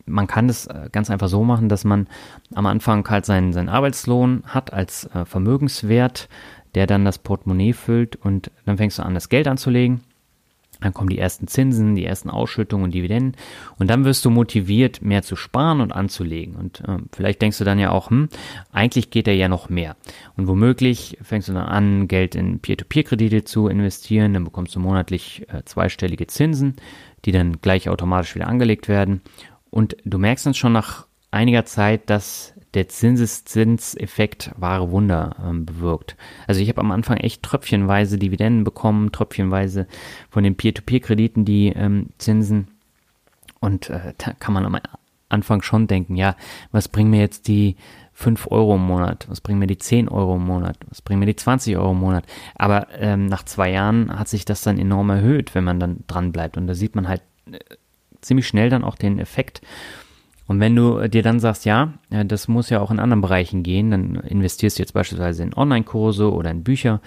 man 0.09 0.27
kann 0.27 0.48
das 0.48 0.66
äh, 0.66 0.88
ganz 0.90 1.11
einfach 1.11 1.29
so 1.29 1.44
machen, 1.44 1.68
dass 1.68 1.85
man 1.85 2.09
am 2.55 2.66
Anfang 2.66 3.09
halt 3.09 3.27
seinen, 3.27 3.53
seinen 3.53 3.68
Arbeitslohn 3.68 4.42
hat 4.46 4.72
als 4.72 5.05
äh, 5.14 5.24
Vermögenswert, 5.24 6.29
der 6.74 6.87
dann 6.87 7.05
das 7.05 7.18
Portemonnaie 7.18 7.72
füllt 7.72 8.16
und 8.16 8.51
dann 8.64 8.77
fängst 8.77 8.98
du 8.98 9.03
an, 9.03 9.14
das 9.14 9.29
Geld 9.29 9.48
anzulegen. 9.48 10.01
Dann 10.80 10.94
kommen 10.94 11.08
die 11.08 11.18
ersten 11.18 11.48
Zinsen, 11.48 11.96
die 11.96 12.04
ersten 12.04 12.30
Ausschüttungen 12.30 12.84
und 12.84 12.94
Dividenden 12.94 13.36
und 13.78 13.90
dann 13.90 14.04
wirst 14.04 14.24
du 14.24 14.30
motiviert, 14.30 15.02
mehr 15.02 15.22
zu 15.22 15.34
sparen 15.34 15.80
und 15.80 15.92
anzulegen. 15.92 16.54
Und 16.54 16.80
äh, 16.86 16.98
vielleicht 17.12 17.42
denkst 17.42 17.58
du 17.58 17.64
dann 17.64 17.78
ja 17.78 17.90
auch, 17.90 18.10
hm, 18.10 18.28
eigentlich 18.72 19.10
geht 19.10 19.26
da 19.26 19.32
ja 19.32 19.48
noch 19.48 19.68
mehr. 19.68 19.96
Und 20.36 20.46
womöglich 20.46 21.18
fängst 21.22 21.48
du 21.48 21.52
dann 21.52 21.66
an, 21.66 22.08
Geld 22.08 22.34
in 22.34 22.60
Peer-to-Peer-Kredite 22.60 23.44
zu 23.44 23.68
investieren, 23.68 24.34
dann 24.34 24.44
bekommst 24.44 24.74
du 24.74 24.80
monatlich 24.80 25.46
äh, 25.48 25.62
zweistellige 25.64 26.26
Zinsen, 26.26 26.76
die 27.24 27.32
dann 27.32 27.60
gleich 27.60 27.88
automatisch 27.88 28.34
wieder 28.34 28.48
angelegt 28.48 28.88
werden. 28.88 29.22
Und 29.70 29.96
du 30.04 30.18
merkst 30.18 30.46
dann 30.46 30.54
schon 30.54 30.72
nach 30.72 31.06
einiger 31.30 31.64
Zeit, 31.64 32.08
dass 32.08 32.54
der 32.74 32.88
Zinseszinseffekt 32.88 34.52
wahre 34.57 34.90
Wunder 34.90 35.37
ähm, 35.44 35.64
bewirkt. 35.64 36.16
Also 36.46 36.61
ich 36.61 36.68
habe 36.68 36.81
am 36.81 36.90
Anfang 36.90 37.16
echt 37.16 37.42
tröpfchenweise 37.42 38.18
Dividenden 38.18 38.64
bekommen, 38.64 39.12
tröpfchenweise 39.12 39.87
von 40.31 40.44
den 40.44 40.57
Peer-to-Peer-Krediten 40.57 41.44
die 41.44 41.68
ähm, 41.68 42.11
Zinsen. 42.18 42.68
Und 43.61 43.90
äh, 43.90 44.14
da 44.18 44.33
kann 44.33 44.54
man 44.54 44.66
am 44.66 44.78
Anfang 45.28 45.62
schon 45.62 45.87
denken, 45.87 46.16
ja, 46.16 46.37
was 46.70 46.88
bringen 46.88 47.11
mir 47.11 47.20
jetzt 47.20 47.48
die 47.48 47.76
5 48.18 48.50
Euro 48.50 48.74
im 48.74 48.87
Monat? 48.87 49.26
Was 49.28 49.40
bringen 49.40 49.61
mir 49.61 49.66
die 49.66 49.78
10 49.78 50.09
Euro 50.09 50.37
im 50.37 50.44
Monat? 50.44 50.76
Was 50.88 51.02
bringen 51.02 51.20
mir 51.20 51.26
die 51.26 51.37
20 51.37 51.76
Euro 51.76 51.92
im 51.92 52.00
Monat? 52.00 52.24
Aber 52.54 52.88
ähm, 52.98 53.26
nach 53.26 53.44
zwei 53.44 53.70
Jahren 53.70 54.18
hat 54.18 54.28
sich 54.28 54.44
das 54.44 54.62
dann 54.62 54.78
enorm 54.78 55.11
erhöht, 55.11 55.54
wenn 55.54 55.64
man 55.64 55.79
dann 55.79 56.04
dran 56.06 56.33
bleibt. 56.33 56.56
Und 56.56 56.66
da 56.66 56.75
sieht 56.75 56.96
man 56.96 57.08
halt 57.08 57.23
äh, 57.50 57.58
ziemlich 58.21 58.48
schnell 58.48 58.71
dann 58.71 58.85
auch 58.85 58.96
den 58.96 59.19
Effekt. 59.19 59.60
Und 60.49 60.61
wenn 60.61 60.75
du 60.75 61.07
dir 61.09 61.23
dann 61.23 61.38
sagst, 61.38 61.67
ja, 61.67 61.92
äh, 62.11 62.25
das 62.25 62.49
muss 62.49 62.71
ja 62.71 62.81
auch 62.81 62.90
in 62.90 62.99
anderen 62.99 63.21
Bereichen 63.21 63.63
gehen, 63.63 63.90
dann 63.92 64.17
investierst 64.17 64.79
du 64.79 64.83
jetzt 64.83 64.94
beispielsweise 64.94 65.44
in 65.44 65.55
Online-Kurse 65.55 66.33
oder 66.33 66.51
in 66.51 66.65
Bücher 66.65 67.01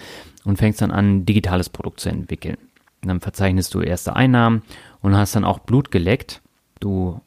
und 0.46 0.58
fängst 0.58 0.82
dann 0.82 0.92
an, 0.92 1.18
ein 1.18 1.26
digitales 1.26 1.70
Produkt 1.70 2.00
zu 2.00 2.10
entwickeln. 2.10 2.58
Und 3.02 3.10
dann 3.10 3.20
verzeichnest 3.20 3.74
du 3.74 3.82
erste 3.82 4.16
Einnahmen 4.16 4.62
und 5.02 5.18
hast 5.18 5.36
dann 5.36 5.44
auch 5.44 5.60
Blut 5.60 5.90
geleckt. 5.92 6.42
Du 6.80 7.20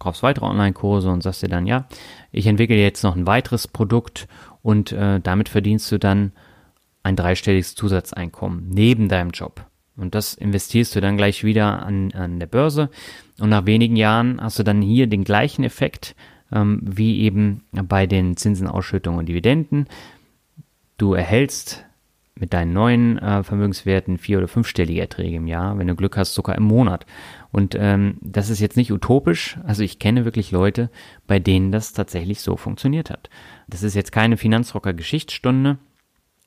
kaufst 0.00 0.24
weitere 0.24 0.46
Online-Kurse 0.46 1.08
und 1.08 1.22
sagst 1.22 1.42
dir 1.42 1.48
dann, 1.48 1.66
ja, 1.66 1.86
ich 2.32 2.46
entwickle 2.48 2.76
jetzt 2.76 3.04
noch 3.04 3.14
ein 3.14 3.26
weiteres 3.26 3.68
Produkt 3.68 4.26
und 4.62 4.90
äh, 4.90 5.20
damit 5.20 5.48
verdienst 5.48 5.90
du 5.92 5.98
dann 5.98 6.32
ein 7.04 7.14
dreistelliges 7.14 7.76
Zusatzeinkommen 7.76 8.68
neben 8.68 9.08
deinem 9.08 9.30
Job. 9.30 9.66
Und 9.96 10.14
das 10.14 10.34
investierst 10.34 10.96
du 10.96 11.00
dann 11.00 11.16
gleich 11.16 11.44
wieder 11.44 11.82
an, 11.82 12.12
an 12.12 12.40
der 12.40 12.46
Börse. 12.46 12.90
Und 13.40 13.48
nach 13.48 13.66
wenigen 13.66 13.96
Jahren 13.96 14.40
hast 14.40 14.58
du 14.58 14.62
dann 14.62 14.82
hier 14.82 15.06
den 15.06 15.24
gleichen 15.24 15.64
Effekt 15.64 16.14
ähm, 16.52 16.80
wie 16.82 17.20
eben 17.20 17.62
bei 17.72 18.06
den 18.06 18.36
Zinsenausschüttungen 18.36 19.20
und 19.20 19.28
Dividenden. 19.28 19.86
Du 20.98 21.14
erhältst 21.14 21.84
mit 22.34 22.54
deinen 22.54 22.72
neuen 22.72 23.18
äh, 23.18 23.42
Vermögenswerten 23.42 24.18
vier- 24.18 24.38
oder 24.38 24.48
fünfstellige 24.48 25.00
Erträge 25.00 25.36
im 25.36 25.46
Jahr, 25.46 25.78
wenn 25.78 25.86
du 25.86 25.94
Glück 25.94 26.16
hast, 26.16 26.34
sogar 26.34 26.56
im 26.56 26.64
Monat. 26.64 27.04
Und 27.52 27.76
ähm, 27.78 28.16
das 28.22 28.48
ist 28.48 28.60
jetzt 28.60 28.76
nicht 28.76 28.92
utopisch. 28.92 29.58
Also 29.64 29.82
ich 29.82 29.98
kenne 29.98 30.24
wirklich 30.24 30.50
Leute, 30.50 30.90
bei 31.26 31.38
denen 31.38 31.70
das 31.70 31.92
tatsächlich 31.92 32.40
so 32.40 32.56
funktioniert 32.56 33.10
hat. 33.10 33.28
Das 33.68 33.82
ist 33.82 33.94
jetzt 33.94 34.12
keine 34.12 34.38
Finanzrocker-Geschichtsstunde, 34.38 35.78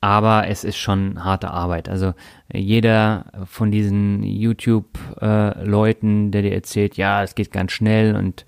aber 0.04 0.50
es 0.50 0.66
ist 0.66 0.76
schon 0.76 1.24
harte 1.24 1.52
Arbeit. 1.52 1.88
Also 1.88 2.14
jeder 2.52 3.24
von 3.46 3.72
diesen 3.72 4.22
YouTube-Leuten, 4.22 6.30
der 6.30 6.42
dir 6.42 6.54
erzählt, 6.54 6.98
ja, 6.98 7.24
es 7.24 7.36
geht 7.36 7.54
ganz 7.54 7.72
schnell 7.72 8.18
und 8.18 8.46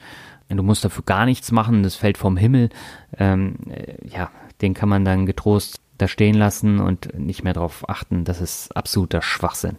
du 0.49 0.63
musst 0.63 0.83
dafür 0.83 1.05
gar 1.05 1.25
nichts 1.25 1.53
machen, 1.53 1.81
das 1.81 1.95
fällt 1.95 2.17
vom 2.17 2.35
Himmel, 2.35 2.71
ähm, 3.17 3.55
äh, 3.69 3.95
ja, 4.05 4.31
den 4.61 4.73
kann 4.73 4.89
man 4.89 5.05
dann 5.05 5.25
getrost 5.25 5.79
da 5.97 6.09
stehen 6.09 6.35
lassen 6.35 6.81
und 6.81 7.17
nicht 7.17 7.45
mehr 7.45 7.53
darauf 7.53 7.87
achten. 7.87 8.25
Das 8.25 8.41
ist 8.41 8.75
absoluter 8.75 9.21
Schwachsinn. 9.21 9.77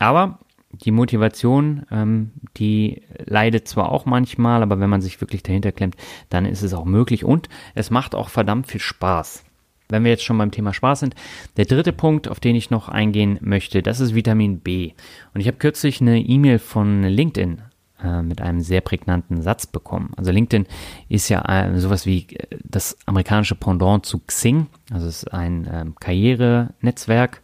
Aber 0.00 0.40
die 0.72 0.90
Motivation, 0.90 1.86
ähm, 1.92 2.32
die 2.56 3.02
leidet 3.24 3.68
zwar 3.68 3.92
auch 3.92 4.06
manchmal, 4.06 4.64
aber 4.64 4.80
wenn 4.80 4.90
man 4.90 5.02
sich 5.02 5.20
wirklich 5.20 5.44
dahinter 5.44 5.70
klemmt, 5.70 5.94
dann 6.30 6.46
ist 6.46 6.62
es 6.62 6.74
auch 6.74 6.84
möglich 6.84 7.24
und 7.24 7.48
es 7.76 7.90
macht 7.90 8.16
auch 8.16 8.28
verdammt 8.28 8.66
viel 8.66 8.80
Spaß. 8.80 9.43
Wenn 9.88 10.04
wir 10.04 10.10
jetzt 10.10 10.24
schon 10.24 10.38
beim 10.38 10.50
Thema 10.50 10.72
Spaß 10.72 11.00
sind, 11.00 11.14
der 11.56 11.66
dritte 11.66 11.92
Punkt, 11.92 12.28
auf 12.28 12.40
den 12.40 12.56
ich 12.56 12.70
noch 12.70 12.88
eingehen 12.88 13.38
möchte, 13.40 13.82
das 13.82 14.00
ist 14.00 14.14
Vitamin 14.14 14.60
B. 14.60 14.92
Und 15.34 15.40
ich 15.40 15.46
habe 15.46 15.58
kürzlich 15.58 16.00
eine 16.00 16.20
E-Mail 16.20 16.58
von 16.58 17.02
LinkedIn 17.02 17.60
äh, 18.02 18.22
mit 18.22 18.40
einem 18.40 18.60
sehr 18.60 18.80
prägnanten 18.80 19.42
Satz 19.42 19.66
bekommen. 19.66 20.12
Also 20.16 20.30
LinkedIn 20.30 20.66
ist 21.08 21.28
ja 21.28 21.42
äh, 21.42 21.78
sowas 21.78 22.06
wie 22.06 22.26
äh, 22.28 22.58
das 22.64 22.96
amerikanische 23.06 23.54
Pendant 23.54 24.06
zu 24.06 24.20
Xing. 24.20 24.66
Also 24.90 25.06
es 25.06 25.24
ist 25.24 25.32
ein 25.32 25.68
ähm, 25.70 25.94
Karrierenetzwerk 25.96 27.42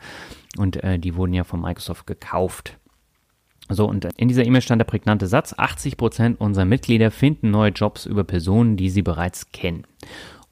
und 0.56 0.82
äh, 0.82 0.98
die 0.98 1.14
wurden 1.16 1.34
ja 1.34 1.44
von 1.44 1.60
Microsoft 1.60 2.06
gekauft. 2.06 2.76
So, 3.68 3.88
und 3.88 4.06
in 4.16 4.28
dieser 4.28 4.44
E-Mail 4.44 4.62
stand 4.62 4.80
der 4.80 4.86
prägnante 4.86 5.28
Satz, 5.28 5.54
80% 5.54 6.36
unserer 6.38 6.64
Mitglieder 6.64 7.10
finden 7.10 7.50
neue 7.50 7.70
Jobs 7.70 8.04
über 8.04 8.24
Personen, 8.24 8.76
die 8.76 8.90
sie 8.90 9.02
bereits 9.02 9.52
kennen. 9.52 9.86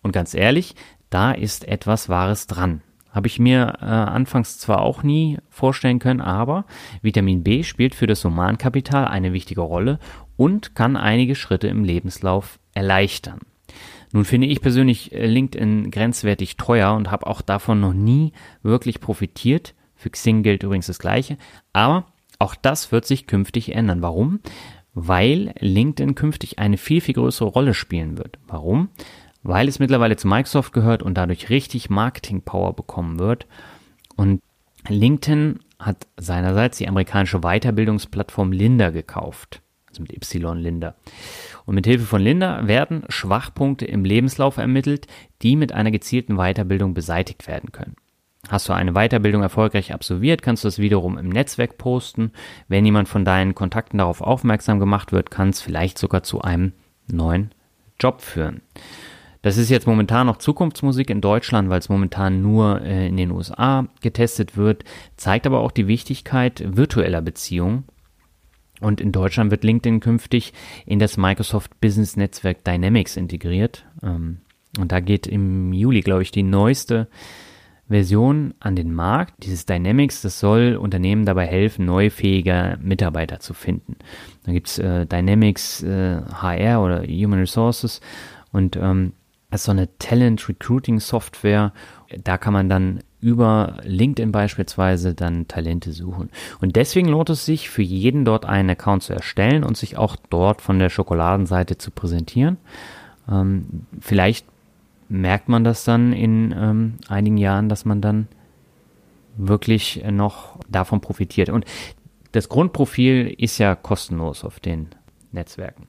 Und 0.03 0.13
ganz 0.13 0.35
ehrlich, 0.35 0.77
da 1.11 1.33
ist 1.33 1.67
etwas 1.67 2.09
Wahres 2.09 2.47
dran. 2.47 2.83
Habe 3.11 3.27
ich 3.27 3.39
mir 3.39 3.79
äh, 3.81 3.85
anfangs 3.85 4.59
zwar 4.59 4.83
auch 4.83 5.03
nie 5.03 5.39
vorstellen 5.49 5.99
können, 5.99 6.21
aber 6.21 6.67
Vitamin 7.01 7.43
B 7.43 7.63
spielt 7.63 7.95
für 7.95 8.07
das 8.07 8.25
Humankapital 8.25 9.07
eine 9.07 9.33
wichtige 9.33 9.63
Rolle 9.63 9.99
und 10.37 10.75
kann 10.75 10.97
einige 10.97 11.35
Schritte 11.35 11.69
im 11.69 11.85
Lebenslauf 11.85 12.59
erleichtern. 12.75 13.41
Nun 14.13 14.25
finde 14.25 14.47
ich 14.47 14.61
persönlich 14.61 15.13
äh, 15.13 15.27
LinkedIn 15.27 15.91
grenzwertig 15.91 16.57
teuer 16.57 16.95
und 16.95 17.11
habe 17.11 17.27
auch 17.27 17.41
davon 17.41 17.81
noch 17.81 17.93
nie 17.93 18.33
wirklich 18.63 19.01
profitiert. 19.01 19.75
Für 19.95 20.11
Xing 20.11 20.43
gilt 20.43 20.63
übrigens 20.63 20.87
das 20.87 20.99
gleiche, 20.99 21.39
aber 21.73 22.07
auch 22.39 22.55
das 22.55 22.93
wird 22.93 23.05
sich 23.05 23.27
künftig 23.27 23.75
ändern. 23.75 24.01
Warum? 24.01 24.41
Weil 24.95 25.55
LinkedIn 25.59 26.15
künftig 26.15 26.59
eine 26.59 26.77
viel, 26.77 27.01
viel 27.01 27.15
größere 27.15 27.49
Rolle 27.49 27.75
spielen 27.75 28.17
wird. 28.17 28.39
Warum? 28.47 28.91
Weil 29.43 29.69
es 29.69 29.79
mittlerweile 29.79 30.17
zu 30.17 30.29
Microsoft 30.29 30.73
gehört 30.73 31.03
und 31.03 31.15
dadurch 31.15 31.51
richtig 31.51 31.91
Marketing-Power 31.91 32.75
bekommen 32.75 33.19
wird. 33.19 33.47
Und 34.17 34.43
LinkedIn 34.89 35.61
hat 35.79 36.07
seinerseits 36.17 36.79
die 36.79 36.89
amerikanische 36.89 37.41
Weiterbildungsplattform 37.41 38.53
Linda 38.53 38.91
gekauft, 38.91 39.63
also 39.89 40.03
mit 40.03 40.13
Y 40.13 40.59
Linda. 40.59 40.95
Und 41.67 41.75
mit 41.75 41.87
Hilfe 41.87 42.05
von 42.05 42.21
Linda 42.21 42.67
werden 42.67 43.05
Schwachpunkte 43.09 43.85
im 43.85 44.05
Lebenslauf 44.05 44.57
ermittelt, 44.57 45.07
die 45.43 45.57
mit 45.57 45.73
einer 45.73 45.91
gezielten 45.91 46.37
Weiterbildung 46.37 46.95
beseitigt 46.95 47.47
werden 47.47 47.71
können. 47.73 47.97
Hast 48.49 48.69
du 48.69 48.73
eine 48.73 48.93
Weiterbildung 48.93 49.43
erfolgreich 49.43 49.93
absolviert, 49.93 50.43
kannst 50.43 50.65
du 50.65 50.69
das 50.69 50.79
wiederum 50.79 51.19
im 51.19 51.29
Netzwerk 51.29 51.77
posten. 51.77 52.33
Wenn 52.67 52.87
jemand 52.87 53.09
von 53.09 53.25
deinen 53.25 53.55
Kontakten 53.55 53.99
darauf 53.99 54.21
aufmerksam 54.21 54.79
gemacht 54.79 55.13
wird, 55.13 55.31
kann 55.31 55.51
es 55.51 55.61
vielleicht 55.61 55.99
sogar 55.99 56.23
zu 56.23 56.41
einem 56.41 56.73
neuen 57.09 57.51
Job 58.01 58.23
führen. 58.23 58.63
Das 59.43 59.57
ist 59.57 59.71
jetzt 59.71 59.87
momentan 59.87 60.27
noch 60.27 60.39
Zukunftsmusik 60.39 61.11
in 61.11 61.21
Deutschland, 61.21 61.71
weil 61.71 61.79
es 61.79 61.89
momentan 61.89 62.43
nur 62.43 62.83
äh, 62.83 63.09
in 63.09 63.17
den 63.17 63.31
USA 63.31 63.87
getestet 64.01 64.57
wird, 64.57 64.85
zeigt 65.17 65.47
aber 65.47 65.61
auch 65.61 65.71
die 65.71 65.87
Wichtigkeit 65.87 66.63
virtueller 66.77 67.23
Beziehungen. 67.23 67.85
Und 68.81 69.01
in 69.01 69.13
Deutschland 69.13 69.51
wird 69.51 69.65
LinkedIn 69.65 70.01
künftig 70.01 70.53
in 70.87 70.99
das 70.99 71.17
Microsoft 71.17 71.81
Business 71.81 72.17
Netzwerk 72.17 72.65
Dynamics 72.65 73.17
integriert. 73.17 73.85
Ähm, 74.03 74.39
und 74.79 74.93
da 74.93 75.01
geht 75.01 75.27
im 75.27 75.73
Juli, 75.73 76.01
glaube 76.01 76.23
ich, 76.23 76.31
die 76.31 76.43
neueste 76.43 77.09
Version 77.89 78.55
an 78.61 78.77
den 78.77 78.93
Markt. 78.93 79.45
Dieses 79.45 79.67
Dynamics, 79.67 80.21
das 80.21 80.39
soll 80.39 80.77
Unternehmen 80.77 81.25
dabei 81.25 81.47
helfen, 81.47 81.87
neue 81.87 82.11
fähige 82.11 82.79
Mitarbeiter 82.83 83.41
zu 83.41 83.55
finden. 83.55 83.97
Da 84.45 84.53
gibt's 84.53 84.79
äh, 84.79 85.07
Dynamics 85.07 85.83
äh, 85.83 86.21
HR 86.23 86.83
oder 86.83 87.03
Human 87.03 87.41
Resources 87.41 88.01
und 88.53 88.77
ähm, 88.77 89.13
das 89.51 89.63
ist 89.63 89.65
so 89.65 89.73
eine 89.73 89.89
Talent 89.99 90.49
Recruiting 90.49 91.01
Software. 91.01 91.73
Da 92.23 92.37
kann 92.37 92.53
man 92.53 92.69
dann 92.69 93.01
über 93.21 93.79
LinkedIn 93.83 94.31
beispielsweise 94.31 95.15
dann 95.15 95.49
Talente 95.49 95.93
suchen. 95.93 96.31
Und 96.61 96.77
deswegen 96.77 97.09
lohnt 97.09 97.31
es 97.31 97.45
sich 97.45 97.71
für 97.71 97.83
jeden 97.83 98.25
dort 98.25 98.45
einen 98.45 98.71
Account 98.71 99.03
zu 99.03 99.13
erstellen 99.13 99.65
und 99.65 99.77
sich 99.77 99.97
auch 99.97 100.17
dort 100.31 100.61
von 100.61 100.79
der 100.79 100.91
Schokoladenseite 100.91 101.79
zu 101.79 101.91
präsentieren. 101.91 102.59
Ähm, 103.29 103.87
vielleicht 104.01 104.47
merkt 105.09 105.49
man 105.49 105.65
das 105.65 105.85
dann 105.85 106.13
in 106.13 106.55
ähm, 106.57 106.95
einigen 107.09 107.39
Jahren, 107.39 107.69
dass 107.69 107.85
man 107.85 108.01
dann 108.01 108.29
wirklich 109.37 110.05
noch 110.11 110.59
davon 110.69 111.01
profitiert. 111.01 111.49
Und 111.49 111.65
das 112.33 112.49
Grundprofil 112.49 113.35
ist 113.39 113.59
ja 113.59 113.75
kostenlos 113.75 114.45
auf 114.45 114.61
den 114.61 114.89
Netzwerken. 115.33 115.89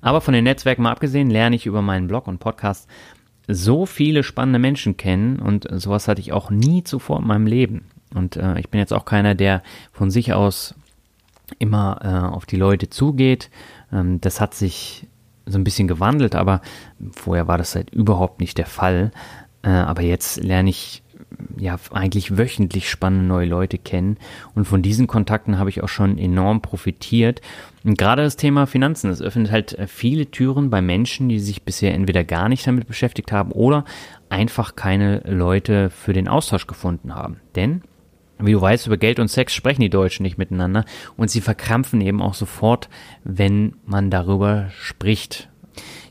Aber 0.00 0.20
von 0.20 0.34
den 0.34 0.44
Netzwerken 0.44 0.82
mal 0.82 0.92
abgesehen, 0.92 1.30
lerne 1.30 1.56
ich 1.56 1.66
über 1.66 1.82
meinen 1.82 2.08
Blog 2.08 2.26
und 2.26 2.38
Podcast 2.38 2.88
so 3.48 3.86
viele 3.86 4.22
spannende 4.22 4.58
Menschen 4.58 4.96
kennen 4.96 5.38
und 5.38 5.68
sowas 5.70 6.08
hatte 6.08 6.20
ich 6.20 6.32
auch 6.32 6.50
nie 6.50 6.82
zuvor 6.82 7.20
in 7.20 7.26
meinem 7.26 7.46
Leben. 7.46 7.86
Und 8.14 8.36
äh, 8.36 8.58
ich 8.58 8.70
bin 8.70 8.80
jetzt 8.80 8.92
auch 8.92 9.04
keiner, 9.04 9.34
der 9.34 9.62
von 9.92 10.10
sich 10.10 10.32
aus 10.32 10.74
immer 11.58 12.00
äh, 12.02 12.34
auf 12.34 12.46
die 12.46 12.56
Leute 12.56 12.90
zugeht. 12.90 13.50
Ähm, 13.92 14.20
das 14.20 14.40
hat 14.40 14.54
sich 14.54 15.06
so 15.46 15.58
ein 15.58 15.64
bisschen 15.64 15.86
gewandelt, 15.86 16.34
aber 16.34 16.60
vorher 17.12 17.46
war 17.46 17.58
das 17.58 17.74
halt 17.74 17.90
überhaupt 17.90 18.40
nicht 18.40 18.58
der 18.58 18.66
Fall. 18.66 19.12
Äh, 19.62 19.68
aber 19.68 20.02
jetzt 20.02 20.42
lerne 20.42 20.70
ich 20.70 21.02
ja 21.56 21.78
eigentlich 21.92 22.36
wöchentlich 22.36 22.88
spannende 22.90 23.26
neue 23.26 23.46
Leute 23.46 23.78
kennen 23.78 24.16
und 24.54 24.64
von 24.64 24.82
diesen 24.82 25.06
Kontakten 25.06 25.58
habe 25.58 25.70
ich 25.70 25.82
auch 25.82 25.88
schon 25.88 26.18
enorm 26.18 26.62
profitiert. 26.62 27.40
Und 27.86 27.96
gerade 27.96 28.22
das 28.22 28.34
Thema 28.34 28.66
Finanzen, 28.66 29.10
es 29.10 29.22
öffnet 29.22 29.52
halt 29.52 29.78
äh, 29.78 29.86
viele 29.86 30.28
Türen 30.28 30.70
bei 30.70 30.82
Menschen, 30.82 31.28
die 31.28 31.38
sich 31.38 31.62
bisher 31.62 31.94
entweder 31.94 32.24
gar 32.24 32.48
nicht 32.48 32.66
damit 32.66 32.88
beschäftigt 32.88 33.30
haben 33.30 33.52
oder 33.52 33.84
einfach 34.28 34.74
keine 34.74 35.20
Leute 35.20 35.90
für 35.90 36.12
den 36.12 36.26
Austausch 36.26 36.66
gefunden 36.66 37.14
haben. 37.14 37.38
Denn 37.54 37.82
wie 38.40 38.52
du 38.52 38.60
weißt, 38.60 38.88
über 38.88 38.96
Geld 38.96 39.20
und 39.20 39.28
Sex 39.28 39.54
sprechen 39.54 39.82
die 39.82 39.88
Deutschen 39.88 40.24
nicht 40.24 40.36
miteinander 40.36 40.84
und 41.16 41.30
sie 41.30 41.40
verkrampfen 41.40 42.00
eben 42.00 42.20
auch 42.20 42.34
sofort, 42.34 42.88
wenn 43.22 43.76
man 43.84 44.10
darüber 44.10 44.68
spricht. 44.76 45.48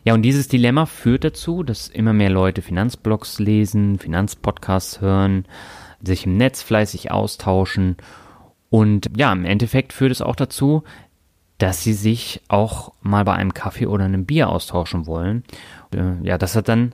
Ja, 0.06 0.14
und 0.14 0.22
dieses 0.22 0.48
Dilemma 0.48 0.86
führt 0.86 1.26
dazu, 1.26 1.62
dass 1.62 1.90
immer 1.90 2.14
mehr 2.14 2.30
Leute 2.30 2.62
Finanzblogs 2.62 3.40
lesen, 3.40 4.00
Finanzpodcasts 4.00 5.02
hören, 5.02 5.44
sich 6.02 6.26
im 6.26 6.38
Netz 6.38 6.62
fleißig 6.62 7.12
austauschen. 7.12 7.98
Und 8.70 9.10
ja, 9.18 9.34
im 9.34 9.44
Endeffekt 9.44 9.94
führt 9.94 10.12
es 10.12 10.22
auch 10.22 10.36
dazu, 10.36 10.84
dass 11.58 11.84
sie 11.84 11.94
sich 11.94 12.42
auch 12.48 12.94
mal 13.02 13.24
bei 13.24 13.34
einem 13.34 13.54
Kaffee 13.54 13.88
oder 13.88 14.06
einem 14.06 14.26
Bier 14.26 14.50
austauschen 14.50 15.08
wollen. 15.08 15.44
Äh, 15.94 16.26
ja, 16.26 16.38
das 16.38 16.56
hat 16.56 16.68
dann 16.68 16.94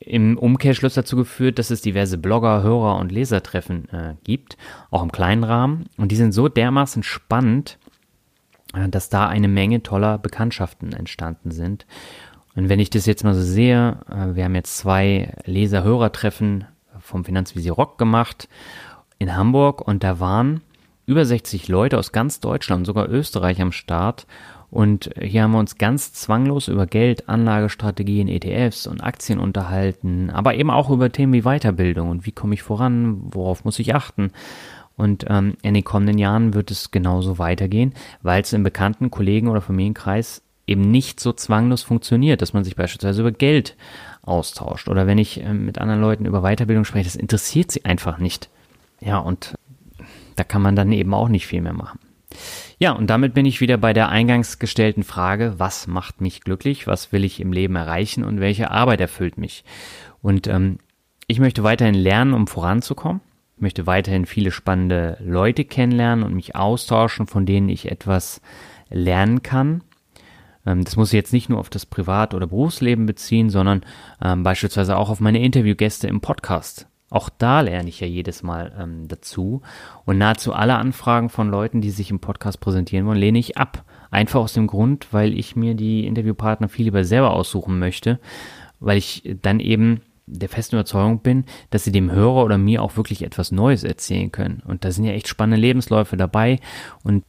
im 0.00 0.36
Umkehrschluss 0.36 0.94
dazu 0.94 1.16
geführt, 1.16 1.58
dass 1.58 1.70
es 1.70 1.80
diverse 1.80 2.18
Blogger, 2.18 2.62
Hörer 2.62 2.96
und 2.96 3.12
Lesertreffen 3.12 3.88
äh, 3.90 4.14
gibt, 4.24 4.56
auch 4.90 5.02
im 5.02 5.12
kleinen 5.12 5.44
Rahmen. 5.44 5.86
Und 5.96 6.10
die 6.10 6.16
sind 6.16 6.32
so 6.32 6.48
dermaßen 6.48 7.02
spannend, 7.02 7.78
äh, 8.74 8.88
dass 8.88 9.08
da 9.08 9.28
eine 9.28 9.48
Menge 9.48 9.82
toller 9.82 10.18
Bekanntschaften 10.18 10.92
entstanden 10.92 11.50
sind. 11.50 11.86
Und 12.54 12.68
wenn 12.68 12.80
ich 12.80 12.90
das 12.90 13.06
jetzt 13.06 13.24
mal 13.24 13.34
so 13.34 13.42
sehe, 13.42 14.00
äh, 14.10 14.34
wir 14.34 14.44
haben 14.44 14.54
jetzt 14.54 14.76
zwei 14.76 15.32
Leser-Hörer-Treffen 15.44 16.64
vom 16.98 17.24
Finanzvisier 17.24 17.72
Rock 17.72 17.98
gemacht 17.98 18.48
in 19.18 19.36
Hamburg 19.36 19.86
und 19.86 20.02
da 20.02 20.20
waren 20.20 20.62
über 21.06 21.24
60 21.24 21.68
Leute 21.68 21.98
aus 21.98 22.12
ganz 22.12 22.40
Deutschland, 22.40 22.86
sogar 22.86 23.08
Österreich 23.08 23.60
am 23.60 23.72
Start. 23.72 24.26
Und 24.70 25.10
hier 25.20 25.42
haben 25.42 25.52
wir 25.52 25.58
uns 25.58 25.76
ganz 25.76 26.14
zwanglos 26.14 26.68
über 26.68 26.86
Geld, 26.86 27.28
Anlagestrategien, 27.28 28.28
ETFs 28.28 28.86
und 28.86 29.02
Aktien 29.02 29.38
unterhalten, 29.38 30.30
aber 30.30 30.54
eben 30.54 30.70
auch 30.70 30.88
über 30.88 31.12
Themen 31.12 31.34
wie 31.34 31.42
Weiterbildung 31.42 32.08
und 32.08 32.24
wie 32.24 32.32
komme 32.32 32.54
ich 32.54 32.62
voran, 32.62 33.20
worauf 33.32 33.66
muss 33.66 33.78
ich 33.78 33.94
achten. 33.94 34.30
Und 34.96 35.26
ähm, 35.28 35.56
in 35.62 35.74
den 35.74 35.84
kommenden 35.84 36.16
Jahren 36.16 36.54
wird 36.54 36.70
es 36.70 36.90
genauso 36.90 37.38
weitergehen, 37.38 37.92
weil 38.22 38.40
es 38.40 38.54
im 38.54 38.62
bekannten 38.62 39.10
Kollegen- 39.10 39.48
oder 39.48 39.60
Familienkreis 39.60 40.42
eben 40.66 40.90
nicht 40.90 41.20
so 41.20 41.32
zwanglos 41.32 41.82
funktioniert, 41.82 42.40
dass 42.40 42.54
man 42.54 42.64
sich 42.64 42.76
beispielsweise 42.76 43.20
über 43.20 43.32
Geld 43.32 43.76
austauscht 44.22 44.88
oder 44.88 45.06
wenn 45.06 45.18
ich 45.18 45.42
äh, 45.42 45.52
mit 45.52 45.78
anderen 45.78 46.00
Leuten 46.00 46.24
über 46.24 46.42
Weiterbildung 46.42 46.84
spreche, 46.84 47.04
das 47.04 47.16
interessiert 47.16 47.70
sie 47.72 47.84
einfach 47.84 48.18
nicht. 48.18 48.48
Ja, 49.00 49.18
und 49.18 49.54
da 50.36 50.44
kann 50.44 50.62
man 50.62 50.76
dann 50.76 50.92
eben 50.92 51.14
auch 51.14 51.28
nicht 51.28 51.46
viel 51.46 51.60
mehr 51.60 51.72
machen. 51.72 51.98
Ja, 52.78 52.92
und 52.92 53.08
damit 53.10 53.34
bin 53.34 53.46
ich 53.46 53.60
wieder 53.60 53.76
bei 53.76 53.92
der 53.92 54.08
eingangs 54.08 54.58
gestellten 54.58 55.04
Frage, 55.04 55.54
was 55.58 55.86
macht 55.86 56.20
mich 56.20 56.40
glücklich, 56.40 56.86
was 56.86 57.12
will 57.12 57.24
ich 57.24 57.40
im 57.40 57.52
Leben 57.52 57.76
erreichen 57.76 58.24
und 58.24 58.40
welche 58.40 58.70
Arbeit 58.70 59.00
erfüllt 59.00 59.38
mich. 59.38 59.64
Und 60.20 60.46
ähm, 60.46 60.78
ich 61.26 61.40
möchte 61.40 61.62
weiterhin 61.62 61.94
lernen, 61.94 62.34
um 62.34 62.46
voranzukommen. 62.46 63.20
Ich 63.56 63.62
möchte 63.62 63.86
weiterhin 63.86 64.26
viele 64.26 64.50
spannende 64.50 65.16
Leute 65.20 65.64
kennenlernen 65.64 66.24
und 66.24 66.34
mich 66.34 66.56
austauschen, 66.56 67.26
von 67.26 67.46
denen 67.46 67.68
ich 67.68 67.90
etwas 67.90 68.40
lernen 68.90 69.42
kann. 69.42 69.82
Ähm, 70.66 70.84
das 70.84 70.96
muss 70.96 71.08
ich 71.08 71.16
jetzt 71.16 71.32
nicht 71.32 71.48
nur 71.48 71.58
auf 71.58 71.70
das 71.70 71.86
Privat- 71.86 72.34
oder 72.34 72.46
Berufsleben 72.46 73.06
beziehen, 73.06 73.50
sondern 73.50 73.82
ähm, 74.22 74.42
beispielsweise 74.42 74.96
auch 74.96 75.10
auf 75.10 75.20
meine 75.20 75.42
Interviewgäste 75.42 76.08
im 76.08 76.20
Podcast. 76.20 76.88
Auch 77.12 77.28
da 77.28 77.60
lerne 77.60 77.90
ich 77.90 78.00
ja 78.00 78.06
jedes 78.06 78.42
Mal 78.42 78.72
ähm, 78.80 79.06
dazu. 79.06 79.60
Und 80.06 80.16
nahezu 80.16 80.54
alle 80.54 80.76
Anfragen 80.76 81.28
von 81.28 81.50
Leuten, 81.50 81.82
die 81.82 81.90
sich 81.90 82.10
im 82.10 82.20
Podcast 82.20 82.58
präsentieren 82.58 83.06
wollen, 83.06 83.18
lehne 83.18 83.38
ich 83.38 83.58
ab. 83.58 83.84
Einfach 84.10 84.40
aus 84.40 84.54
dem 84.54 84.66
Grund, 84.66 85.08
weil 85.12 85.38
ich 85.38 85.54
mir 85.54 85.74
die 85.74 86.06
Interviewpartner 86.06 86.68
viel 86.68 86.86
lieber 86.86 87.04
selber 87.04 87.34
aussuchen 87.34 87.78
möchte, 87.78 88.18
weil 88.80 88.96
ich 88.96 89.36
dann 89.42 89.60
eben 89.60 90.00
der 90.26 90.48
festen 90.48 90.76
Überzeugung 90.76 91.18
bin, 91.20 91.44
dass 91.68 91.84
sie 91.84 91.92
dem 91.92 92.10
Hörer 92.10 92.44
oder 92.44 92.56
mir 92.56 92.82
auch 92.82 92.96
wirklich 92.96 93.22
etwas 93.22 93.52
Neues 93.52 93.84
erzählen 93.84 94.32
können. 94.32 94.62
Und 94.66 94.84
da 94.84 94.90
sind 94.90 95.04
ja 95.04 95.12
echt 95.12 95.28
spannende 95.28 95.60
Lebensläufe 95.60 96.16
dabei 96.16 96.60
und 97.04 97.24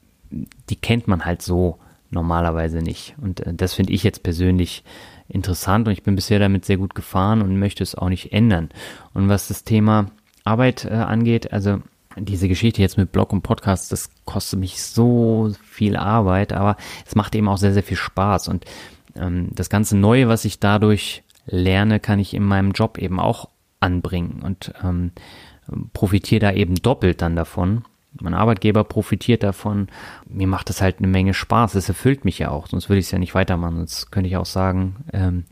die 0.69 0.77
kennt 0.77 1.09
man 1.09 1.25
halt 1.25 1.41
so 1.41 1.79
normalerweise 2.09 2.77
nicht. 2.77 3.15
Und 3.21 3.41
äh, 3.41 3.53
das 3.53 3.73
finde 3.73 3.91
ich 3.91 4.03
jetzt 4.03 4.23
persönlich 4.23 4.83
interessant 5.27 5.87
und 5.87 5.93
ich 5.93 6.03
bin 6.03 6.15
bisher 6.15 6.39
damit 6.39 6.65
sehr 6.65 6.77
gut 6.77 6.95
gefahren 6.95 7.41
und 7.41 7.57
möchte 7.57 7.83
es 7.83 7.95
auch 7.95 8.09
nicht 8.09 8.33
ändern. 8.33 8.69
Und 9.13 9.29
was 9.29 9.47
das 9.47 9.63
Thema 9.63 10.07
Arbeit 10.43 10.85
äh, 10.85 10.93
angeht, 10.93 11.53
also 11.53 11.81
diese 12.17 12.47
Geschichte 12.47 12.81
jetzt 12.81 12.97
mit 12.97 13.11
Blog 13.11 13.33
und 13.33 13.41
Podcast, 13.41 13.91
das 13.91 14.09
kostet 14.25 14.59
mich 14.59 14.81
so 14.81 15.53
viel 15.63 15.95
Arbeit, 15.95 16.53
aber 16.53 16.77
es 17.05 17.15
macht 17.15 17.35
eben 17.35 17.47
auch 17.47 17.57
sehr, 17.57 17.73
sehr 17.73 17.83
viel 17.83 17.97
Spaß. 17.97 18.47
Und 18.47 18.65
ähm, 19.15 19.49
das 19.51 19.69
ganze 19.69 19.97
Neue, 19.97 20.27
was 20.27 20.45
ich 20.45 20.59
dadurch 20.59 21.23
lerne, 21.45 21.99
kann 21.99 22.19
ich 22.19 22.33
in 22.33 22.43
meinem 22.43 22.71
Job 22.71 22.97
eben 22.97 23.19
auch 23.19 23.49
anbringen 23.79 24.41
und 24.43 24.73
ähm, 24.83 25.11
profitiere 25.93 26.39
da 26.39 26.51
eben 26.51 26.75
doppelt 26.75 27.21
dann 27.21 27.35
davon. 27.35 27.83
Mein 28.21 28.33
Arbeitgeber 28.33 28.83
profitiert 28.83 29.43
davon. 29.43 29.87
Mir 30.27 30.47
macht 30.47 30.69
das 30.69 30.81
halt 30.81 30.99
eine 30.99 31.07
Menge 31.07 31.33
Spaß. 31.33 31.75
Es 31.75 31.89
erfüllt 31.89 32.25
mich 32.25 32.39
ja 32.39 32.49
auch, 32.49 32.67
sonst 32.67 32.89
würde 32.89 32.99
ich 32.99 33.05
es 33.05 33.11
ja 33.11 33.19
nicht 33.19 33.35
weitermachen. 33.35 33.77
Sonst 33.77 34.11
könnte 34.11 34.29
ich 34.29 34.37
auch 34.37 34.45
sagen, 34.45 34.97
ähm, 35.11 35.45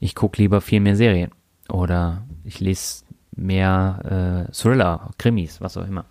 ich 0.00 0.14
gucke 0.14 0.40
lieber 0.40 0.60
viel 0.60 0.80
mehr 0.80 0.96
Serien 0.96 1.30
oder 1.68 2.22
ich 2.44 2.60
lese 2.60 3.04
mehr 3.34 4.46
äh, 4.48 4.52
Thriller, 4.52 5.10
Krimis, 5.18 5.60
was 5.60 5.76
auch 5.76 5.86
immer. 5.86 6.04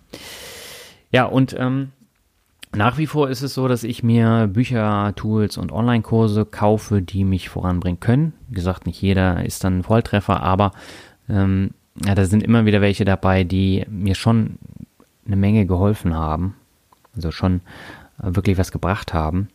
Ja, 1.10 1.24
und 1.24 1.54
ähm, 1.58 1.92
nach 2.74 2.96
wie 2.96 3.06
vor 3.06 3.28
ist 3.28 3.42
es 3.42 3.54
so, 3.54 3.68
dass 3.68 3.84
ich 3.84 4.02
mir 4.02 4.48
Bücher, 4.50 5.12
Tools 5.14 5.58
und 5.58 5.72
Online-Kurse 5.72 6.46
kaufe, 6.46 7.02
die 7.02 7.24
mich 7.24 7.50
voranbringen 7.50 8.00
können. 8.00 8.32
Wie 8.48 8.54
gesagt, 8.54 8.86
nicht 8.86 9.00
jeder 9.00 9.44
ist 9.44 9.62
dann 9.62 9.78
ein 9.78 9.82
Volltreffer, 9.82 10.42
aber 10.42 10.72
ähm, 11.28 11.72
ja, 12.04 12.14
da 12.14 12.24
sind 12.24 12.42
immer 12.42 12.64
wieder 12.64 12.80
welche 12.80 13.04
dabei, 13.04 13.44
die 13.44 13.84
mir 13.90 14.14
schon 14.14 14.58
eine 15.26 15.36
Menge 15.36 15.66
geholfen 15.66 16.14
haben. 16.14 16.56
Also 17.14 17.30
schon 17.30 17.60
äh, 18.22 18.34
wirklich 18.34 18.58
was 18.58 18.72
gebracht 18.72 19.12
haben. 19.12 19.48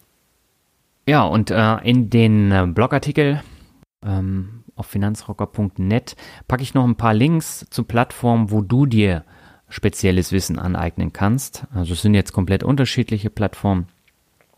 Ja, 1.07 1.23
und 1.23 1.51
äh, 1.51 1.77
in 1.83 2.09
den 2.09 2.51
äh, 2.51 2.67
Blogartikel 2.67 3.41
ähm, 4.05 4.63
auf 4.75 4.87
finanzrocker.net 4.87 6.15
packe 6.47 6.63
ich 6.63 6.73
noch 6.73 6.85
ein 6.85 6.95
paar 6.97 7.13
Links 7.13 7.65
zu 7.69 7.83
Plattformen, 7.83 8.51
wo 8.51 8.61
du 8.61 8.85
dir 8.85 9.23
spezielles 9.69 10.31
Wissen 10.31 10.59
aneignen 10.59 11.13
kannst. 11.13 11.65
Also 11.73 11.93
es 11.93 12.01
sind 12.01 12.13
jetzt 12.13 12.33
komplett 12.33 12.63
unterschiedliche 12.63 13.29
Plattformen. 13.29 13.87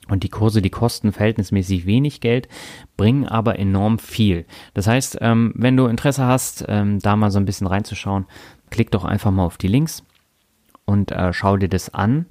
Und 0.08 0.24
die 0.24 0.30
Kurse, 0.30 0.62
die 0.62 0.72
kosten 0.72 1.12
verhältnismäßig 1.12 1.86
wenig 1.86 2.20
Geld, 2.20 2.48
bringen 2.98 3.28
aber 3.28 3.60
enorm 3.60 4.00
viel. 4.00 4.46
Das 4.74 4.88
heißt, 4.88 5.20
ähm, 5.22 5.54
wenn 5.56 5.78
du 5.78 5.86
Interesse 5.86 6.26
hast, 6.26 6.66
ähm, 6.68 7.00
da 7.00 7.16
mal 7.16 7.30
so 7.30 7.40
ein 7.40 7.46
bisschen 7.46 7.68
reinzuschauen, 7.68 8.26
klick 8.72 8.90
doch 8.90 9.06
einfach 9.06 9.32
mal 9.32 9.46
auf 9.46 9.58
die 9.58 9.68
Links 9.68 10.04
und 10.90 11.12
äh, 11.12 11.32
schau 11.34 11.56
dir 11.56 11.70
das 11.70 11.94
an. 11.94 12.26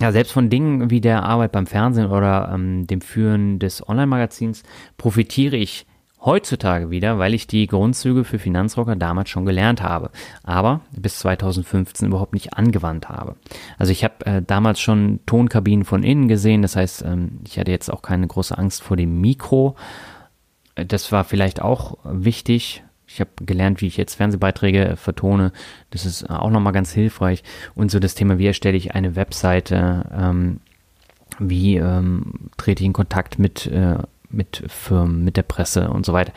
Ja, 0.00 0.10
selbst 0.12 0.32
von 0.32 0.50
Dingen 0.50 0.90
wie 0.90 1.00
der 1.00 1.22
Arbeit 1.22 1.52
beim 1.52 1.66
Fernsehen 1.66 2.10
oder 2.10 2.50
ähm, 2.52 2.86
dem 2.86 3.00
Führen 3.00 3.58
des 3.58 3.86
Online-Magazins 3.86 4.62
profitiere 4.96 5.56
ich 5.56 5.86
heutzutage 6.24 6.90
wieder, 6.90 7.18
weil 7.18 7.34
ich 7.34 7.46
die 7.46 7.66
Grundzüge 7.66 8.24
für 8.24 8.38
Finanzrocker 8.38 8.96
damals 8.96 9.28
schon 9.28 9.44
gelernt 9.44 9.82
habe, 9.82 10.10
aber 10.42 10.80
bis 10.96 11.18
2015 11.18 12.08
überhaupt 12.08 12.32
nicht 12.32 12.54
angewandt 12.54 13.10
habe. 13.10 13.36
Also 13.78 13.92
ich 13.92 14.04
habe 14.04 14.24
äh, 14.24 14.42
damals 14.42 14.80
schon 14.80 15.20
Tonkabinen 15.26 15.84
von 15.84 16.02
innen 16.02 16.26
gesehen, 16.26 16.62
das 16.62 16.76
heißt, 16.76 17.02
ähm, 17.02 17.40
ich 17.46 17.58
hatte 17.58 17.70
jetzt 17.70 17.90
auch 17.92 18.00
keine 18.00 18.26
große 18.26 18.56
Angst 18.56 18.82
vor 18.82 18.96
dem 18.96 19.20
Mikro. 19.20 19.76
Äh, 20.76 20.86
das 20.86 21.12
war 21.12 21.24
vielleicht 21.24 21.60
auch 21.60 21.98
wichtig, 22.04 22.82
ich 23.14 23.20
habe 23.20 23.30
gelernt, 23.46 23.80
wie 23.80 23.86
ich 23.86 23.96
jetzt 23.96 24.16
Fernsehbeiträge 24.16 24.96
vertone. 24.96 25.52
Das 25.90 26.04
ist 26.04 26.28
auch 26.28 26.50
nochmal 26.50 26.72
ganz 26.72 26.92
hilfreich. 26.92 27.44
Und 27.76 27.92
so 27.92 28.00
das 28.00 28.16
Thema, 28.16 28.38
wie 28.38 28.48
erstelle 28.48 28.76
ich 28.76 28.96
eine 28.96 29.14
Webseite, 29.14 30.10
ähm, 30.12 30.60
wie 31.38 31.76
ähm, 31.76 32.50
trete 32.56 32.82
ich 32.82 32.86
in 32.86 32.92
Kontakt 32.92 33.38
mit, 33.38 33.68
äh, 33.68 33.98
mit 34.28 34.64
Firmen, 34.66 35.22
mit 35.22 35.36
der 35.36 35.44
Presse 35.44 35.90
und 35.90 36.04
so 36.04 36.12
weiter. 36.12 36.32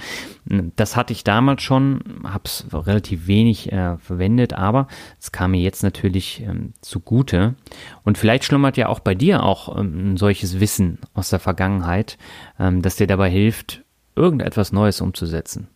Das 0.75 0.95
hatte 0.95 1.13
ich 1.13 1.23
damals 1.23 1.63
schon, 1.63 1.99
habe 2.23 2.43
es 2.45 2.67
relativ 2.71 3.25
wenig 3.25 3.71
äh, 3.71 3.97
verwendet, 3.97 4.53
aber 4.53 4.87
es 5.19 5.31
kam 5.31 5.51
mir 5.51 5.61
jetzt 5.61 5.81
natürlich 5.81 6.43
ähm, 6.43 6.73
zugute. 6.81 7.55
Und 8.03 8.19
vielleicht 8.19 8.43
schlummert 8.43 8.77
ja 8.77 8.87
auch 8.87 8.99
bei 8.99 9.15
dir 9.15 9.41
auch 9.41 9.79
ähm, 9.79 10.13
ein 10.13 10.17
solches 10.17 10.59
Wissen 10.59 10.99
aus 11.15 11.31
der 11.31 11.39
Vergangenheit, 11.39 12.19
ähm, 12.59 12.83
das 12.83 12.97
dir 12.97 13.07
dabei 13.07 13.31
hilft, 13.31 13.83
irgendetwas 14.15 14.71
Neues 14.71 15.01
umzusetzen 15.01 15.69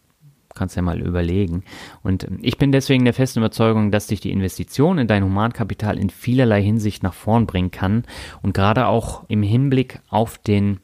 kannst 0.56 0.76
ja 0.76 0.82
mal 0.82 0.99
überlegen. 0.99 1.64
Und 2.04 2.24
ähm, 2.24 2.39
ich 2.41 2.58
bin 2.58 2.72
deswegen 2.72 3.06
der 3.06 3.14
festen 3.14 3.39
Überzeugung, 3.39 3.91
dass 3.91 4.08
dich 4.08 4.22
die 4.22 4.32
Investition 4.32 4.97
in 4.97 5.08
dein 5.08 5.24
Humankapital 5.24 5.97
in 5.97 6.10
vielerlei 6.10 6.62
Hinsicht 6.62 7.04
nach 7.04 7.14
vorn 7.14 7.45
bringen 7.45 7.72
kann 7.72 8.04
und 8.41 8.54
gerade 8.54 8.88
auch 8.88 9.24
im 9.28 9.43
Hinblick 9.43 9.99
auf 10.10 10.38
den 10.38 10.80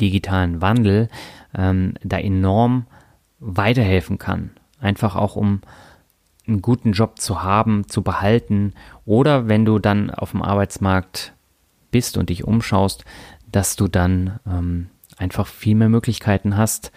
digitalen 0.00 0.60
Wandel 0.60 1.08
ähm, 1.56 1.94
da 2.02 2.18
enorm 2.18 2.86
weiterhelfen 3.38 4.18
kann. 4.18 4.50
Einfach 4.80 5.16
auch 5.16 5.36
um 5.36 5.60
einen 6.46 6.62
guten 6.62 6.92
Job 6.92 7.18
zu 7.18 7.42
haben, 7.42 7.88
zu 7.88 8.02
behalten 8.02 8.74
oder 9.04 9.48
wenn 9.48 9.64
du 9.64 9.78
dann 9.78 10.10
auf 10.10 10.30
dem 10.30 10.42
Arbeitsmarkt 10.42 11.32
bist 11.90 12.16
und 12.16 12.30
dich 12.30 12.44
umschaust, 12.44 13.04
dass 13.50 13.76
du 13.76 13.88
dann 13.88 14.38
ähm, 14.46 14.88
einfach 15.16 15.46
viel 15.46 15.74
mehr 15.74 15.88
Möglichkeiten 15.88 16.56
hast, 16.56 16.92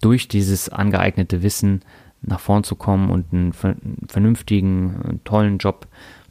durch 0.00 0.28
dieses 0.28 0.68
angeeignete 0.68 1.42
Wissen 1.42 1.82
nach 2.22 2.40
vorn 2.40 2.64
zu 2.64 2.76
kommen 2.76 3.10
und 3.10 3.32
einen 3.32 3.52
vernünftigen, 4.08 5.20
tollen 5.24 5.58
Job 5.58 5.86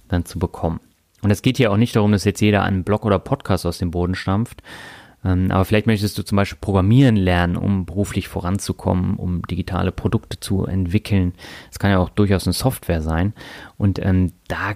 dann 0.07 0.25
zu 0.25 0.39
bekommen. 0.39 0.79
Und 1.21 1.31
es 1.31 1.41
geht 1.41 1.57
hier 1.57 1.71
auch 1.71 1.77
nicht 1.77 1.95
darum, 1.95 2.11
dass 2.11 2.23
jetzt 2.23 2.41
jeder 2.41 2.63
einen 2.63 2.83
Blog 2.83 3.05
oder 3.05 3.19
Podcast 3.19 3.65
aus 3.65 3.77
dem 3.77 3.91
Boden 3.91 4.15
stampft, 4.15 4.61
ähm, 5.25 5.49
aber 5.49 5.65
vielleicht 5.65 5.87
möchtest 5.87 6.17
du 6.17 6.23
zum 6.23 6.35
Beispiel 6.35 6.59
Programmieren 6.61 7.15
lernen, 7.15 7.57
um 7.57 7.85
beruflich 7.85 8.27
voranzukommen, 8.27 9.15
um 9.15 9.41
digitale 9.41 9.91
Produkte 9.91 10.39
zu 10.39 10.65
entwickeln. 10.65 11.33
Es 11.71 11.79
kann 11.79 11.91
ja 11.91 11.97
auch 11.97 12.09
durchaus 12.09 12.45
eine 12.45 12.53
Software 12.53 13.01
sein. 13.01 13.33
Und 13.77 13.97
ähm, 14.05 14.33
da 14.47 14.73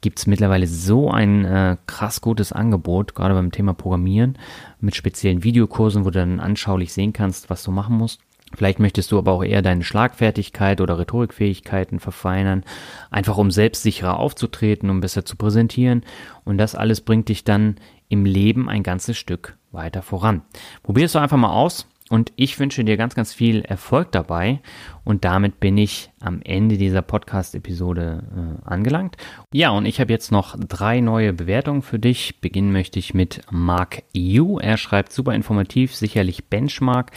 gibt 0.00 0.18
es 0.18 0.26
mittlerweile 0.26 0.66
so 0.66 1.10
ein 1.10 1.44
äh, 1.44 1.76
krass 1.86 2.20
gutes 2.20 2.52
Angebot, 2.52 3.14
gerade 3.14 3.34
beim 3.34 3.52
Thema 3.52 3.74
Programmieren, 3.74 4.38
mit 4.80 4.94
speziellen 4.94 5.42
Videokursen, 5.42 6.04
wo 6.04 6.10
du 6.10 6.18
dann 6.18 6.40
anschaulich 6.40 6.92
sehen 6.92 7.12
kannst, 7.12 7.50
was 7.50 7.62
du 7.62 7.70
machen 7.70 7.96
musst. 7.96 8.20
Vielleicht 8.54 8.78
möchtest 8.78 9.12
du 9.12 9.18
aber 9.18 9.32
auch 9.32 9.44
eher 9.44 9.60
deine 9.60 9.84
Schlagfertigkeit 9.84 10.80
oder 10.80 10.98
Rhetorikfähigkeiten 10.98 12.00
verfeinern, 12.00 12.64
einfach 13.10 13.36
um 13.36 13.50
selbstsicherer 13.50 14.18
aufzutreten, 14.18 14.88
um 14.88 15.00
besser 15.00 15.24
zu 15.24 15.36
präsentieren. 15.36 16.02
Und 16.44 16.56
das 16.56 16.74
alles 16.74 17.02
bringt 17.02 17.28
dich 17.28 17.44
dann 17.44 17.76
im 18.08 18.24
Leben 18.24 18.68
ein 18.70 18.82
ganzes 18.82 19.18
Stück 19.18 19.58
weiter 19.70 20.00
voran. 20.00 20.42
Probier 20.82 21.04
es 21.04 21.12
doch 21.12 21.20
einfach 21.20 21.36
mal 21.36 21.52
aus 21.52 21.86
und 22.10 22.32
ich 22.36 22.58
wünsche 22.58 22.84
dir 22.84 22.96
ganz, 22.96 23.14
ganz 23.14 23.32
viel 23.32 23.62
Erfolg 23.62 24.12
dabei. 24.12 24.60
Und 25.04 25.24
damit 25.24 25.60
bin 25.60 25.78
ich 25.78 26.10
am 26.20 26.42
Ende 26.42 26.76
dieser 26.76 27.02
Podcast-Episode 27.02 28.24
äh, 28.64 28.68
angelangt. 28.68 29.16
Ja, 29.52 29.70
und 29.70 29.86
ich 29.86 30.00
habe 30.00 30.12
jetzt 30.12 30.32
noch 30.32 30.56
drei 30.58 31.00
neue 31.00 31.32
Bewertungen 31.32 31.82
für 31.82 31.98
dich. 31.98 32.40
Beginnen 32.40 32.72
möchte 32.72 32.98
ich 32.98 33.14
mit 33.14 33.42
Mark 33.50 34.02
Yu. 34.12 34.58
Er 34.58 34.76
schreibt 34.76 35.12
super 35.12 35.34
informativ, 35.34 35.94
sicherlich 35.94 36.46
Benchmark. 36.46 37.12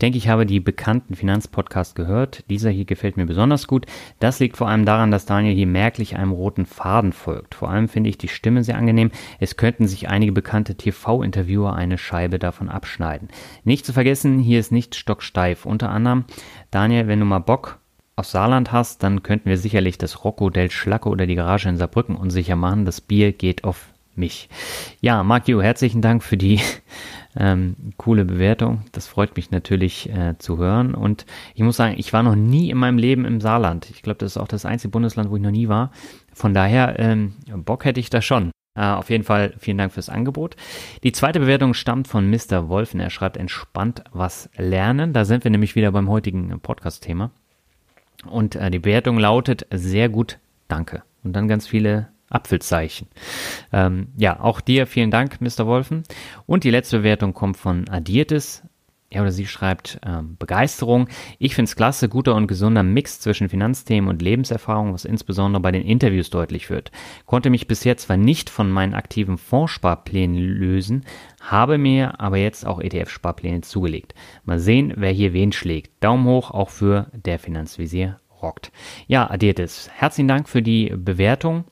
Ich 0.00 0.02
denke, 0.02 0.16
ich 0.16 0.30
habe 0.30 0.46
die 0.46 0.60
bekannten 0.60 1.14
Finanzpodcasts 1.14 1.94
gehört. 1.94 2.48
Dieser 2.48 2.70
hier 2.70 2.86
gefällt 2.86 3.18
mir 3.18 3.26
besonders 3.26 3.66
gut. 3.66 3.84
Das 4.18 4.40
liegt 4.40 4.56
vor 4.56 4.66
allem 4.66 4.86
daran, 4.86 5.10
dass 5.10 5.26
Daniel 5.26 5.54
hier 5.54 5.66
merklich 5.66 6.16
einem 6.16 6.32
roten 6.32 6.64
Faden 6.64 7.12
folgt. 7.12 7.54
Vor 7.54 7.68
allem 7.68 7.86
finde 7.86 8.08
ich 8.08 8.16
die 8.16 8.28
Stimme 8.28 8.64
sehr 8.64 8.78
angenehm. 8.78 9.10
Es 9.40 9.58
könnten 9.58 9.86
sich 9.86 10.08
einige 10.08 10.32
bekannte 10.32 10.74
TV-Interviewer 10.74 11.74
eine 11.74 11.98
Scheibe 11.98 12.38
davon 12.38 12.70
abschneiden. 12.70 13.28
Nicht 13.64 13.84
zu 13.84 13.92
vergessen, 13.92 14.38
hier 14.38 14.58
ist 14.58 14.72
nicht 14.72 14.94
stocksteif. 14.94 15.66
Unter 15.66 15.90
anderem, 15.90 16.24
Daniel, 16.70 17.06
wenn 17.06 17.20
du 17.20 17.26
mal 17.26 17.40
Bock 17.40 17.78
aus 18.16 18.30
Saarland 18.30 18.72
hast, 18.72 19.02
dann 19.02 19.22
könnten 19.22 19.50
wir 19.50 19.58
sicherlich 19.58 19.98
das 19.98 20.24
Rocco 20.24 20.48
del 20.48 20.70
Schlacke 20.70 21.10
oder 21.10 21.26
die 21.26 21.34
Garage 21.34 21.68
in 21.68 21.76
Saarbrücken 21.76 22.16
unsicher 22.16 22.56
machen. 22.56 22.86
Das 22.86 23.02
Bier 23.02 23.32
geht 23.32 23.64
auf 23.64 23.92
mich. 24.20 24.48
Ja, 25.00 25.24
Yu, 25.46 25.60
herzlichen 25.60 26.00
Dank 26.00 26.22
für 26.22 26.36
die 26.36 26.60
ähm, 27.36 27.74
coole 27.96 28.24
Bewertung. 28.24 28.82
Das 28.92 29.08
freut 29.08 29.34
mich 29.34 29.50
natürlich 29.50 30.08
äh, 30.10 30.36
zu 30.38 30.58
hören. 30.58 30.94
Und 30.94 31.26
ich 31.54 31.62
muss 31.62 31.76
sagen, 31.76 31.96
ich 31.98 32.12
war 32.12 32.22
noch 32.22 32.36
nie 32.36 32.70
in 32.70 32.78
meinem 32.78 32.98
Leben 32.98 33.24
im 33.24 33.40
Saarland. 33.40 33.90
Ich 33.90 34.02
glaube, 34.02 34.18
das 34.18 34.32
ist 34.32 34.36
auch 34.36 34.48
das 34.48 34.64
einzige 34.64 34.92
Bundesland, 34.92 35.30
wo 35.30 35.36
ich 35.36 35.42
noch 35.42 35.50
nie 35.50 35.68
war. 35.68 35.90
Von 36.32 36.54
daher, 36.54 36.98
ähm, 37.00 37.34
Bock 37.56 37.84
hätte 37.84 37.98
ich 37.98 38.10
da 38.10 38.22
schon. 38.22 38.52
Äh, 38.76 38.84
auf 38.84 39.10
jeden 39.10 39.24
Fall 39.24 39.54
vielen 39.58 39.78
Dank 39.78 39.92
fürs 39.92 40.08
Angebot. 40.08 40.56
Die 41.02 41.12
zweite 41.12 41.40
Bewertung 41.40 41.74
stammt 41.74 42.06
von 42.06 42.30
Mr. 42.30 42.68
Wolfen. 42.68 43.00
Er 43.00 43.10
schreibt 43.10 43.36
entspannt 43.36 44.04
was 44.12 44.48
lernen. 44.56 45.12
Da 45.12 45.24
sind 45.24 45.42
wir 45.42 45.50
nämlich 45.50 45.74
wieder 45.74 45.90
beim 45.90 46.08
heutigen 46.08 46.60
Podcast-Thema. 46.60 47.32
Und 48.26 48.54
äh, 48.54 48.70
die 48.70 48.78
Bewertung 48.78 49.18
lautet 49.18 49.66
sehr 49.72 50.08
gut, 50.08 50.38
danke. 50.68 51.02
Und 51.24 51.34
dann 51.34 51.48
ganz 51.48 51.66
viele 51.66 52.08
Apfelzeichen. 52.30 53.08
Ähm, 53.72 54.08
ja, 54.16 54.40
auch 54.40 54.60
dir 54.60 54.86
vielen 54.86 55.10
Dank, 55.10 55.40
Mr. 55.40 55.66
Wolfen. 55.66 56.04
Und 56.46 56.64
die 56.64 56.70
letzte 56.70 56.98
Bewertung 56.98 57.34
kommt 57.34 57.56
von 57.56 57.88
Addiertes. 57.88 58.62
Er 59.12 59.22
oder 59.22 59.32
sie 59.32 59.48
schreibt 59.48 59.98
ähm, 60.06 60.36
Begeisterung. 60.38 61.08
Ich 61.40 61.56
finde 61.56 61.68
es 61.68 61.74
klasse, 61.74 62.08
guter 62.08 62.36
und 62.36 62.46
gesunder 62.46 62.84
Mix 62.84 63.18
zwischen 63.18 63.48
Finanzthemen 63.48 64.08
und 64.08 64.22
Lebenserfahrung, 64.22 64.94
was 64.94 65.04
insbesondere 65.04 65.60
bei 65.60 65.72
den 65.72 65.82
Interviews 65.82 66.30
deutlich 66.30 66.70
wird. 66.70 66.92
Konnte 67.26 67.50
mich 67.50 67.66
bis 67.66 67.82
jetzt 67.82 68.04
zwar 68.04 68.16
nicht 68.16 68.50
von 68.50 68.70
meinen 68.70 68.94
aktiven 68.94 69.36
Fondssparplänen 69.36 70.38
lösen, 70.38 71.04
habe 71.40 71.76
mir 71.76 72.20
aber 72.20 72.36
jetzt 72.36 72.64
auch 72.64 72.80
ETF-Sparpläne 72.80 73.62
zugelegt. 73.62 74.14
Mal 74.44 74.60
sehen, 74.60 74.92
wer 74.96 75.10
hier 75.10 75.32
wen 75.32 75.50
schlägt. 75.50 76.04
Daumen 76.04 76.26
hoch 76.26 76.52
auch 76.52 76.70
für 76.70 77.10
der 77.12 77.40
Finanzvisier 77.40 78.20
rockt. 78.40 78.70
Ja, 79.08 79.28
Adiertes, 79.28 79.90
herzlichen 79.92 80.28
Dank 80.28 80.48
für 80.48 80.62
die 80.62 80.94
Bewertung. 80.96 81.64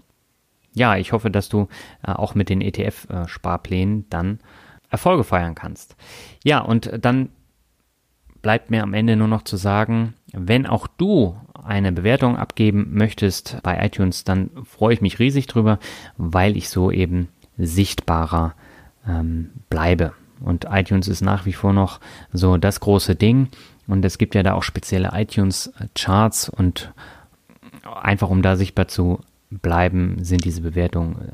Ja, 0.79 0.97
ich 0.97 1.13
hoffe, 1.13 1.31
dass 1.31 1.49
du 1.49 1.69
äh, 2.07 2.13
auch 2.13 2.35
mit 2.35 2.49
den 2.49 2.61
ETF-Sparplänen 2.61 4.07
dann 4.09 4.39
Erfolge 4.91 5.25
feiern 5.25 5.55
kannst. 5.55 5.97
Ja, 6.45 6.61
und 6.61 6.91
dann 7.05 7.29
bleibt 8.41 8.71
mir 8.71 8.83
am 8.83 8.95
Ende 8.95 9.17
nur 9.17 9.29
noch 9.29 9.43
zu 9.43 9.57
sagen, 9.57 10.15
wenn 10.33 10.67
auch 10.67 10.87
du 10.87 11.37
eine 11.65 11.93
Bewertung 11.93 12.37
abgeben 12.37 12.91
möchtest 12.93 13.59
bei 13.63 13.85
iTunes, 13.85 14.25
dann 14.25 14.51
freue 14.65 14.95
ich 14.95 15.01
mich 15.01 15.19
riesig 15.19 15.49
drüber, 15.49 15.79
weil 16.17 16.57
ich 16.57 16.71
so 16.71 16.91
eben 16.91 17.29
sichtbarer 17.59 18.55
ähm, 19.07 19.51
bleibe. 19.69 20.15
Und 20.41 20.67
iTunes 20.71 21.09
ist 21.09 21.21
nach 21.21 21.45
wie 21.45 21.53
vor 21.53 21.73
noch 21.73 21.99
so 22.33 22.57
das 22.57 22.79
große 22.81 23.17
Ding. 23.17 23.49
Und 23.89 24.05
es 24.05 24.17
gibt 24.17 24.37
ja 24.37 24.45
da 24.45 24.55
auch 24.55 24.63
spezielle 24.63 25.11
iTunes-Charts 25.13 26.49
und 26.49 26.93
einfach 28.01 28.31
um 28.31 28.43
da 28.43 28.57
sichtbar 28.57 28.87
zu 28.87 29.21
bleiben, 29.51 30.23
sind 30.23 30.45
diese 30.45 30.61
Bewertungen 30.61 31.17
äh, 31.17 31.33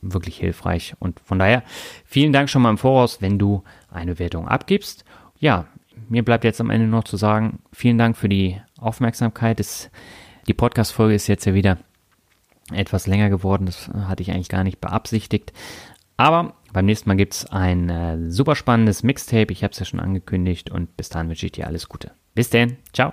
wirklich 0.00 0.38
hilfreich. 0.38 0.94
Und 0.98 1.20
von 1.20 1.38
daher 1.38 1.62
vielen 2.04 2.32
Dank 2.32 2.48
schon 2.48 2.62
mal 2.62 2.70
im 2.70 2.78
Voraus, 2.78 3.20
wenn 3.20 3.38
du 3.38 3.64
eine 3.90 4.14
Bewertung 4.14 4.48
abgibst. 4.48 5.04
Ja, 5.38 5.66
mir 6.08 6.24
bleibt 6.24 6.44
jetzt 6.44 6.60
am 6.60 6.70
Ende 6.70 6.86
noch 6.86 7.04
zu 7.04 7.16
sagen, 7.16 7.60
vielen 7.72 7.98
Dank 7.98 8.16
für 8.16 8.28
die 8.28 8.60
Aufmerksamkeit. 8.78 9.60
Es, 9.60 9.90
die 10.46 10.54
Podcast-Folge 10.54 11.14
ist 11.14 11.26
jetzt 11.26 11.46
ja 11.46 11.54
wieder 11.54 11.78
etwas 12.72 13.06
länger 13.06 13.30
geworden. 13.30 13.66
Das 13.66 13.88
hatte 13.88 14.22
ich 14.22 14.30
eigentlich 14.30 14.48
gar 14.48 14.64
nicht 14.64 14.80
beabsichtigt. 14.80 15.52
Aber 16.16 16.54
beim 16.72 16.86
nächsten 16.86 17.08
Mal 17.08 17.16
gibt 17.16 17.34
es 17.34 17.46
ein 17.46 17.88
äh, 17.90 18.30
super 18.30 18.56
spannendes 18.56 19.02
Mixtape. 19.02 19.52
Ich 19.52 19.62
habe 19.62 19.72
es 19.72 19.78
ja 19.78 19.84
schon 19.84 20.00
angekündigt 20.00 20.70
und 20.70 20.96
bis 20.96 21.08
dahin 21.08 21.28
wünsche 21.28 21.46
ich 21.46 21.52
dir 21.52 21.66
alles 21.66 21.88
Gute. 21.88 22.12
Bis 22.34 22.50
denn. 22.50 22.76
Ciao. 22.92 23.12